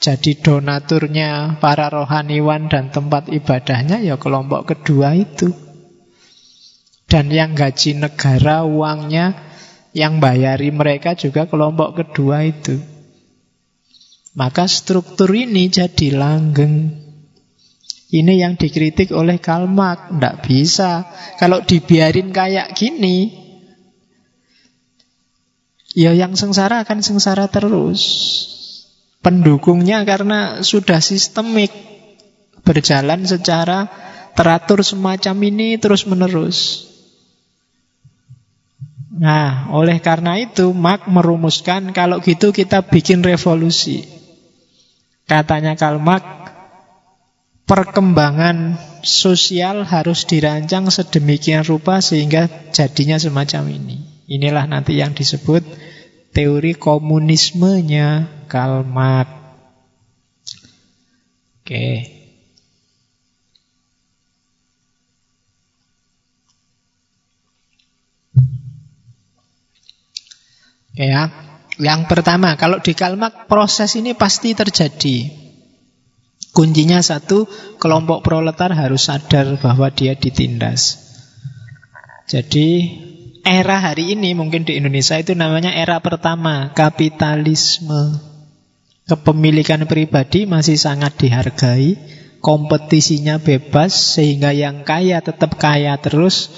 [0.00, 5.67] Jadi donaturnya para rohaniwan dan tempat ibadahnya ya kelompok kedua itu.
[7.08, 9.32] Dan yang gaji negara uangnya
[9.96, 12.76] yang bayari mereka juga kelompok kedua itu.
[14.36, 16.92] Maka struktur ini jadi langgeng.
[18.08, 20.12] Ini yang dikritik oleh Karl Marx.
[20.12, 21.08] Tidak bisa.
[21.40, 23.48] Kalau dibiarin kayak gini,
[25.98, 28.02] Ya yang sengsara akan sengsara terus.
[29.18, 31.74] Pendukungnya karena sudah sistemik
[32.62, 33.90] berjalan secara
[34.36, 36.87] teratur semacam ini terus menerus.
[39.18, 44.06] Nah, oleh karena itu Marx merumuskan kalau gitu kita bikin revolusi.
[45.26, 46.24] Katanya Karl Marx,
[47.66, 53.96] perkembangan sosial harus dirancang sedemikian rupa sehingga jadinya semacam ini.
[54.30, 55.66] Inilah nanti yang disebut
[56.30, 59.34] teori komunismenya Karl Marx.
[61.66, 62.17] Oke.
[70.98, 71.30] Ya,
[71.78, 75.30] yang pertama, kalau di Kalmak proses ini pasti terjadi.
[76.50, 77.46] Kuncinya satu,
[77.78, 80.98] kelompok proletar harus sadar bahwa dia ditindas.
[82.26, 82.98] Jadi
[83.46, 88.18] era hari ini mungkin di Indonesia itu namanya era pertama, kapitalisme.
[89.06, 91.94] Kepemilikan pribadi masih sangat dihargai,
[92.42, 96.50] kompetisinya bebas sehingga yang kaya tetap kaya terus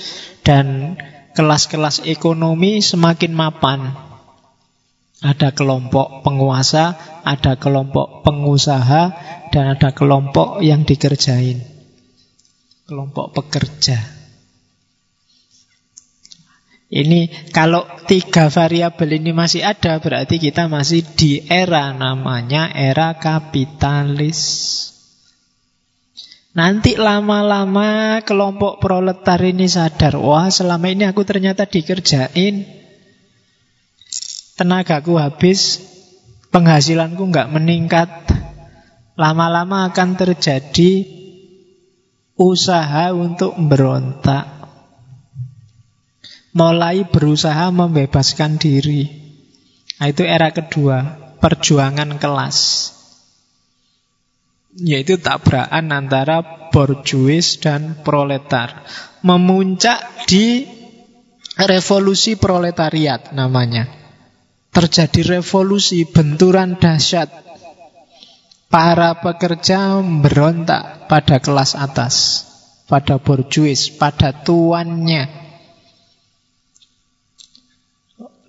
[0.43, 0.97] dan
[1.37, 4.10] kelas-kelas ekonomi semakin mapan.
[5.21, 6.97] Ada kelompok penguasa,
[7.29, 9.03] ada kelompok pengusaha,
[9.53, 11.61] dan ada kelompok yang dikerjain.
[12.89, 14.01] Kelompok pekerja.
[16.91, 24.41] Ini kalau tiga variabel ini masih ada, berarti kita masih di era namanya era kapitalis.
[26.51, 32.80] Nanti lama-lama kelompok proletar ini sadar, wah selama ini aku ternyata dikerjain
[34.61, 35.81] tenagaku habis,
[36.53, 38.13] penghasilanku nggak meningkat,
[39.17, 41.09] lama-lama akan terjadi
[42.37, 44.45] usaha untuk berontak.
[46.53, 49.09] Mulai berusaha membebaskan diri.
[49.97, 52.59] Nah, itu era kedua, perjuangan kelas.
[54.77, 58.83] Yaitu tabrakan antara borjuis dan proletar.
[59.25, 60.67] Memuncak di
[61.55, 64.00] revolusi proletariat namanya.
[64.71, 67.27] Terjadi revolusi, benturan dahsyat.
[68.71, 72.47] Para pekerja berontak pada kelas atas,
[72.87, 75.27] pada borjuis, pada tuannya.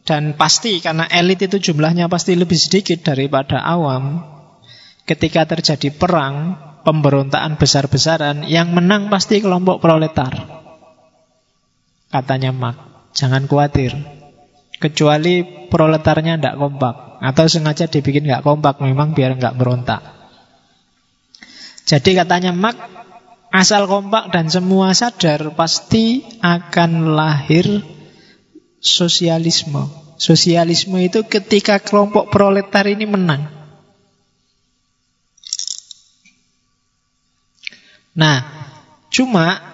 [0.06, 4.22] Dan pasti karena elit itu jumlahnya pasti lebih sedikit daripada awam.
[5.10, 6.54] Ketika terjadi perang,
[6.86, 10.62] pemberontakan besar-besaran, yang menang pasti kelompok proletar.
[12.14, 14.21] Katanya Mark, jangan khawatir.
[14.82, 20.02] Kecuali proletarnya tidak kompak atau sengaja dibikin nggak kompak memang biar nggak merontak.
[21.86, 22.78] Jadi katanya Mak
[23.54, 27.86] asal kompak dan semua sadar pasti akan lahir
[28.82, 29.86] sosialisme.
[30.18, 33.62] Sosialisme itu ketika kelompok proletar ini menang.
[38.12, 38.44] Nah,
[39.08, 39.71] cuma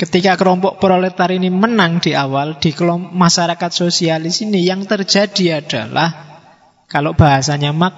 [0.00, 6.40] Ketika kelompok proletar ini menang di awal di kelompok masyarakat sosialis ini yang terjadi adalah
[6.88, 7.94] kalau bahasanya mak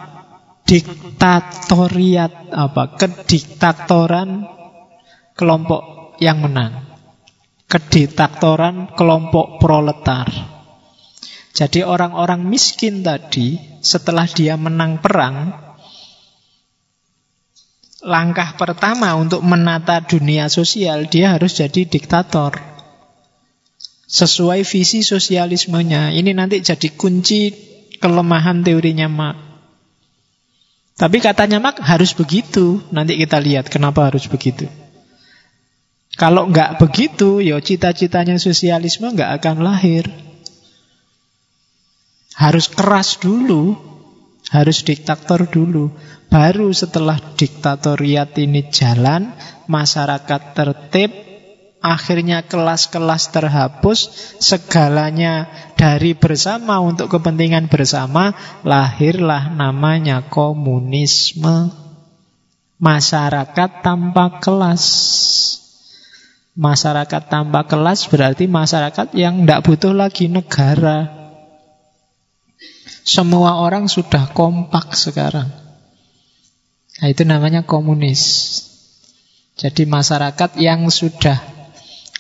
[0.67, 4.51] diktatoriat apa kediktatoran
[5.39, 6.91] kelompok yang menang.
[7.71, 10.27] Kediktatoran kelompok proletar.
[11.55, 15.55] Jadi orang-orang miskin tadi setelah dia menang perang
[18.03, 22.59] langkah pertama untuk menata dunia sosial, dia harus jadi diktator.
[24.13, 26.13] Sesuai visi sosialismenya.
[26.13, 27.55] Ini nanti jadi kunci
[27.97, 29.41] kelemahan teorinya Marx.
[30.99, 32.85] Tapi katanya Marx harus begitu.
[32.93, 34.69] Nanti kita lihat kenapa harus begitu.
[36.13, 40.05] Kalau nggak begitu, ya cita-citanya sosialisme nggak akan lahir.
[42.37, 43.81] Harus keras dulu,
[44.53, 45.89] harus diktator dulu.
[46.33, 49.37] Baru setelah diktatoriat ini jalan,
[49.69, 51.13] masyarakat tertib,
[51.85, 54.09] akhirnya kelas-kelas terhapus,
[54.41, 58.33] segalanya dari bersama untuk kepentingan bersama,
[58.65, 61.69] lahirlah namanya komunisme.
[62.81, 64.85] Masyarakat tanpa kelas.
[66.57, 71.13] Masyarakat tanpa kelas berarti masyarakat yang tidak butuh lagi negara.
[73.05, 75.62] Semua orang sudah kompak sekarang.
[77.03, 78.23] Nah, itu namanya komunis.
[79.59, 81.35] Jadi masyarakat yang sudah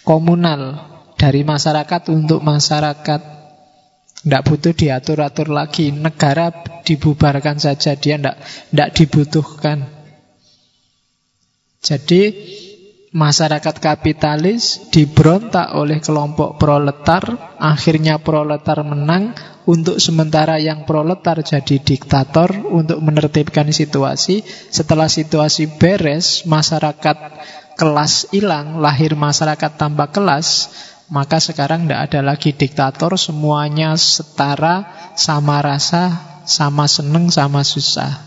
[0.03, 3.20] komunal dari masyarakat untuk masyarakat.
[4.22, 5.95] Tidak butuh diatur-atur lagi.
[5.95, 6.51] Negara
[6.83, 9.87] dibubarkan saja, dia tidak, tidak dibutuhkan.
[11.83, 12.22] Jadi
[13.13, 22.51] masyarakat kapitalis diberontak oleh kelompok proletar, akhirnya proletar menang, untuk sementara yang proletar jadi diktator
[22.67, 24.43] untuk menertibkan situasi.
[24.73, 27.17] Setelah situasi beres, masyarakat
[27.79, 30.73] kelas hilang, lahir masyarakat tanpa kelas,
[31.13, 36.17] maka sekarang tidak ada lagi diktator, semuanya setara, sama rasa,
[36.49, 38.19] sama seneng, sama susah.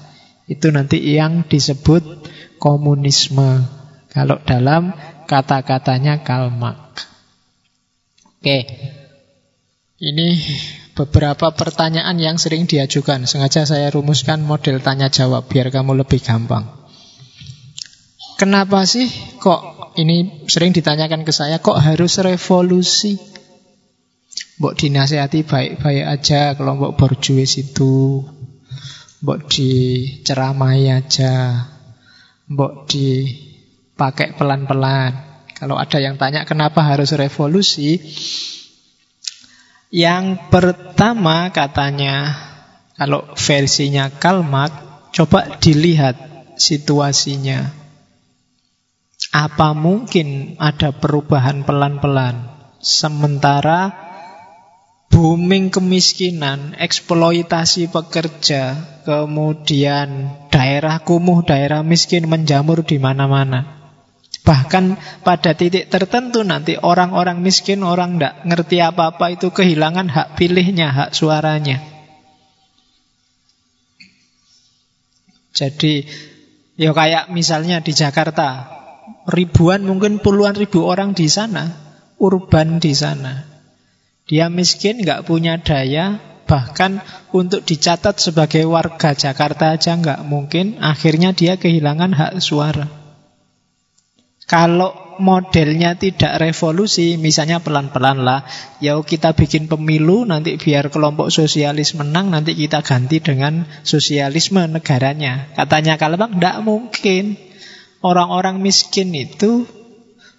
[0.45, 2.29] Itu nanti yang disebut
[2.61, 3.74] komunisme.
[4.15, 4.95] Kalau dalam
[5.27, 7.03] kata-katanya Karl Marx.
[8.39, 8.63] Oke.
[9.99, 10.27] Ini
[10.95, 13.27] beberapa pertanyaan yang sering diajukan.
[13.27, 16.63] Sengaja saya rumuskan model tanya jawab biar kamu lebih gampang.
[18.39, 23.19] Kenapa sih kok ini sering ditanyakan ke saya kok harus revolusi?
[24.55, 28.23] Mbok dinasehati baik-baik aja kelompok borjuis itu.
[29.23, 31.67] Mbok diceramai aja.
[32.47, 32.87] Mbok
[33.95, 35.15] dipakai pelan-pelan.
[35.55, 37.95] Kalau ada yang tanya kenapa harus revolusi?
[39.87, 42.35] Yang pertama katanya
[42.99, 44.75] kalau versinya Kalmak
[45.15, 46.19] coba dilihat
[46.59, 47.71] situasinya.
[49.31, 52.51] Apa mungkin ada perubahan pelan-pelan?
[52.83, 53.95] Sementara
[55.07, 58.75] booming kemiskinan, eksploitasi pekerja,
[59.07, 63.84] kemudian daerah kumuh, daerah miskin menjamur di mana-mana.
[64.45, 70.93] Bahkan pada titik tertentu nanti orang-orang miskin, orang tidak ngerti apa-apa itu kehilangan hak pilihnya,
[70.93, 71.81] hak suaranya.
[75.49, 76.05] Jadi,
[76.77, 78.69] ya kayak misalnya di Jakarta,
[79.25, 81.73] ribuan mungkin puluhan ribu orang di sana,
[82.21, 83.49] urban di sana.
[84.29, 87.01] Dia miskin, nggak punya daya, bahkan
[87.33, 90.77] untuk dicatat sebagai warga Jakarta aja nggak mungkin.
[90.85, 93.04] Akhirnya dia kehilangan hak suara.
[94.45, 98.45] Kalau modelnya tidak revolusi, misalnya pelan-pelan lah,
[98.77, 105.49] ya kita bikin pemilu, nanti biar kelompok sosialis menang, nanti kita ganti dengan sosialisme negaranya.
[105.57, 107.25] Katanya kalau bang, tidak mungkin.
[108.05, 109.65] Orang-orang miskin itu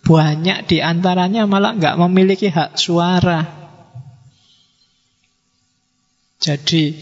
[0.07, 3.43] banyak di antaranya malah nggak memiliki hak suara.
[6.39, 6.95] Jadi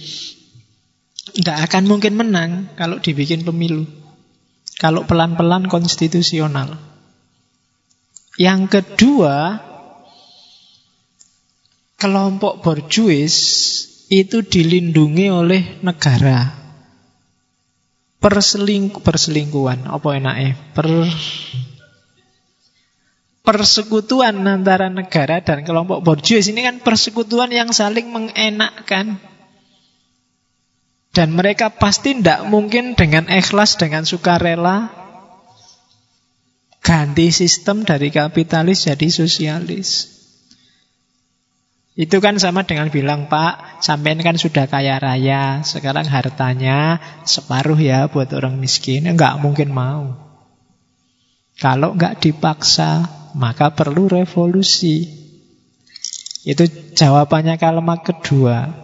[1.37, 3.85] tidak akan mungkin menang kalau dibikin pemilu.
[4.81, 6.94] Kalau pelan-pelan konstitusional.
[8.35, 9.63] Yang kedua,
[11.95, 13.37] kelompok borjuis
[14.11, 16.51] itu dilindungi oleh negara.
[18.19, 20.89] Perselingkuh perselingkuhan apa enaknya per
[23.45, 26.49] persekutuan antara negara dan kelompok borjuis.
[26.49, 29.21] Ini kan persekutuan yang saling mengenakkan.
[31.15, 35.04] Dan mereka pasti tidak mungkin dengan ikhlas dengan sukarela
[36.85, 40.15] ganti sistem dari kapitalis jadi sosialis
[41.95, 48.11] itu kan sama dengan bilang, Pak, sampean kan sudah kaya raya, sekarang hartanya separuh ya
[48.11, 49.07] buat orang miskin.
[49.07, 50.19] Enggak mungkin mau.
[51.55, 53.07] Kalau enggak dipaksa,
[53.39, 55.07] maka perlu revolusi.
[56.43, 56.67] Itu
[56.99, 58.75] jawabannya kalimat kedua.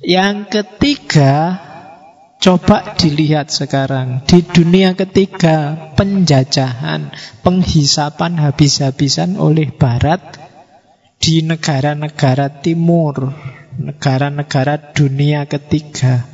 [0.00, 1.60] Yang ketiga,
[2.38, 4.22] coba dilihat sekarang.
[4.24, 7.10] Di dunia ketiga, penjajahan,
[7.42, 10.38] penghisapan habis-habisan oleh Barat
[11.18, 13.34] di negara-negara timur,
[13.76, 16.24] negara-negara dunia ketiga.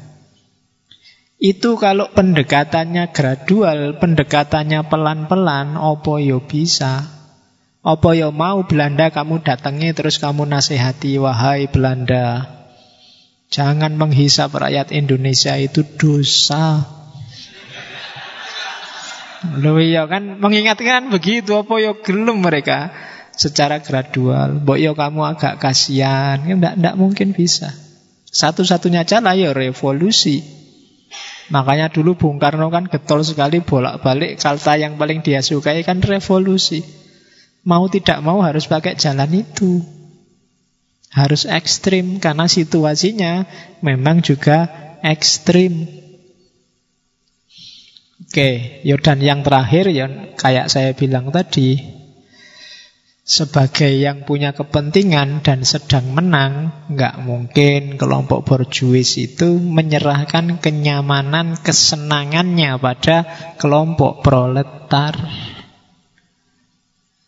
[1.40, 7.04] Itu kalau pendekatannya gradual, pendekatannya pelan-pelan, opo yo bisa.
[7.84, 12.48] Opo yo mau Belanda kamu datangi terus kamu nasihati, wahai Belanda.
[13.54, 16.82] Jangan menghisap rakyat Indonesia itu dosa.
[19.62, 22.90] Loh iya kan mengingatkan begitu apa yo gelum mereka
[23.38, 24.66] secara gradual.
[24.66, 27.70] Mbok yo kamu agak kasihan, enggak enggak mungkin bisa.
[28.26, 30.42] Satu-satunya cara ya revolusi.
[31.54, 36.82] Makanya dulu Bung Karno kan getol sekali bolak-balik kalta yang paling dia sukai kan revolusi.
[37.62, 39.93] Mau tidak mau harus pakai jalan itu.
[41.14, 43.46] Harus ekstrim karena situasinya
[43.86, 44.66] memang juga
[44.98, 45.86] ekstrim.
[48.34, 51.78] Oke, Yodan yang terakhir yang kayak saya bilang tadi,
[53.24, 62.74] sebagai yang punya kepentingan dan sedang menang, nggak mungkin kelompok borjuis itu menyerahkan kenyamanan, kesenangannya
[62.82, 63.22] pada
[63.56, 65.14] kelompok proletar.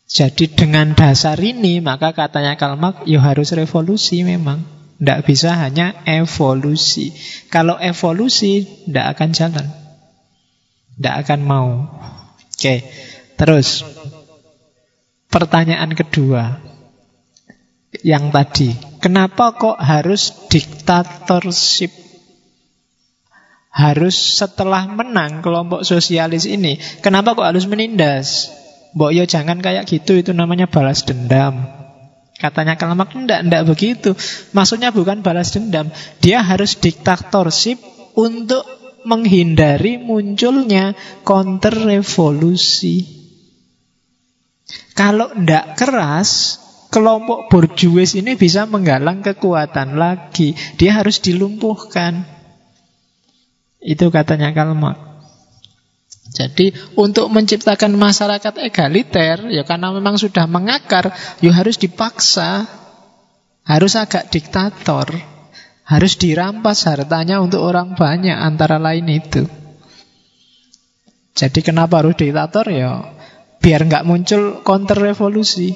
[0.07, 4.63] Jadi dengan dasar ini maka katanya Kalmak, ya harus revolusi memang.
[4.97, 7.13] Tidak bisa hanya evolusi.
[7.53, 9.67] Kalau evolusi tidak akan jalan.
[10.97, 11.71] Tidak akan mau.
[12.57, 12.87] Oke.
[13.37, 13.85] Terus,
[15.29, 16.57] pertanyaan kedua
[18.01, 18.73] yang tadi,
[19.05, 21.93] kenapa kok harus diktatorship?
[23.77, 28.49] Harus setelah menang kelompok sosialis ini, kenapa kok harus menindas?
[28.95, 31.67] Mbok yo jangan kayak gitu, itu namanya balas dendam.
[32.37, 34.11] Katanya Kalmak, enggak, enggak begitu.
[34.53, 35.89] Maksudnya bukan balas dendam.
[36.21, 37.81] Dia harus diktatorship
[38.13, 38.65] untuk
[39.09, 40.93] menghindari munculnya
[41.25, 43.09] counter revolusi.
[44.93, 46.61] Kalau enggak keras,
[46.93, 50.53] kelompok borjuis ini bisa menggalang kekuatan lagi.
[50.77, 52.29] Dia harus dilumpuhkan.
[53.81, 55.16] Itu katanya Kalmak.
[56.27, 62.67] Jadi untuk menciptakan masyarakat egaliter, ya karena memang sudah mengakar, ya harus dipaksa,
[63.63, 65.07] harus agak diktator,
[65.87, 69.47] harus dirampas hartanya untuk orang banyak antara lain itu.
[71.37, 73.13] Jadi kenapa harus diktator ya?
[73.63, 75.75] Biar nggak muncul counter revolusi.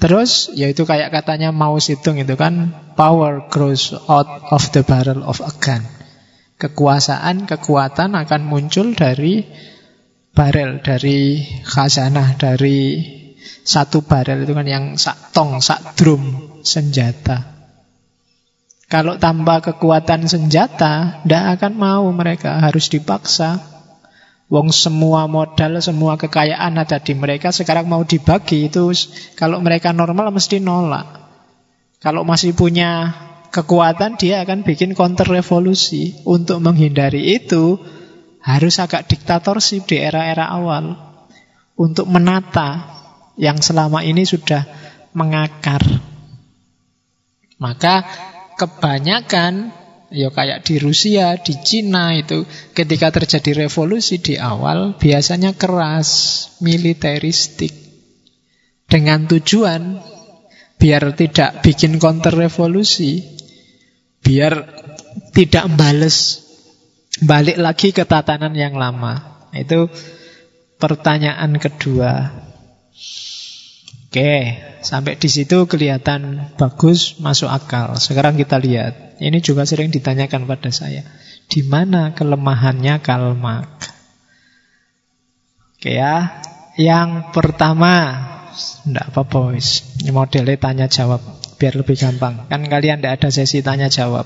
[0.00, 5.44] Terus, yaitu kayak katanya Mao Zedong itu kan, power grows out of the barrel of
[5.44, 5.84] a gun.
[6.60, 9.40] Kekuasaan, kekuatan akan muncul dari
[10.36, 13.00] barel, dari khazanah, dari
[13.64, 16.22] satu barel itu kan yang sak tong, sak drum
[16.60, 17.60] senjata.
[18.90, 23.62] Kalau tanpa kekuatan senjata, tidak akan mau mereka, harus dipaksa.
[24.50, 28.90] Wong semua modal, semua kekayaan ada di mereka, sekarang mau dibagi, itu
[29.38, 31.06] kalau mereka normal mesti nolak.
[32.02, 33.14] Kalau masih punya
[33.50, 36.16] kekuatan dia akan bikin counter revolusi.
[36.26, 37.78] Untuk menghindari itu
[38.40, 40.96] harus agak diktatorship di era-era awal
[41.76, 42.88] untuk menata
[43.36, 44.64] yang selama ini sudah
[45.12, 45.80] mengakar.
[47.60, 48.04] Maka
[48.56, 49.72] kebanyakan
[50.10, 52.44] ya kayak di Rusia, di Cina itu
[52.74, 56.08] ketika terjadi revolusi di awal biasanya keras,
[56.60, 57.72] militeristik
[58.90, 60.02] dengan tujuan
[60.80, 63.29] biar tidak bikin counter revolusi
[64.20, 64.52] biar
[65.32, 66.46] tidak bales
[67.20, 69.44] balik lagi ke tatanan yang lama.
[69.50, 69.90] Itu
[70.80, 72.30] pertanyaan kedua.
[74.10, 77.94] Oke, sampai di situ kelihatan bagus, masuk akal.
[77.94, 79.22] Sekarang kita lihat.
[79.22, 81.06] Ini juga sering ditanyakan pada saya.
[81.46, 83.70] Di mana kelemahannya Kalmak?
[85.78, 86.42] Oke ya.
[86.74, 87.92] Yang pertama,
[88.88, 89.60] enggak apa-apa,
[90.10, 91.20] modelnya tanya jawab
[91.60, 92.48] biar lebih gampang.
[92.48, 94.24] Kan kalian tidak ada sesi tanya jawab.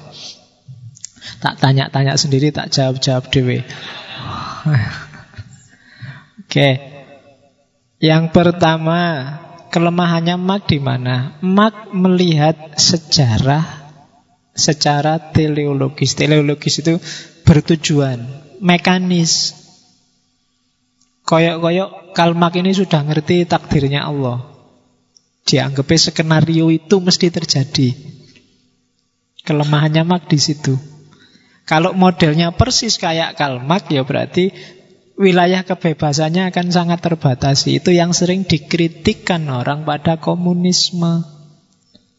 [1.42, 3.66] Tak tanya-tanya sendiri, tak jawab-jawab dewe.
[6.46, 6.70] Oke.
[7.98, 9.00] Yang pertama,
[9.74, 11.34] kelemahannya Mak di mana?
[11.42, 13.90] Mak melihat sejarah
[14.54, 16.14] secara teleologis.
[16.14, 17.02] Teleologis itu
[17.42, 18.22] bertujuan,
[18.62, 19.58] mekanis.
[21.24, 24.53] Koyok-koyok Kalmak ini sudah ngerti takdirnya Allah.
[25.44, 27.88] Dianggapnya skenario itu mesti terjadi.
[29.44, 30.74] Kelemahannya Mak di situ.
[31.68, 34.52] Kalau modelnya persis kayak Kalmak ya berarti
[35.16, 37.80] wilayah kebebasannya akan sangat terbatasi.
[37.80, 41.24] Itu yang sering dikritikkan orang pada komunisme.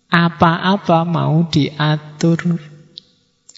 [0.10, 2.62] Apa-apa mau diatur.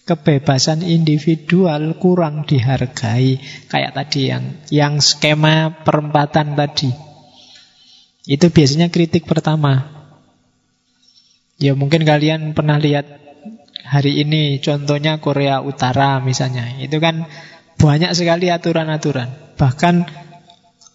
[0.07, 3.43] Kebebasan individual kurang dihargai.
[3.67, 7.06] Kayak tadi yang yang skema perempatan tadi.
[8.27, 9.87] Itu biasanya kritik pertama.
[11.57, 13.07] Ya mungkin kalian pernah lihat
[13.87, 16.75] hari ini contohnya Korea Utara misalnya.
[16.77, 17.25] Itu kan
[17.79, 19.55] banyak sekali aturan-aturan.
[19.55, 19.95] Bahkan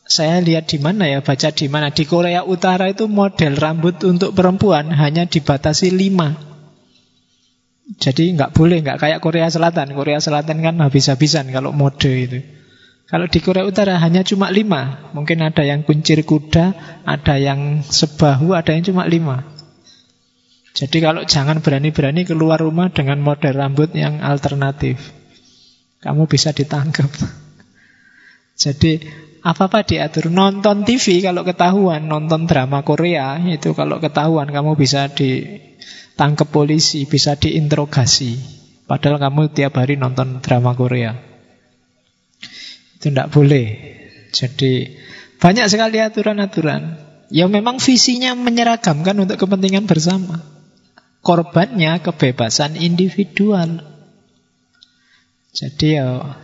[0.05, 1.89] saya lihat di mana ya, baca di mana.
[1.89, 6.37] Di Korea Utara itu model rambut untuk perempuan hanya dibatasi lima.
[7.97, 9.97] Jadi nggak boleh, nggak kayak Korea Selatan.
[9.97, 12.62] Korea Selatan kan habis-habisan kalau mode itu.
[13.07, 15.13] Kalau di Korea Utara hanya cuma lima.
[15.13, 16.73] Mungkin ada yang kuncir kuda,
[17.05, 19.45] ada yang sebahu, ada yang cuma lima.
[20.73, 24.97] Jadi kalau jangan berani-berani keluar rumah dengan model rambut yang alternatif.
[26.01, 27.13] Kamu bisa ditangkap.
[28.63, 29.05] Jadi
[29.45, 30.33] apa-apa diatur.
[30.33, 37.37] Nonton TV kalau ketahuan, nonton drama Korea, itu kalau ketahuan kamu bisa ditangkap polisi, bisa
[37.37, 38.39] diinterogasi.
[38.89, 41.32] Padahal kamu tiap hari nonton drama Korea.
[43.03, 43.67] Itu tidak boleh.
[44.31, 44.95] Jadi
[45.43, 47.11] banyak sekali aturan-aturan.
[47.33, 50.37] yang memang visinya menyeragamkan untuk kepentingan bersama.
[51.25, 53.81] Korbannya kebebasan individual.
[55.57, 56.37] Jadi ya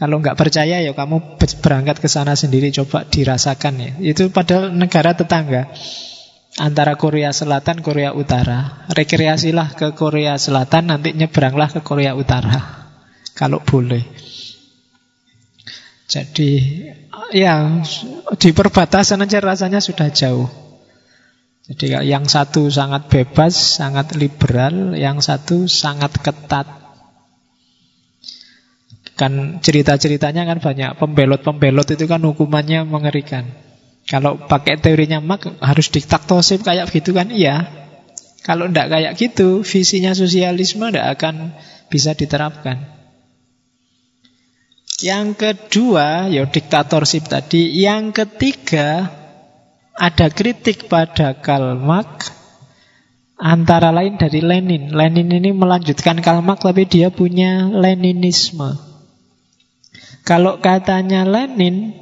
[0.00, 3.90] kalau nggak percaya ya kamu berangkat ke sana sendiri coba dirasakan ya.
[4.00, 5.68] Itu padahal negara tetangga
[6.56, 8.88] antara Korea Selatan Korea Utara.
[8.96, 12.88] Rekreasilah ke Korea Selatan nanti nyebranglah ke Korea Utara
[13.36, 14.08] kalau boleh.
[16.04, 16.50] Jadi
[17.32, 17.80] ya
[18.36, 20.48] di perbatasan aja rasanya sudah jauh.
[21.64, 26.68] Jadi yang satu sangat bebas, sangat liberal, yang satu sangat ketat.
[29.16, 33.48] Kan cerita-ceritanya kan banyak pembelot-pembelot itu kan hukumannya mengerikan.
[34.04, 37.64] Kalau pakai teorinya Marx harus diktatorship kayak gitu kan iya.
[38.44, 41.56] Kalau tidak kayak gitu, visinya sosialisme tidak akan
[41.88, 42.93] bisa diterapkan.
[45.02, 47.82] Yang kedua, ya diktatorship tadi.
[47.82, 49.10] Yang ketiga,
[49.94, 52.30] ada kritik pada Karl Marx
[53.34, 54.94] antara lain dari Lenin.
[54.94, 58.78] Lenin ini melanjutkan Karl Marx tapi dia punya Leninisme.
[60.22, 61.94] Kalau katanya Lenin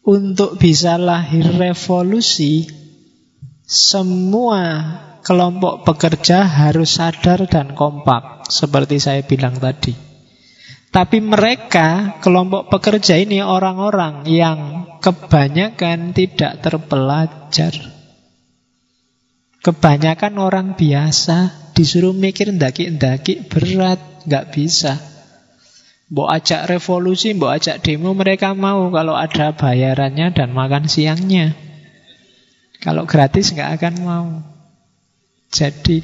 [0.00, 2.66] untuk bisa lahir revolusi
[3.62, 4.82] semua
[5.22, 10.09] kelompok pekerja harus sadar dan kompak seperti saya bilang tadi.
[10.90, 14.58] Tapi mereka, kelompok pekerja ini orang-orang yang
[14.98, 17.70] kebanyakan tidak terpelajar.
[19.62, 24.98] Kebanyakan orang biasa disuruh mikir ndaki-ndaki berat, nggak bisa.
[26.10, 31.54] Mbok ajak revolusi, mbok ajak demo mereka mau kalau ada bayarannya dan makan siangnya.
[32.82, 34.28] Kalau gratis nggak akan mau.
[35.54, 36.02] Jadi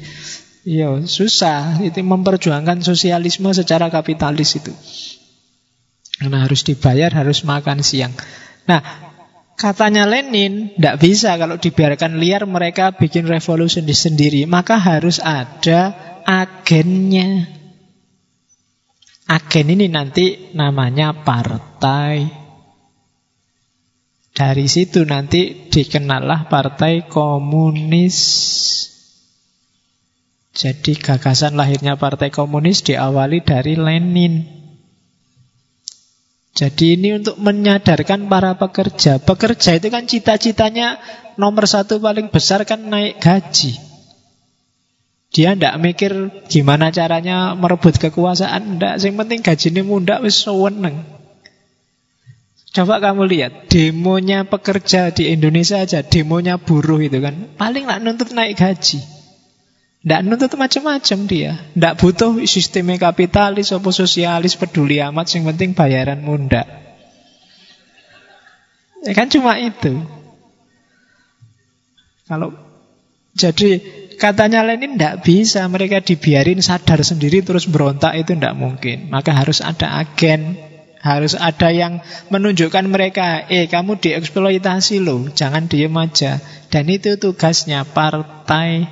[0.67, 1.79] Iya, susah.
[1.79, 4.75] Itu memperjuangkan sosialisme secara kapitalis itu.
[6.19, 8.11] Karena harus dibayar, harus makan siang.
[8.67, 8.83] Nah,
[9.55, 14.43] katanya Lenin, tidak bisa kalau dibiarkan liar mereka bikin revolusi sendiri.
[14.43, 15.95] Maka harus ada
[16.27, 17.47] agennya.
[19.31, 22.27] Agen ini nanti namanya partai.
[24.35, 28.19] Dari situ nanti dikenallah partai komunis.
[30.57, 34.41] Jadi gagasan lahirnya Partai Komunis diawali dari Lenin.
[36.57, 39.21] Jadi ini untuk menyadarkan para pekerja.
[39.21, 40.97] Pekerja itu kan cita-citanya
[41.37, 43.77] nomor satu paling besar kan naik gaji.
[45.29, 46.11] Dia tidak mikir
[46.49, 48.81] gimana caranya merebut kekuasaan.
[48.81, 51.05] Tidak, yang penting gaji ini muda wis seneng.
[52.73, 58.33] Coba kamu lihat demonya pekerja di Indonesia aja, demonya buruh itu kan paling nak nuntut
[58.33, 59.16] naik gaji.
[60.07, 61.59] Tidak nuntut macam-macam dia.
[61.75, 65.35] Tidak butuh sistemnya kapitalis atau sosialis peduli amat.
[65.35, 66.63] Yang penting bayaran munda.
[69.03, 69.99] Ya kan cuma itu.
[72.23, 72.55] Kalau
[73.35, 73.83] jadi
[74.15, 79.11] katanya Lenin tidak bisa mereka dibiarin sadar sendiri terus berontak itu tidak mungkin.
[79.11, 80.55] Maka harus ada agen,
[81.03, 81.99] harus ada yang
[82.31, 86.39] menunjukkan mereka, eh kamu dieksploitasi loh, jangan diem aja.
[86.71, 88.87] Dan itu tugasnya partai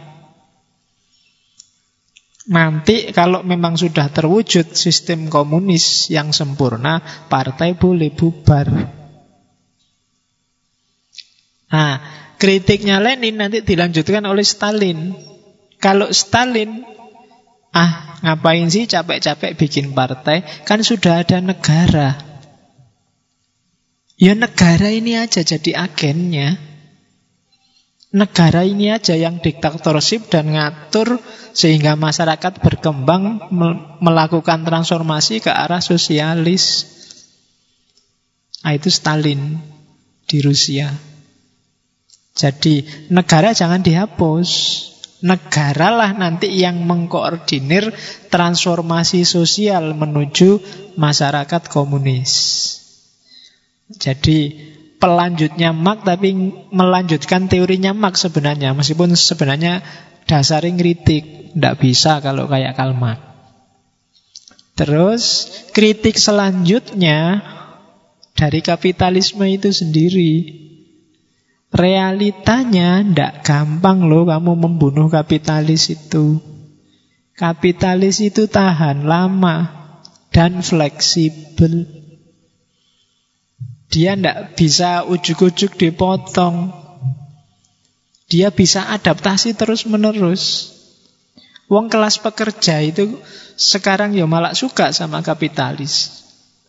[2.45, 8.69] Nanti kalau memang sudah terwujud sistem komunis yang sempurna, partai boleh bubar.
[11.73, 11.93] Nah,
[12.37, 15.17] kritiknya Lenin nanti dilanjutkan oleh Stalin.
[15.81, 16.85] Kalau Stalin,
[17.73, 22.13] ah ngapain sih capek-capek bikin partai, kan sudah ada negara.
[24.15, 26.61] Ya negara ini aja jadi agennya
[28.15, 31.19] negara ini aja yang diktatorship dan ngatur
[31.51, 33.51] sehingga masyarakat berkembang
[33.99, 36.87] melakukan transformasi ke arah sosialis.
[38.63, 39.59] Nah, itu Stalin
[40.23, 40.89] di Rusia.
[42.35, 44.49] Jadi negara jangan dihapus.
[45.25, 47.95] Negaralah nanti yang mengkoordinir
[48.29, 50.59] transformasi sosial menuju
[50.99, 52.31] masyarakat komunis.
[53.89, 56.33] Jadi pelanjutnya Marx tapi
[56.71, 58.73] melanjutkan teorinya Marx sebenarnya.
[58.73, 59.85] Meskipun sebenarnya
[60.25, 63.21] dasarnya kritik tidak bisa kalau kayak Karl Marx.
[64.75, 65.23] Terus
[65.71, 67.39] kritik selanjutnya
[68.35, 70.33] dari kapitalisme itu sendiri.
[71.71, 76.39] Realitanya tidak gampang loh kamu membunuh kapitalis itu.
[77.35, 79.71] Kapitalis itu tahan lama
[80.31, 81.94] dan fleksibel
[83.89, 86.73] dia tidak bisa ujuk-ujuk dipotong.
[88.25, 90.73] Dia bisa adaptasi terus-menerus.
[91.69, 93.21] Wong kelas pekerja itu
[93.57, 96.25] sekarang ya malah suka sama kapitalis.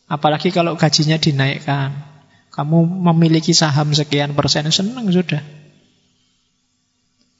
[0.06, 1.92] Apalagi kalau gajinya dinaikkan.
[2.52, 5.44] Kamu memiliki saham sekian persen, senang sudah.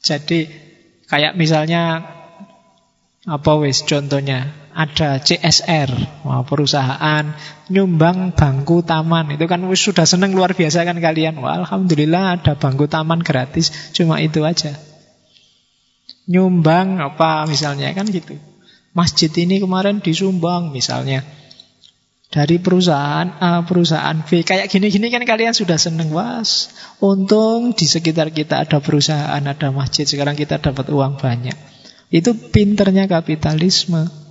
[0.05, 0.45] Jadi
[1.09, 2.05] kayak misalnya
[3.25, 7.33] apa wis contohnya ada CSR, Wah, perusahaan
[7.73, 9.33] nyumbang bangku taman.
[9.33, 11.41] Itu kan sudah seneng luar biasa kan kalian.
[11.41, 13.73] Wah, alhamdulillah ada bangku taman gratis.
[13.97, 14.77] Cuma itu aja.
[16.29, 18.37] Nyumbang apa misalnya kan gitu.
[18.93, 21.25] Masjid ini kemarin disumbang misalnya.
[22.29, 24.45] Dari perusahaan A, perusahaan B.
[24.45, 26.13] Kayak gini-gini kan kalian sudah seneng.
[26.13, 26.69] Was,
[27.01, 30.05] untung di sekitar kita ada perusahaan, ada masjid.
[30.05, 31.55] Sekarang kita dapat uang banyak.
[32.13, 34.26] Itu pinternya kapitalisme.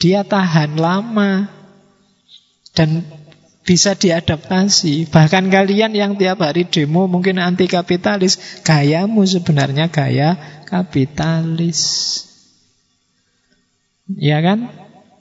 [0.00, 1.46] Dia tahan lama.
[2.72, 3.04] Dan
[3.70, 5.06] bisa diadaptasi.
[5.12, 10.34] Bahkan kalian yang tiap hari demo mungkin anti kapitalis, gayamu sebenarnya gaya
[10.66, 11.80] kapitalis.
[14.10, 14.72] Ya kan?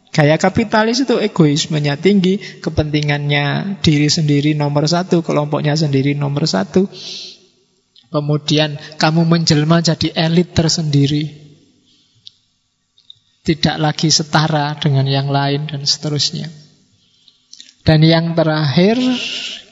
[0.10, 6.90] Gaya kapitalis itu egoismenya tinggi, kepentingannya diri sendiri nomor satu, kelompoknya sendiri nomor satu.
[8.10, 11.49] Kemudian kamu menjelma jadi elit tersendiri.
[13.50, 16.54] Tidak lagi setara dengan yang lain dan seterusnya.
[17.82, 19.02] Dan yang terakhir,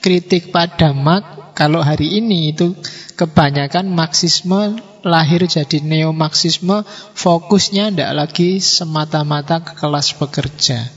[0.02, 2.74] kritik pada Marx, kalau hari ini itu
[3.14, 6.82] kebanyakan Marxisme lahir jadi neo-Marxisme,
[7.14, 10.90] fokusnya tidak lagi semata-mata ke kelas pekerja.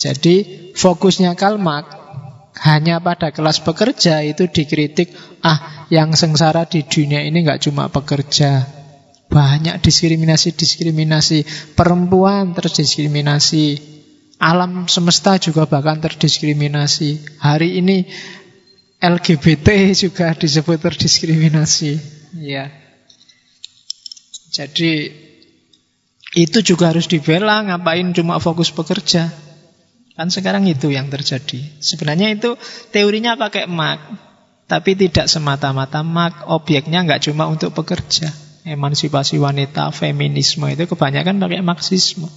[0.00, 0.36] Jadi
[0.76, 1.92] fokusnya Karl Marx
[2.64, 5.12] hanya pada kelas pekerja itu dikritik,
[5.44, 8.64] ah yang sengsara di dunia ini nggak cuma pekerja,
[9.34, 11.42] banyak diskriminasi-diskriminasi,
[11.74, 13.82] perempuan terdiskriminasi,
[14.38, 17.42] alam semesta juga bahkan terdiskriminasi.
[17.42, 18.06] Hari ini
[19.02, 21.98] LGBT juga disebut terdiskriminasi.
[22.38, 22.70] Ya.
[24.54, 25.10] Jadi
[26.38, 29.34] itu juga harus dibela, ngapain cuma fokus bekerja.
[30.14, 31.58] Kan sekarang itu yang terjadi.
[31.82, 32.54] Sebenarnya itu
[32.94, 33.98] teorinya pakai mak,
[34.70, 38.43] tapi tidak semata-mata mak, objeknya nggak cuma untuk pekerja.
[38.64, 42.32] Emansipasi wanita, feminisme itu kebanyakan pakai marxisme.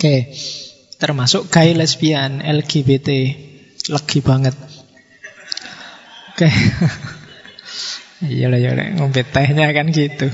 [0.00, 0.32] Oke.
[0.96, 3.08] Termasuk gay lesbian, LGBT.
[3.92, 4.56] Legi banget.
[6.32, 6.48] Oke.
[6.48, 6.52] Okay.
[8.20, 10.28] Iya lah, iya ngombe tehnya kan gitu.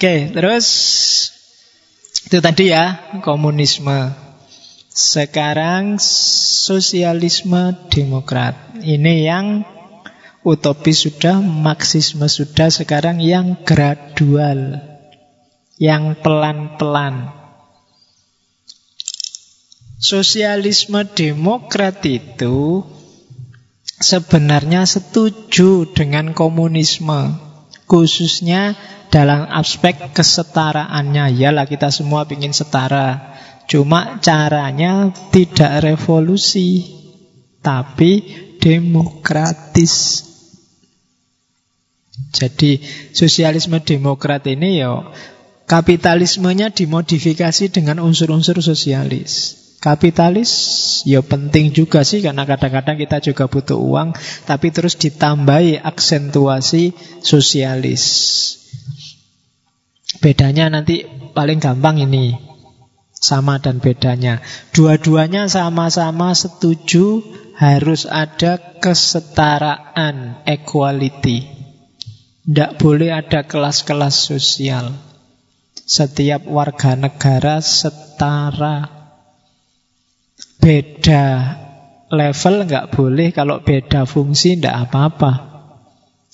[0.00, 0.66] Oke, terus
[2.24, 4.29] itu tadi ya komunisme.
[5.00, 8.76] Sekarang sosialisme demokrat.
[8.84, 9.64] Ini yang
[10.44, 14.76] utopis sudah, marxisme sudah, sekarang yang gradual.
[15.80, 17.32] Yang pelan-pelan.
[19.96, 22.84] Sosialisme demokrat itu
[24.04, 27.40] sebenarnya setuju dengan komunisme,
[27.88, 28.76] khususnya
[29.08, 31.40] dalam aspek kesetaraannya.
[31.40, 33.29] Yalah kita semua ingin setara,
[33.70, 36.82] cuma caranya tidak revolusi,
[37.62, 38.26] tapi
[38.58, 40.26] demokratis.
[42.34, 42.82] Jadi
[43.14, 45.14] sosialisme demokrat ini ya
[45.70, 49.58] kapitalismenya dimodifikasi dengan unsur-unsur sosialis.
[49.80, 50.52] Kapitalis
[51.08, 54.12] ya penting juga sih karena kadang-kadang kita juga butuh uang
[54.44, 56.92] tapi terus ditambahi aksentuasi
[57.24, 58.04] sosialis.
[60.20, 62.49] Bedanya nanti paling gampang ini
[63.20, 64.40] sama dan bedanya.
[64.72, 67.20] Dua-duanya sama-sama setuju
[67.60, 71.44] harus ada kesetaraan, equality.
[72.48, 74.96] Tidak boleh ada kelas-kelas sosial.
[75.84, 78.88] Setiap warga negara setara
[80.60, 81.24] beda
[82.08, 85.32] level nggak boleh, kalau beda fungsi nggak apa-apa.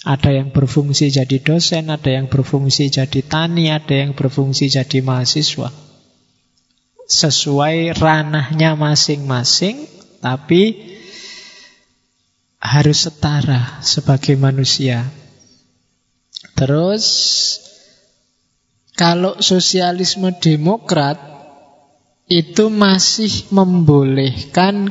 [0.07, 5.86] Ada yang berfungsi jadi dosen, ada yang berfungsi jadi tani, ada yang berfungsi jadi mahasiswa.
[7.07, 9.87] Sesuai ranahnya masing-masing,
[10.19, 10.95] tapi
[12.59, 15.07] harus setara sebagai manusia.
[16.59, 17.05] Terus,
[18.99, 21.20] kalau sosialisme demokrat
[22.27, 24.91] itu masih membolehkan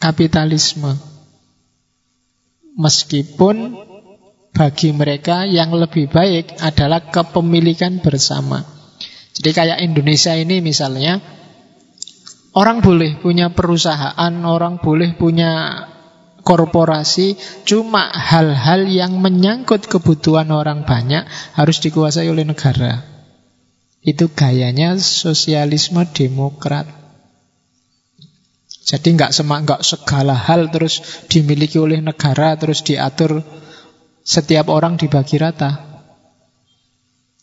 [0.00, 0.96] kapitalisme.
[2.72, 3.76] Meskipun
[4.56, 8.81] bagi mereka yang lebih baik adalah kepemilikan bersama.
[9.32, 11.16] Jadi kayak Indonesia ini misalnya,
[12.52, 15.84] orang boleh punya perusahaan, orang boleh punya
[16.42, 21.24] korporasi, cuma hal-hal yang menyangkut kebutuhan orang banyak
[21.56, 23.00] harus dikuasai oleh negara.
[24.02, 26.90] Itu gayanya sosialisme demokrat.
[28.82, 33.46] Jadi nggak semak nggak segala hal terus dimiliki oleh negara terus diatur
[34.26, 36.02] setiap orang dibagi rata.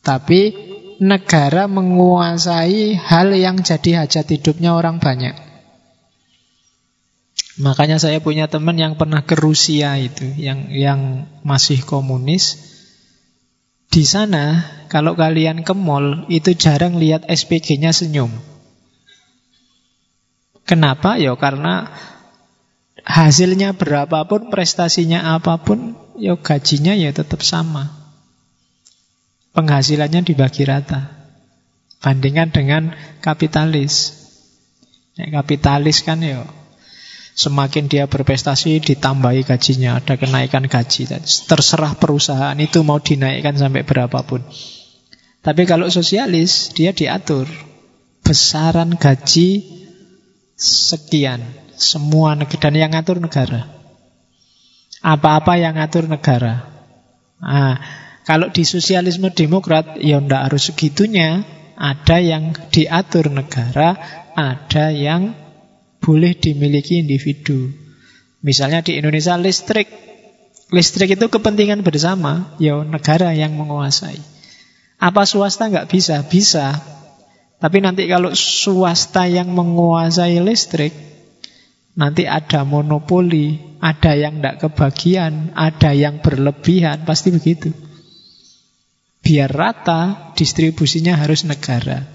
[0.04, 0.52] Tapi
[1.00, 5.34] negara menguasai hal yang jadi hajat hidupnya orang banyak.
[7.60, 12.72] Makanya saya punya teman yang pernah ke Rusia itu, yang yang masih komunis.
[13.90, 18.32] Di sana, kalau kalian ke mall, itu jarang lihat SPG-nya senyum.
[20.64, 21.20] Kenapa?
[21.20, 21.92] Ya karena
[23.04, 27.99] hasilnya berapapun, prestasinya apa pun, ya gajinya ya tetap sama.
[29.60, 31.12] Penghasilannya dibagi rata.
[32.00, 34.16] Bandingkan dengan kapitalis.
[35.20, 36.48] Ya, kapitalis kan ya
[37.40, 41.08] Semakin dia berprestasi ditambahi gajinya, ada kenaikan gaji.
[41.48, 44.44] Terserah perusahaan itu mau dinaikkan sampai berapapun.
[45.40, 47.48] Tapi kalau sosialis dia diatur
[48.28, 49.64] besaran gaji
[50.60, 51.40] sekian
[51.80, 53.72] semua negara dan yang ngatur negara.
[55.00, 56.68] Apa-apa yang ngatur negara.
[57.40, 57.80] Nah,
[58.30, 61.42] kalau di sosialisme demokrat ya ndak harus segitunya.
[61.80, 63.96] Ada yang diatur negara,
[64.36, 65.34] ada yang
[65.98, 67.74] boleh dimiliki individu.
[68.46, 69.90] Misalnya di Indonesia listrik.
[70.70, 74.22] Listrik itu kepentingan bersama, ya negara yang menguasai.
[75.02, 76.22] Apa swasta nggak bisa?
[76.30, 76.78] Bisa.
[77.58, 80.94] Tapi nanti kalau swasta yang menguasai listrik,
[81.98, 87.89] nanti ada monopoli, ada yang tidak kebagian, ada yang berlebihan, pasti begitu.
[89.20, 92.08] Biar rata, distribusinya harus negara.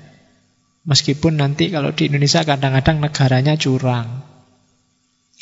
[0.84, 4.24] Meskipun nanti kalau di Indonesia kadang-kadang negaranya curang.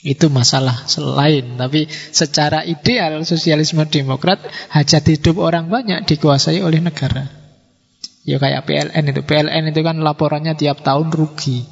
[0.03, 1.59] Itu masalah selain.
[1.59, 7.31] Tapi secara ideal sosialisme demokrat hajat hidup orang banyak dikuasai oleh negara.
[8.23, 9.23] Ya kayak PLN itu.
[9.23, 11.67] PLN itu kan laporannya tiap tahun rugi.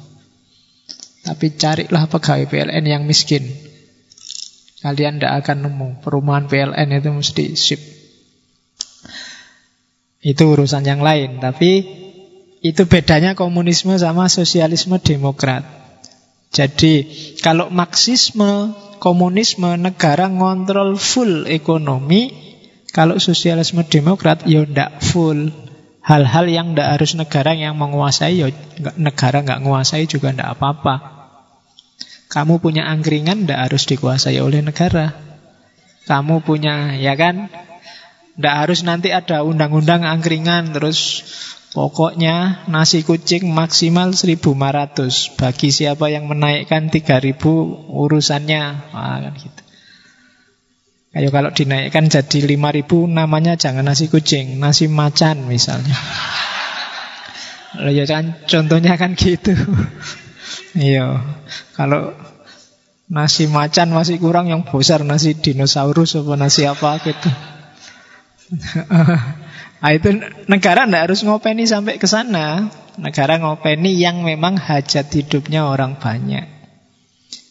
[1.21, 3.47] Tapi carilah pegawai PLN yang miskin.
[4.83, 5.89] Kalian tidak akan nemu.
[6.03, 8.00] Perumahan PLN itu mesti sip.
[10.21, 11.41] Itu urusan yang lain.
[11.41, 11.71] Tapi
[12.61, 15.65] itu bedanya komunisme sama sosialisme demokrat.
[16.53, 17.09] Jadi
[17.41, 22.53] kalau marxisme, komunisme, negara ngontrol full ekonomi.
[22.91, 25.49] Kalau sosialisme demokrat ya ndak full.
[26.01, 28.49] Hal-hal yang ndak harus negara yang menguasai, ya
[28.97, 30.95] negara nggak menguasai juga ndak apa-apa.
[32.27, 35.13] Kamu punya angkringan ndak harus dikuasai oleh negara.
[36.09, 37.47] Kamu punya, ya kan?
[38.39, 41.25] Ndak harus nanti ada undang-undang angkringan terus
[41.71, 47.39] Pokoknya nasi kucing maksimal 1500 Bagi siapa yang menaikkan 3000
[47.87, 48.91] urusannya.
[48.91, 49.61] Wah, kan gitu.
[51.11, 55.95] Ayo kalau dinaikkan jadi 5000 namanya jangan nasi kucing Nasi macan misalnya.
[57.87, 59.55] Ya kan contohnya kan gitu.
[60.71, 61.19] Iya.
[61.75, 62.15] Kalau
[63.11, 67.27] nasi macan masih kurang yang besar Nasi dinosaurus apa nasi apa gitu
[68.51, 70.09] Nah, itu
[70.51, 72.67] negara tidak harus ngopeni sampai ke sana.
[72.99, 76.43] Negara ngopeni yang memang hajat hidupnya orang banyak.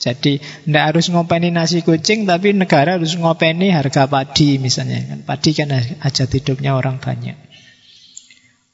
[0.00, 5.00] Jadi tidak harus ngopeni nasi kucing, tapi negara harus ngopeni harga padi misalnya.
[5.04, 7.36] Kan padi kan hajat hidupnya orang banyak.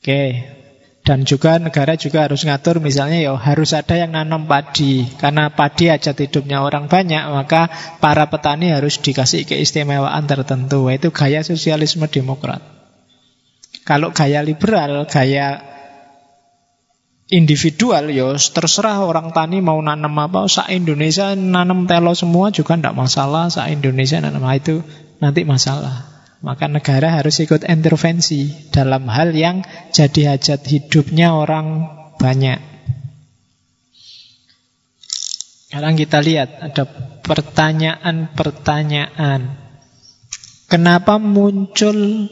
[0.03, 0.23] Oke,
[1.07, 5.87] dan juga negara juga harus ngatur misalnya ya harus ada yang nanam padi karena padi
[5.87, 7.70] hajat hidupnya orang banyak maka
[8.03, 12.77] para petani harus dikasih keistimewaan tertentu itu gaya sosialisme demokrat
[13.87, 15.62] kalau gaya liberal, gaya
[17.31, 20.51] individual, ya terserah orang tani mau nanam apa.
[20.51, 23.47] Sa Indonesia nanam telo semua juga tidak masalah.
[23.47, 24.83] Sa Indonesia nanam itu
[25.23, 26.16] nanti masalah.
[26.45, 31.89] Maka negara harus ikut intervensi dalam hal yang jadi hajat hidupnya orang
[32.21, 32.61] banyak.
[35.67, 36.85] Sekarang kita lihat ada
[37.25, 39.57] pertanyaan-pertanyaan.
[40.67, 42.29] Kenapa muncul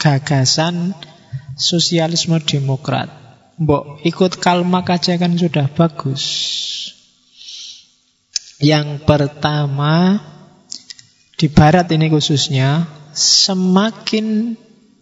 [0.00, 0.96] gagasan
[1.60, 3.12] sosialisme demokrat.
[3.60, 6.24] Mbok ikut kalmak aja kan sudah bagus.
[8.56, 10.24] Yang pertama
[11.36, 14.56] di barat ini khususnya semakin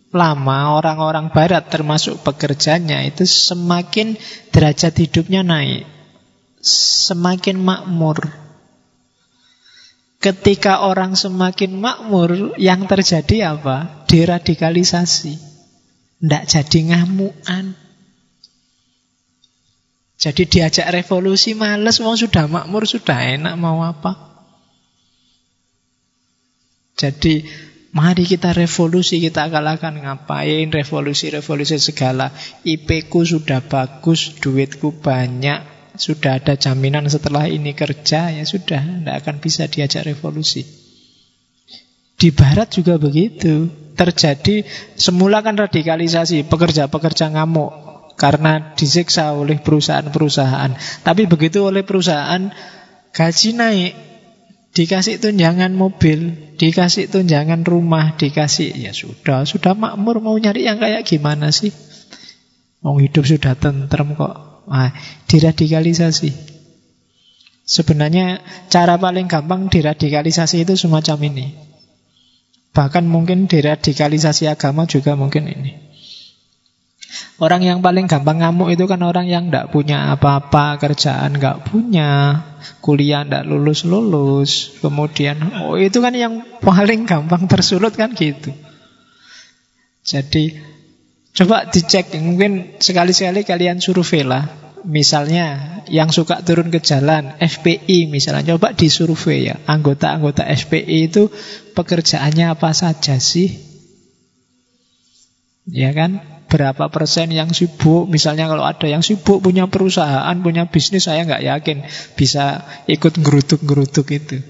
[0.09, 4.17] lama orang-orang barat termasuk pekerjanya itu semakin
[4.53, 5.85] derajat hidupnya naik.
[6.65, 8.19] Semakin makmur.
[10.19, 14.03] Ketika orang semakin makmur, yang terjadi apa?
[14.11, 15.39] Deradikalisasi.
[16.19, 17.79] Tidak jadi ngamuan.
[20.19, 24.19] Jadi diajak revolusi males, mau sudah makmur, sudah enak, mau apa?
[26.99, 27.47] Jadi
[27.93, 32.33] mari kita revolusi, kita kalahkan ngapain revolusi-revolusi segala.
[32.65, 39.37] IP sudah bagus, duitku banyak, sudah ada jaminan setelah ini kerja, ya sudah, tidak akan
[39.43, 40.63] bisa diajak revolusi.
[42.19, 43.71] Di barat juga begitu.
[43.99, 44.63] Terjadi,
[44.95, 47.71] semula kan radikalisasi, pekerja-pekerja ngamuk.
[48.19, 50.75] Karena disiksa oleh perusahaan-perusahaan.
[51.07, 52.51] Tapi begitu oleh perusahaan,
[53.15, 54.08] gaji naik.
[54.79, 61.03] Dikasih tunjangan mobil, dikasih tunjangan rumah, dikasih, ya sudah, sudah makmur mau nyari yang kayak
[61.03, 61.75] gimana sih?
[62.87, 64.63] Mau hidup sudah tentrem kok.
[64.71, 64.95] Nah,
[65.27, 66.31] diradikalisasi.
[67.67, 68.39] Sebenarnya
[68.71, 71.47] cara paling gampang diradikalisasi itu semacam ini.
[72.71, 75.88] Bahkan mungkin deradikalisasi agama juga mungkin ini.
[77.39, 82.43] Orang yang paling gampang ngamuk itu kan orang yang tidak punya apa-apa, kerjaan nggak punya,
[82.83, 88.51] kuliah tidak lulus-lulus, kemudian oh itu kan yang paling gampang tersulut kan gitu.
[90.03, 90.59] Jadi
[91.37, 94.67] coba dicek, mungkin sekali-sekali kalian survei lah.
[94.89, 99.57] Misalnya yang suka turun ke jalan, FPI misalnya, coba disurvei ya.
[99.67, 101.31] Anggota-anggota FPI itu
[101.75, 103.59] pekerjaannya apa saja sih?
[105.69, 106.38] Ya kan?
[106.49, 108.09] Berapa persen yang sibuk?
[108.09, 111.85] Misalnya kalau ada yang sibuk punya perusahaan punya bisnis saya nggak yakin
[112.17, 114.41] bisa ikut ngerutuk-ngerutuk itu.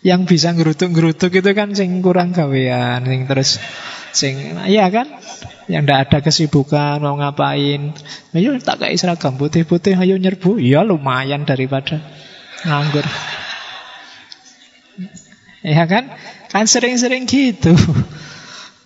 [0.00, 3.60] Yang bisa ngerutuk-ngerutuk itu kan sing kurang gawean sing terus
[4.16, 5.20] sing iya kan?
[5.68, 7.92] Yang ndak ada kesibukan mau ngapain?
[8.32, 10.56] Ayo tak kayak seragam putih-putih ayo nyerbu.
[10.56, 12.00] Ya lumayan daripada
[12.64, 13.04] nganggur.
[15.60, 16.08] Ya kan?
[16.48, 17.76] Kan sering-sering gitu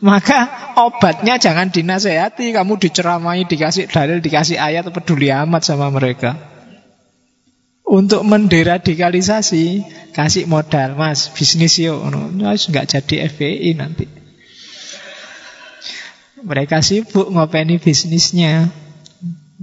[0.02, 0.50] maka
[0.82, 6.34] obatnya jangan dinasehati, kamu diceramai, dikasih dalil, dikasih ayat, peduli amat sama mereka.
[7.86, 12.02] Untuk menderadikalisasi, kasih modal, mas, bisnis yuk.
[12.34, 14.10] Mas, nggak jadi FPI nanti.
[16.42, 18.66] Mereka sibuk ngopeni bisnisnya.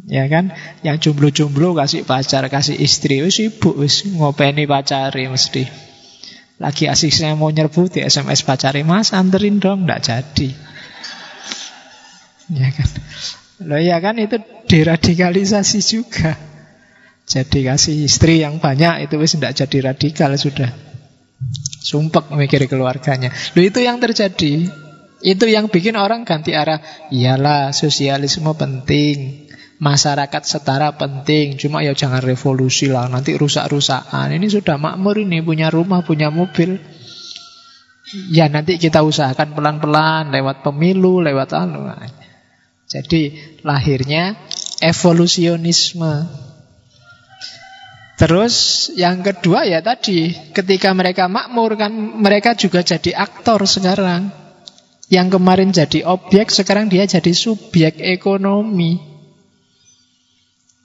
[0.07, 0.55] Ya kan?
[0.87, 3.75] Yang jomblo-jomblo kasih pacar, kasih istri, sibuk
[4.15, 5.88] ngopeni pacari mesti.
[6.59, 9.87] Lagi asik saya mau nyerbu di SMS pacari Mas anterin dong.
[9.87, 10.49] Nggak jadi.
[12.51, 12.89] Ya kan?
[13.63, 16.35] Loh ya kan itu deradikalisasi juga.
[17.29, 20.71] Jadi kasih istri yang banyak Itu wis tidak jadi radikal sudah.
[21.79, 23.31] Sumpek memikir keluarganya.
[23.55, 24.67] Loh itu yang terjadi.
[25.23, 26.83] Itu yang bikin orang ganti arah.
[27.07, 29.48] Iyalah sosialisme penting
[29.79, 31.55] masyarakat setara penting.
[31.55, 34.35] Cuma ya jangan revolusi lah, nanti rusak-rusakan.
[34.35, 36.77] Ini sudah makmur ini, punya rumah, punya mobil.
[38.29, 41.89] Ya nanti kita usahakan pelan-pelan lewat pemilu, lewat anu.
[42.89, 44.35] Jadi lahirnya
[44.83, 46.47] evolusionisme.
[48.19, 54.27] Terus yang kedua ya tadi, ketika mereka makmur kan mereka juga jadi aktor sekarang.
[55.09, 59.08] Yang kemarin jadi objek, sekarang dia jadi subjek ekonomi.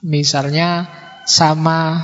[0.05, 0.85] Misalnya
[1.25, 1.97] sama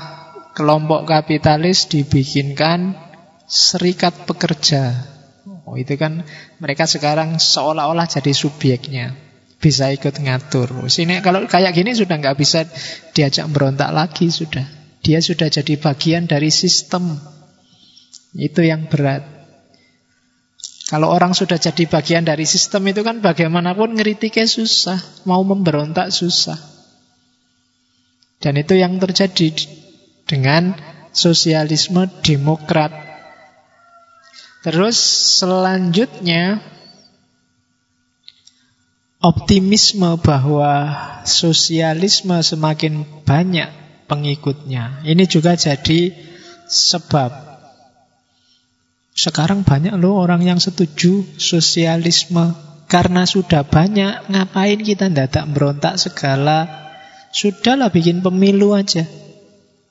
[0.58, 2.98] kelompok kapitalis dibikinkan
[3.46, 4.98] serikat pekerja.
[5.70, 6.26] Oh, itu kan
[6.58, 9.14] mereka sekarang seolah-olah jadi subjeknya.
[9.62, 10.90] Bisa ikut ngatur.
[10.90, 12.66] Sini kalau kayak gini sudah nggak bisa
[13.14, 14.66] diajak berontak lagi sudah.
[15.06, 17.22] Dia sudah jadi bagian dari sistem.
[18.34, 19.22] Itu yang berat.
[20.90, 24.98] Kalau orang sudah jadi bagian dari sistem itu kan bagaimanapun ngeritiknya susah.
[25.30, 26.71] Mau memberontak susah.
[28.42, 29.54] Dan itu yang terjadi
[30.26, 30.74] dengan
[31.14, 32.90] sosialisme demokrat.
[34.66, 34.98] Terus
[35.42, 36.62] selanjutnya
[39.22, 43.70] optimisme bahwa sosialisme semakin banyak
[44.10, 45.06] pengikutnya.
[45.06, 46.14] Ini juga jadi
[46.66, 47.52] sebab
[49.14, 52.58] sekarang banyak loh orang yang setuju sosialisme
[52.90, 56.91] karena sudah banyak ngapain kita tidak berontak segala
[57.32, 59.08] Sudahlah bikin pemilu aja.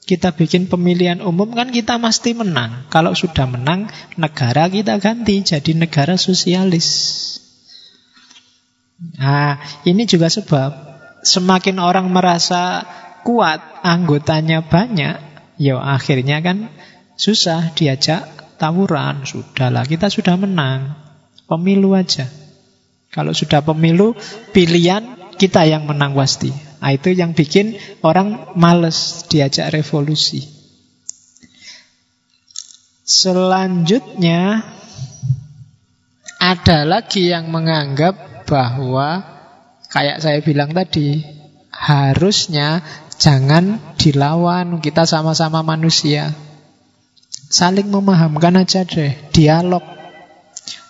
[0.05, 2.89] Kita bikin pemilihan umum kan kita pasti menang.
[2.93, 3.89] Kalau sudah menang,
[4.21, 6.89] negara kita ganti jadi negara sosialis.
[9.17, 9.57] Nah,
[9.89, 10.71] ini juga sebab
[11.25, 12.85] semakin orang merasa
[13.25, 15.17] kuat, anggotanya banyak,
[15.57, 16.69] ya akhirnya kan
[17.17, 18.25] susah diajak
[18.61, 19.25] tawuran.
[19.25, 20.97] Sudahlah, kita sudah menang.
[21.49, 22.29] Pemilu aja.
[23.11, 24.15] Kalau sudah pemilu,
[24.53, 26.70] pilihan kita yang menang pasti.
[26.81, 30.49] Nah, itu yang bikin orang males diajak revolusi.
[33.05, 34.65] Selanjutnya
[36.41, 39.21] ada lagi yang menganggap bahwa
[39.93, 41.21] kayak saya bilang tadi
[41.69, 42.81] harusnya
[43.21, 46.33] jangan dilawan kita sama-sama manusia.
[47.51, 50.00] Saling memahamkan aja deh, dialog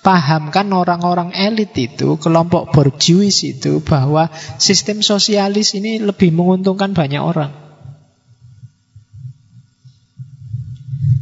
[0.01, 7.52] pahamkan orang-orang elit itu, kelompok borjuis itu bahwa sistem sosialis ini lebih menguntungkan banyak orang.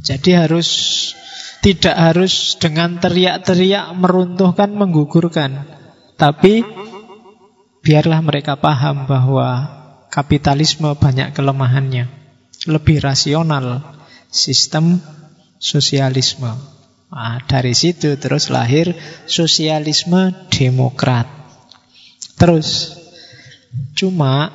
[0.06, 0.68] Jadi harus
[1.58, 5.66] tidak harus dengan teriak-teriak meruntuhkan, menggugurkan.
[6.14, 6.62] Tapi
[7.82, 9.68] biarlah mereka paham bahwa
[10.08, 12.08] kapitalisme banyak kelemahannya.
[12.66, 13.82] Lebih rasional
[14.30, 15.02] sistem
[15.58, 16.77] sosialisme.
[17.08, 18.92] Nah, dari situ terus lahir
[19.24, 21.24] sosialisme demokrat.
[22.36, 23.00] Terus,
[23.96, 24.52] cuma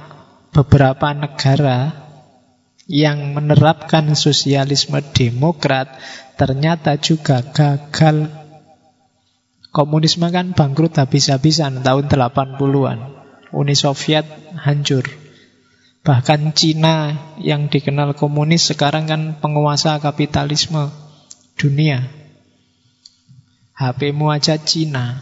[0.53, 2.03] beberapa negara
[2.85, 5.97] yang menerapkan sosialisme demokrat
[6.38, 8.30] ternyata juga gagal.
[9.73, 12.99] Komunisme kan bangkrut habis-habisan tahun 80-an.
[13.49, 15.09] Uni Soviet hancur.
[16.05, 20.93] Bahkan Cina yang dikenal komunis sekarang kan penguasa kapitalisme
[21.57, 22.22] dunia.
[23.73, 25.17] HP-mu aja Cina.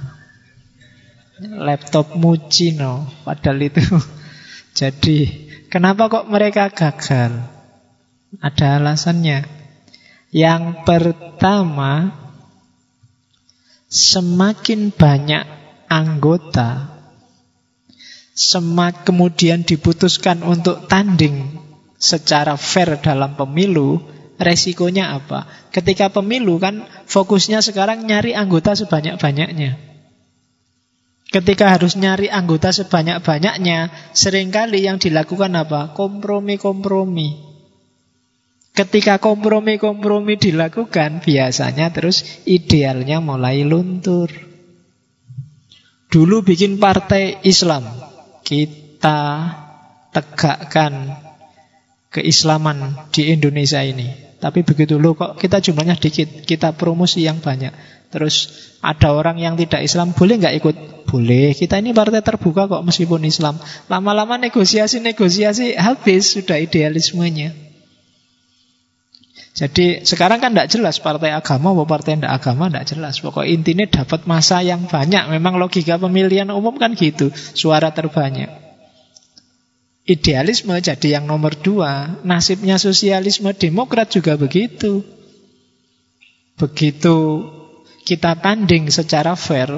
[1.41, 3.07] Laptopmu Cina.
[3.23, 3.82] Padahal itu.
[4.80, 5.18] Jadi,
[5.72, 7.32] kenapa kok mereka gagal?
[8.40, 9.44] Ada alasannya.
[10.32, 12.15] Yang pertama,
[13.91, 15.44] semakin banyak
[15.91, 16.88] anggota,
[18.32, 21.60] semak kemudian diputuskan untuk tanding
[21.99, 23.99] secara fair dalam pemilu,
[24.42, 25.46] resikonya apa?
[25.70, 29.78] Ketika pemilu kan fokusnya sekarang nyari anggota sebanyak-banyaknya.
[31.32, 35.96] Ketika harus nyari anggota sebanyak-banyaknya, sering kali yang dilakukan apa?
[35.96, 37.40] Kompromi-kompromi.
[38.76, 44.28] Ketika kompromi-kompromi dilakukan, biasanya terus idealnya mulai luntur.
[46.12, 47.88] Dulu bikin partai Islam,
[48.44, 49.20] kita
[50.12, 51.16] tegakkan
[52.12, 54.31] keislaman di Indonesia ini.
[54.42, 57.70] Tapi begitu loh kok kita jumlahnya dikit, kita promosi yang banyak.
[58.10, 58.50] Terus
[58.82, 60.76] ada orang yang tidak Islam, boleh nggak ikut?
[61.06, 61.54] Boleh.
[61.54, 63.62] Kita ini partai terbuka kok meskipun Islam.
[63.88, 67.54] Lama-lama negosiasi-negosiasi habis sudah idealismenya.
[69.52, 73.20] Jadi sekarang kan tidak jelas partai agama atau partai tidak agama tidak jelas.
[73.22, 75.30] Pokok intinya dapat masa yang banyak.
[75.30, 78.61] Memang logika pemilihan umum kan gitu, suara terbanyak.
[80.02, 82.18] Idealisme jadi yang nomor dua.
[82.26, 85.06] Nasibnya sosialisme demokrat juga begitu.
[86.57, 87.18] Begitu
[88.02, 89.69] kita tanding secara fair,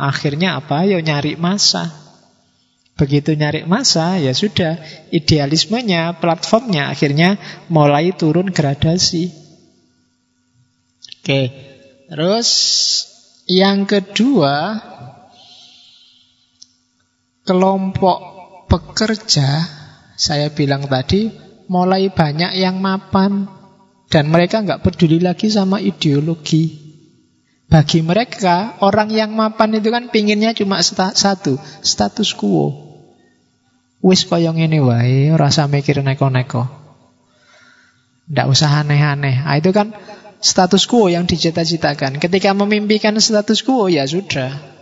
[0.00, 0.88] akhirnya apa?
[0.88, 1.92] Ya nyari masa.
[2.96, 4.80] Begitu nyari masa, ya sudah,
[5.12, 7.36] idealismenya, platformnya akhirnya
[7.68, 9.28] mulai turun gradasi.
[11.20, 11.52] Oke,
[12.08, 12.48] terus
[13.44, 14.80] yang kedua,
[17.44, 18.35] kelompok
[18.66, 19.64] pekerja,
[20.14, 21.30] saya bilang tadi,
[21.70, 23.46] mulai banyak yang mapan,
[24.10, 26.86] dan mereka nggak peduli lagi sama ideologi.
[27.66, 32.86] Bagi mereka, orang yang mapan itu kan pinginnya cuma satu, status quo.
[34.06, 36.62] Wis kaya ngene wae, ora usah mikir neko-neko.
[38.30, 39.42] Ndak usah aneh-aneh.
[39.42, 39.94] Nah, itu kan
[40.38, 42.22] status quo yang dicita-citakan.
[42.22, 44.75] Ketika memimpikan status quo ya sudah.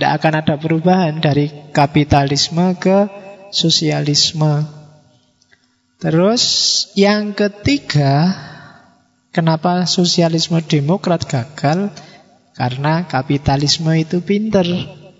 [0.00, 3.04] Tidak akan ada perubahan dari kapitalisme ke
[3.52, 4.64] sosialisme.
[6.00, 6.42] Terus
[6.96, 8.32] yang ketiga,
[9.28, 11.92] kenapa sosialisme demokrat gagal?
[12.56, 14.64] Karena kapitalisme itu pinter,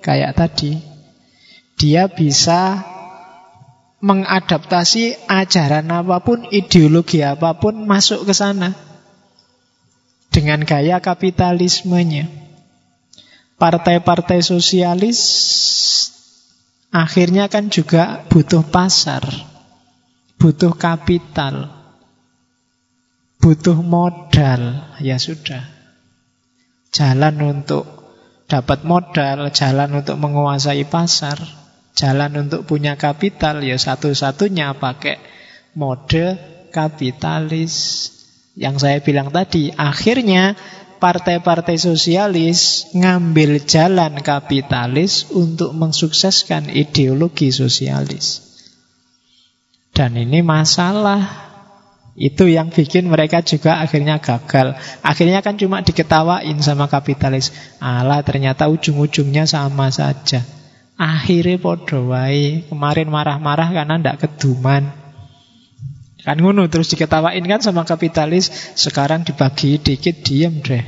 [0.01, 0.81] kayak tadi.
[1.77, 2.81] Dia bisa
[4.01, 8.73] mengadaptasi ajaran apa pun, ideologi apa pun masuk ke sana
[10.32, 12.49] dengan gaya kapitalismenya.
[13.61, 15.20] Partai-partai sosialis
[16.89, 19.20] akhirnya kan juga butuh pasar,
[20.41, 21.69] butuh kapital,
[23.37, 24.97] butuh modal.
[25.05, 25.69] Ya sudah,
[26.89, 27.85] jalan untuk
[28.51, 31.39] dapat modal, jalan untuk menguasai pasar.
[31.91, 35.20] Jalan untuk punya kapital ya satu-satunya pakai
[35.77, 36.39] mode
[36.73, 37.74] kapitalis.
[38.59, 40.57] Yang saya bilang tadi, akhirnya
[41.01, 48.44] partai-partai sosialis ngambil jalan kapitalis untuk mensukseskan ideologi sosialis.
[49.90, 51.48] Dan ini masalah.
[52.20, 54.77] Itu yang bikin mereka juga akhirnya gagal.
[55.01, 57.48] Akhirnya kan cuma diketawain sama kapitalis.
[57.81, 60.44] Allah ternyata ujung-ujungnya sama saja.
[61.01, 62.68] Akhirnya podo wae.
[62.68, 64.99] Kemarin marah-marah karena ndak keduman.
[66.21, 70.85] Kan ngono terus diketawain kan sama kapitalis, sekarang dibagi dikit diem deh.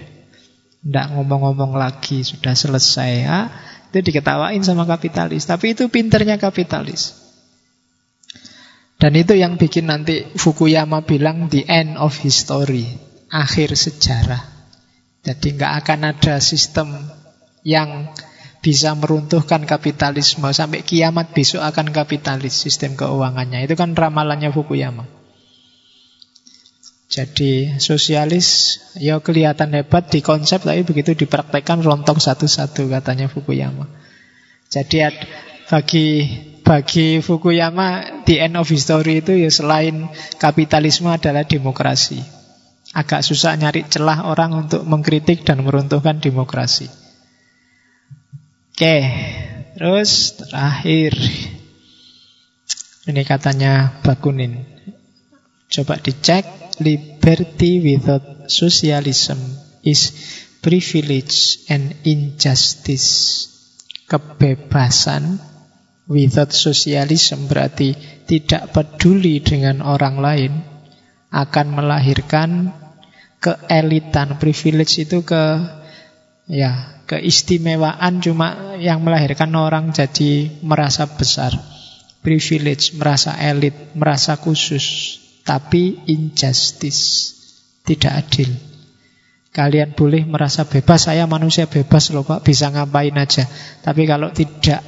[0.83, 3.39] Ndak ngomong-ngomong lagi, sudah selesai ya.
[3.93, 7.23] Itu diketawain sama kapitalis, tapi itu pinternya kapitalis.
[9.03, 12.87] Dan itu yang bikin nanti Fukuyama bilang the end of history,
[13.35, 14.47] akhir sejarah.
[15.27, 16.89] Jadi nggak akan ada sistem
[17.67, 18.11] yang
[18.63, 23.67] bisa meruntuhkan kapitalisme sampai kiamat besok akan kapitalis sistem keuangannya.
[23.67, 25.03] Itu kan ramalannya Fukuyama.
[27.13, 33.85] Jadi sosialis ya kelihatan hebat di konsep tapi begitu dipraktekkan rontok satu-satu katanya Fukuyama.
[34.73, 35.05] Jadi
[35.69, 36.25] bagi
[36.65, 40.09] bagi Fukuyama the end of history itu ya selain
[40.41, 42.25] kapitalisme adalah demokrasi.
[42.97, 46.89] Agak susah nyari celah orang untuk mengkritik dan meruntuhkan demokrasi.
[48.73, 48.97] Oke,
[49.77, 51.13] terus terakhir.
[53.05, 54.65] Ini katanya Bakunin.
[55.69, 56.62] Coba dicek.
[56.83, 59.39] Liberty without socialism
[59.87, 60.13] is
[60.61, 63.49] privilege and injustice.
[64.11, 65.41] Kebebasan
[66.11, 67.95] without socialism berarti
[68.27, 70.53] tidak peduli dengan orang lain
[71.33, 72.75] akan melahirkan
[73.41, 74.37] keelitan.
[74.37, 75.43] Privilege itu ke
[76.51, 81.57] ya keistimewaan cuma yang melahirkan orang jadi merasa besar.
[82.23, 87.35] Privilege, merasa elit, merasa khusus, tapi injustice,
[87.83, 88.51] tidak adil.
[89.53, 93.45] Kalian boleh merasa bebas, saya manusia bebas loh Pak, bisa ngapain aja.
[93.85, 94.81] Tapi kalau tidak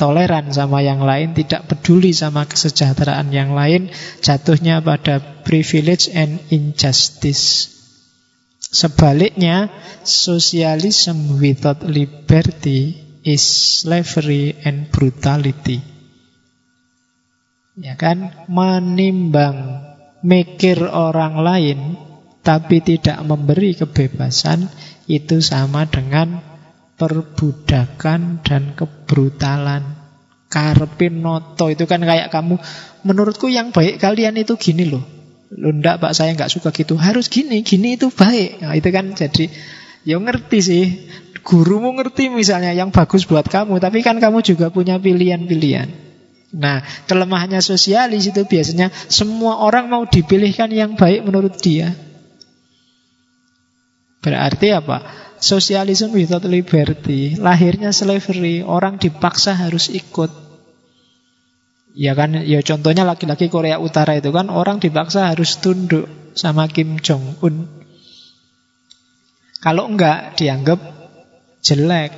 [0.00, 3.92] toleran sama yang lain, tidak peduli sama kesejahteraan yang lain,
[4.24, 7.76] jatuhnya pada privilege and injustice.
[8.56, 9.68] Sebaliknya,
[10.00, 13.44] socialism without liberty is
[13.84, 15.84] slavery and brutality.
[17.76, 18.48] Ya kan?
[18.48, 19.84] Menimbang
[20.26, 21.78] mikir orang lain
[22.42, 24.66] tapi tidak memberi kebebasan
[25.06, 26.42] itu sama dengan
[26.98, 30.06] perbudakan dan kebrutalan.
[30.46, 32.58] Karpin noto itu kan kayak kamu.
[33.02, 35.02] Menurutku yang baik kalian itu gini loh.
[35.50, 36.94] Enggak pak saya nggak suka gitu.
[36.98, 38.62] Harus gini, gini itu baik.
[38.62, 39.46] Nah, Itu kan jadi
[40.06, 40.84] Ya ngerti sih.
[41.42, 46.05] Gurumu ngerti misalnya yang bagus buat kamu Tapi kan kamu juga punya pilihan-pilihan
[46.56, 51.92] Nah kelemahannya sosialis itu biasanya Semua orang mau dipilihkan yang baik menurut dia.
[54.24, 55.04] Berarti apa?
[55.36, 60.48] Sosialisme without liberty Lahirnya slavery Orang dipaksa harus ikut.
[61.96, 67.00] Ya kan, ya contohnya laki-laki Korea Utara itu kan Orang dipaksa harus tunduk sama Kim
[67.00, 67.68] Jong-un.
[69.60, 70.80] Kalau enggak dianggap
[71.64, 72.12] jelek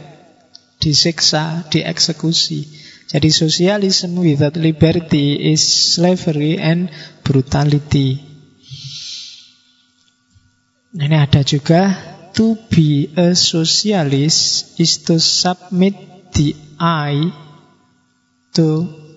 [0.78, 6.92] Disiksa, dieksekusi Jadi sosialisme without liberty is slavery and
[7.24, 8.28] brutality
[10.98, 11.94] ini ada juga
[12.32, 15.94] to be a socialist is to submit
[16.32, 17.28] the I
[18.56, 18.68] to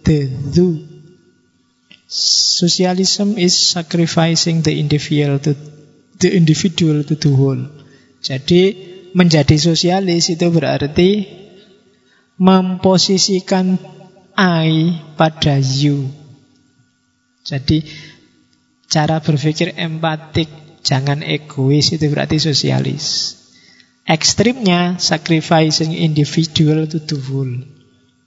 [0.03, 0.19] the
[0.51, 0.84] do.
[2.11, 5.55] Socialism is sacrificing the individual to
[6.19, 7.63] the individual to the whole.
[8.19, 8.61] Jadi
[9.15, 11.09] menjadi sosialis itu berarti
[12.41, 13.77] memposisikan
[14.34, 16.09] I pada you.
[17.45, 17.85] Jadi
[18.89, 23.38] cara berpikir empatik Jangan egois itu berarti sosialis.
[24.09, 27.53] Ekstrimnya sacrificing individual to the whole.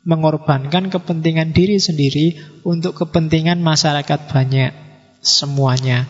[0.07, 4.71] Mengorbankan kepentingan diri sendiri untuk kepentingan masyarakat banyak.
[5.19, 6.07] Semuanya.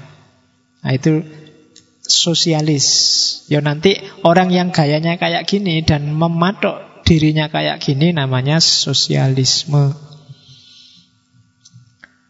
[0.85, 1.25] Nah itu
[2.05, 2.87] sosialis.
[3.49, 9.93] Ya nanti orang yang gayanya kayak gini dan mematok dirinya kayak gini namanya sosialisme.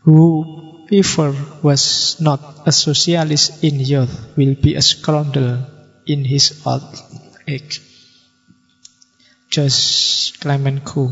[0.05, 0.21] Who
[0.85, 1.33] Whoever
[1.65, 5.65] was not a socialist in youth will be a scoundrel
[6.05, 6.85] in his old
[7.49, 7.81] age.
[9.49, 9.77] Jos
[10.37, 11.09] Clemenceau.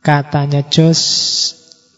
[0.00, 1.00] Katanya Jos,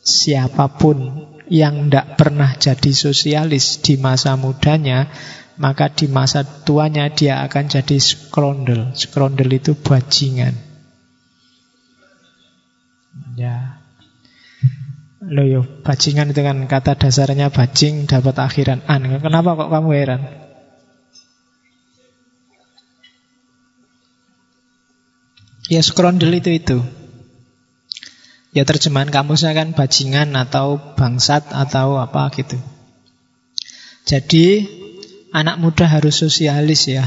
[0.02, 5.08] siapa pun yang tidak pernah jadi sosialis di masa mudanya,
[5.56, 8.94] maka di masa tuanya dia akan jadi skrondel.
[8.94, 10.54] Skrondel itu bajingan.
[13.38, 13.84] Ya,
[15.24, 19.08] Loh yo, bajingan itu kan kata dasarnya bajing dapat akhiran an.
[19.24, 20.20] Kenapa kok kamu heran?
[25.72, 26.78] Ya skrondel itu itu.
[28.52, 32.60] Ya terjemahan kamusnya kan bajingan atau bangsat atau apa gitu.
[34.04, 34.68] Jadi
[35.34, 37.02] anak muda harus sosialis ya.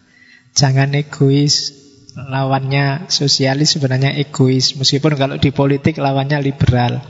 [0.58, 1.80] Jangan egois.
[2.12, 4.76] Lawannya sosialis sebenarnya egois.
[4.76, 7.00] Meskipun kalau di politik lawannya liberal.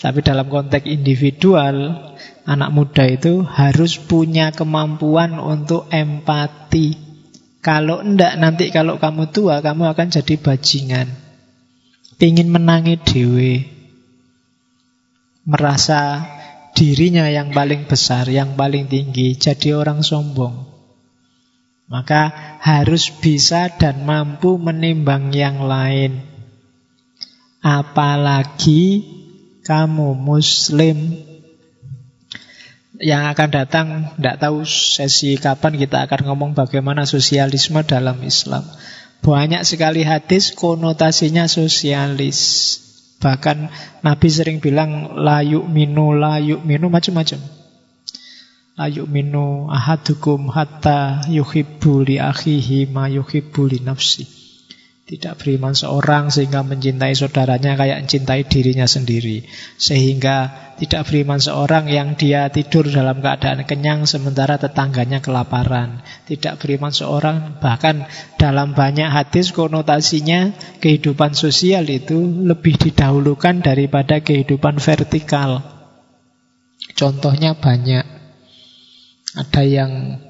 [0.00, 2.08] Tapi dalam konteks individual,
[2.44, 6.96] anak muda itu harus punya kemampuan untuk empati.
[7.60, 11.08] Kalau enggak, nanti kalau kamu tua, kamu akan jadi bajingan.
[12.20, 13.68] Ingin menangi dewe.
[15.44, 16.24] Merasa
[16.80, 20.64] dirinya yang paling besar, yang paling tinggi, jadi orang sombong.
[21.92, 26.24] Maka harus bisa dan mampu menimbang yang lain.
[27.60, 29.04] Apalagi
[29.60, 31.20] kamu muslim
[32.96, 38.64] yang akan datang tidak tahu sesi kapan kita akan ngomong bagaimana sosialisme dalam Islam
[39.24, 42.40] banyak sekali hadis konotasinya sosialis
[43.20, 43.68] bahkan
[44.00, 47.38] Nabi sering bilang layuk minu layuk minu macam-macam.
[48.80, 54.39] Layuk minu ahadukum hatta yuhibbu li akhihi ma yuhibbu li nafsi
[55.10, 59.42] Tidak beriman seorang sehingga mencintai saudaranya kayak mencintai dirinya sendiri.
[59.74, 66.06] Sehingga tidak beriman seorang yang dia tidur dalam keadaan kenyang sementara tetangganya kelaparan.
[66.30, 68.06] Tidak beriman seorang bahkan
[68.38, 75.58] dalam banyak hadis konotasinya kehidupan sosial itu lebih didahulukan daripada kehidupan vertikal.
[76.94, 78.06] Contohnya banyak.
[79.34, 80.22] Ada yang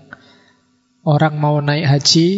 [1.05, 2.29] orang mau naik haji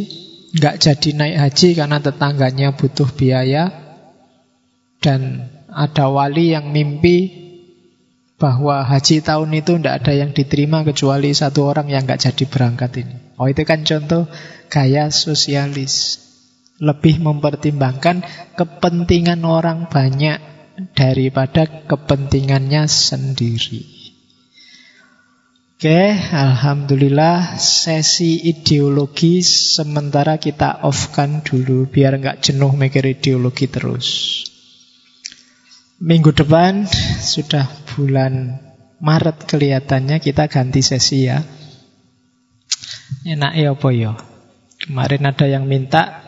[0.52, 3.72] nggak jadi naik haji karena tetangganya butuh biaya
[5.00, 7.42] dan ada wali yang mimpi
[8.36, 12.90] bahwa haji tahun itu tidak ada yang diterima kecuali satu orang yang nggak jadi berangkat
[13.06, 13.16] ini.
[13.38, 14.26] Oh itu kan contoh
[14.66, 16.18] gaya sosialis.
[16.82, 18.26] Lebih mempertimbangkan
[18.58, 20.42] kepentingan orang banyak
[20.98, 23.86] daripada kepentingannya sendiri.
[25.82, 34.06] Oke, Alhamdulillah sesi ideologi sementara kita off-kan dulu biar nggak jenuh mikir ideologi terus.
[35.98, 36.86] Minggu depan
[37.18, 38.62] sudah bulan
[39.02, 41.42] Maret kelihatannya kita ganti sesi ya.
[43.26, 44.14] Enak ya apa ya?
[44.86, 46.22] Kemarin ada yang minta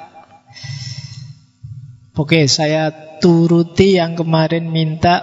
[2.19, 2.91] Oke, saya
[3.23, 5.23] turuti yang kemarin minta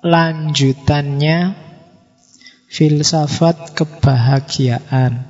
[0.00, 1.63] lanjutannya
[2.74, 5.22] filsafat kebahagiaan.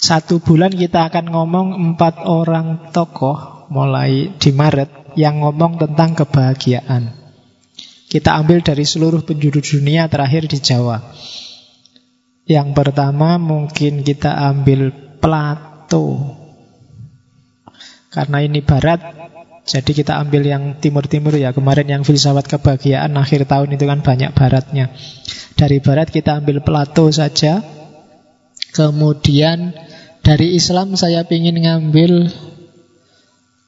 [0.00, 7.12] Satu bulan kita akan ngomong empat orang tokoh mulai di Maret yang ngomong tentang kebahagiaan.
[8.08, 11.12] Kita ambil dari seluruh penjuru dunia terakhir di Jawa.
[12.48, 14.88] Yang pertama mungkin kita ambil
[15.20, 16.32] Plato.
[18.08, 19.27] Karena ini barat,
[19.68, 21.52] jadi kita ambil yang timur-timur ya.
[21.52, 24.88] Kemarin yang filsafat kebahagiaan akhir tahun itu kan banyak baratnya.
[25.60, 27.60] Dari barat kita ambil Plato saja.
[28.72, 29.76] Kemudian
[30.24, 32.32] dari Islam saya ingin ngambil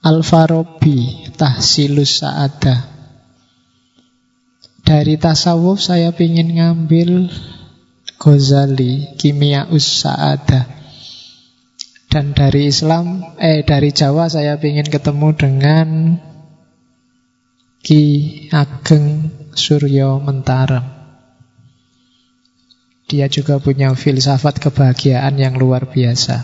[0.00, 2.80] Al-Farabi, Tahsilus Sa'adah.
[4.80, 7.28] Dari tasawuf saya ingin ngambil
[8.16, 10.79] Ghazali, Kimia Sa'adah.
[12.10, 15.88] Dan dari Islam, eh dari Jawa saya ingin ketemu dengan
[17.78, 18.02] Ki
[18.50, 20.82] Ageng Suryo Mentarem.
[23.06, 26.42] Dia juga punya filsafat kebahagiaan yang luar biasa.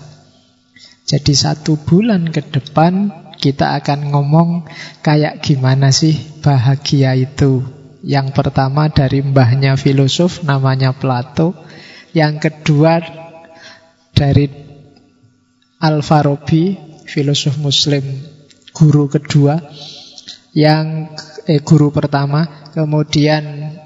[1.02, 4.70] Jadi satu bulan ke depan kita akan ngomong
[5.02, 6.14] kayak gimana sih
[6.47, 7.66] bahagia itu.
[8.06, 11.59] Yang pertama dari mbahnya filosof namanya Plato.
[12.14, 13.02] Yang kedua
[14.14, 14.65] dari
[15.77, 18.05] Al-Farabi, filosof muslim
[18.73, 19.61] guru kedua.
[20.57, 23.77] Yang eh, guru pertama, kemudian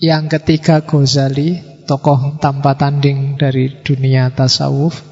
[0.00, 5.04] yang ketiga Ghazali, tokoh tanpa tanding dari dunia tasawuf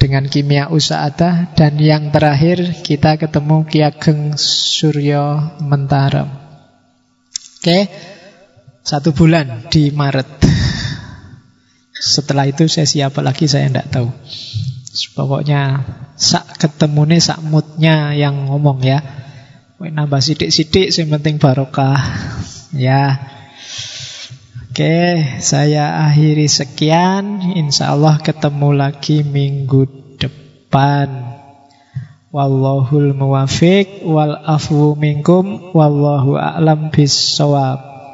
[0.00, 6.28] dengan kimia usada dan yang terakhir kita ketemu Ki Ageng Suryo Mentarem.
[7.60, 7.92] Oke,
[8.80, 10.39] satu bulan di Maret.
[12.00, 14.08] Setelah itu sesi apa lagi saya tidak tahu.
[15.12, 15.84] Pokoknya
[16.16, 19.04] sak nih sak moodnya yang ngomong ya.
[19.80, 22.00] Nambah sidik-sidik, yang penting barokah.
[22.72, 23.16] Ya.
[24.68, 27.40] Oke, saya akhiri sekian.
[27.56, 31.36] Insya Allah ketemu lagi minggu depan.
[32.30, 37.89] Wallahul muwafiq wal afwu minkum wallahu a'lam bissawab.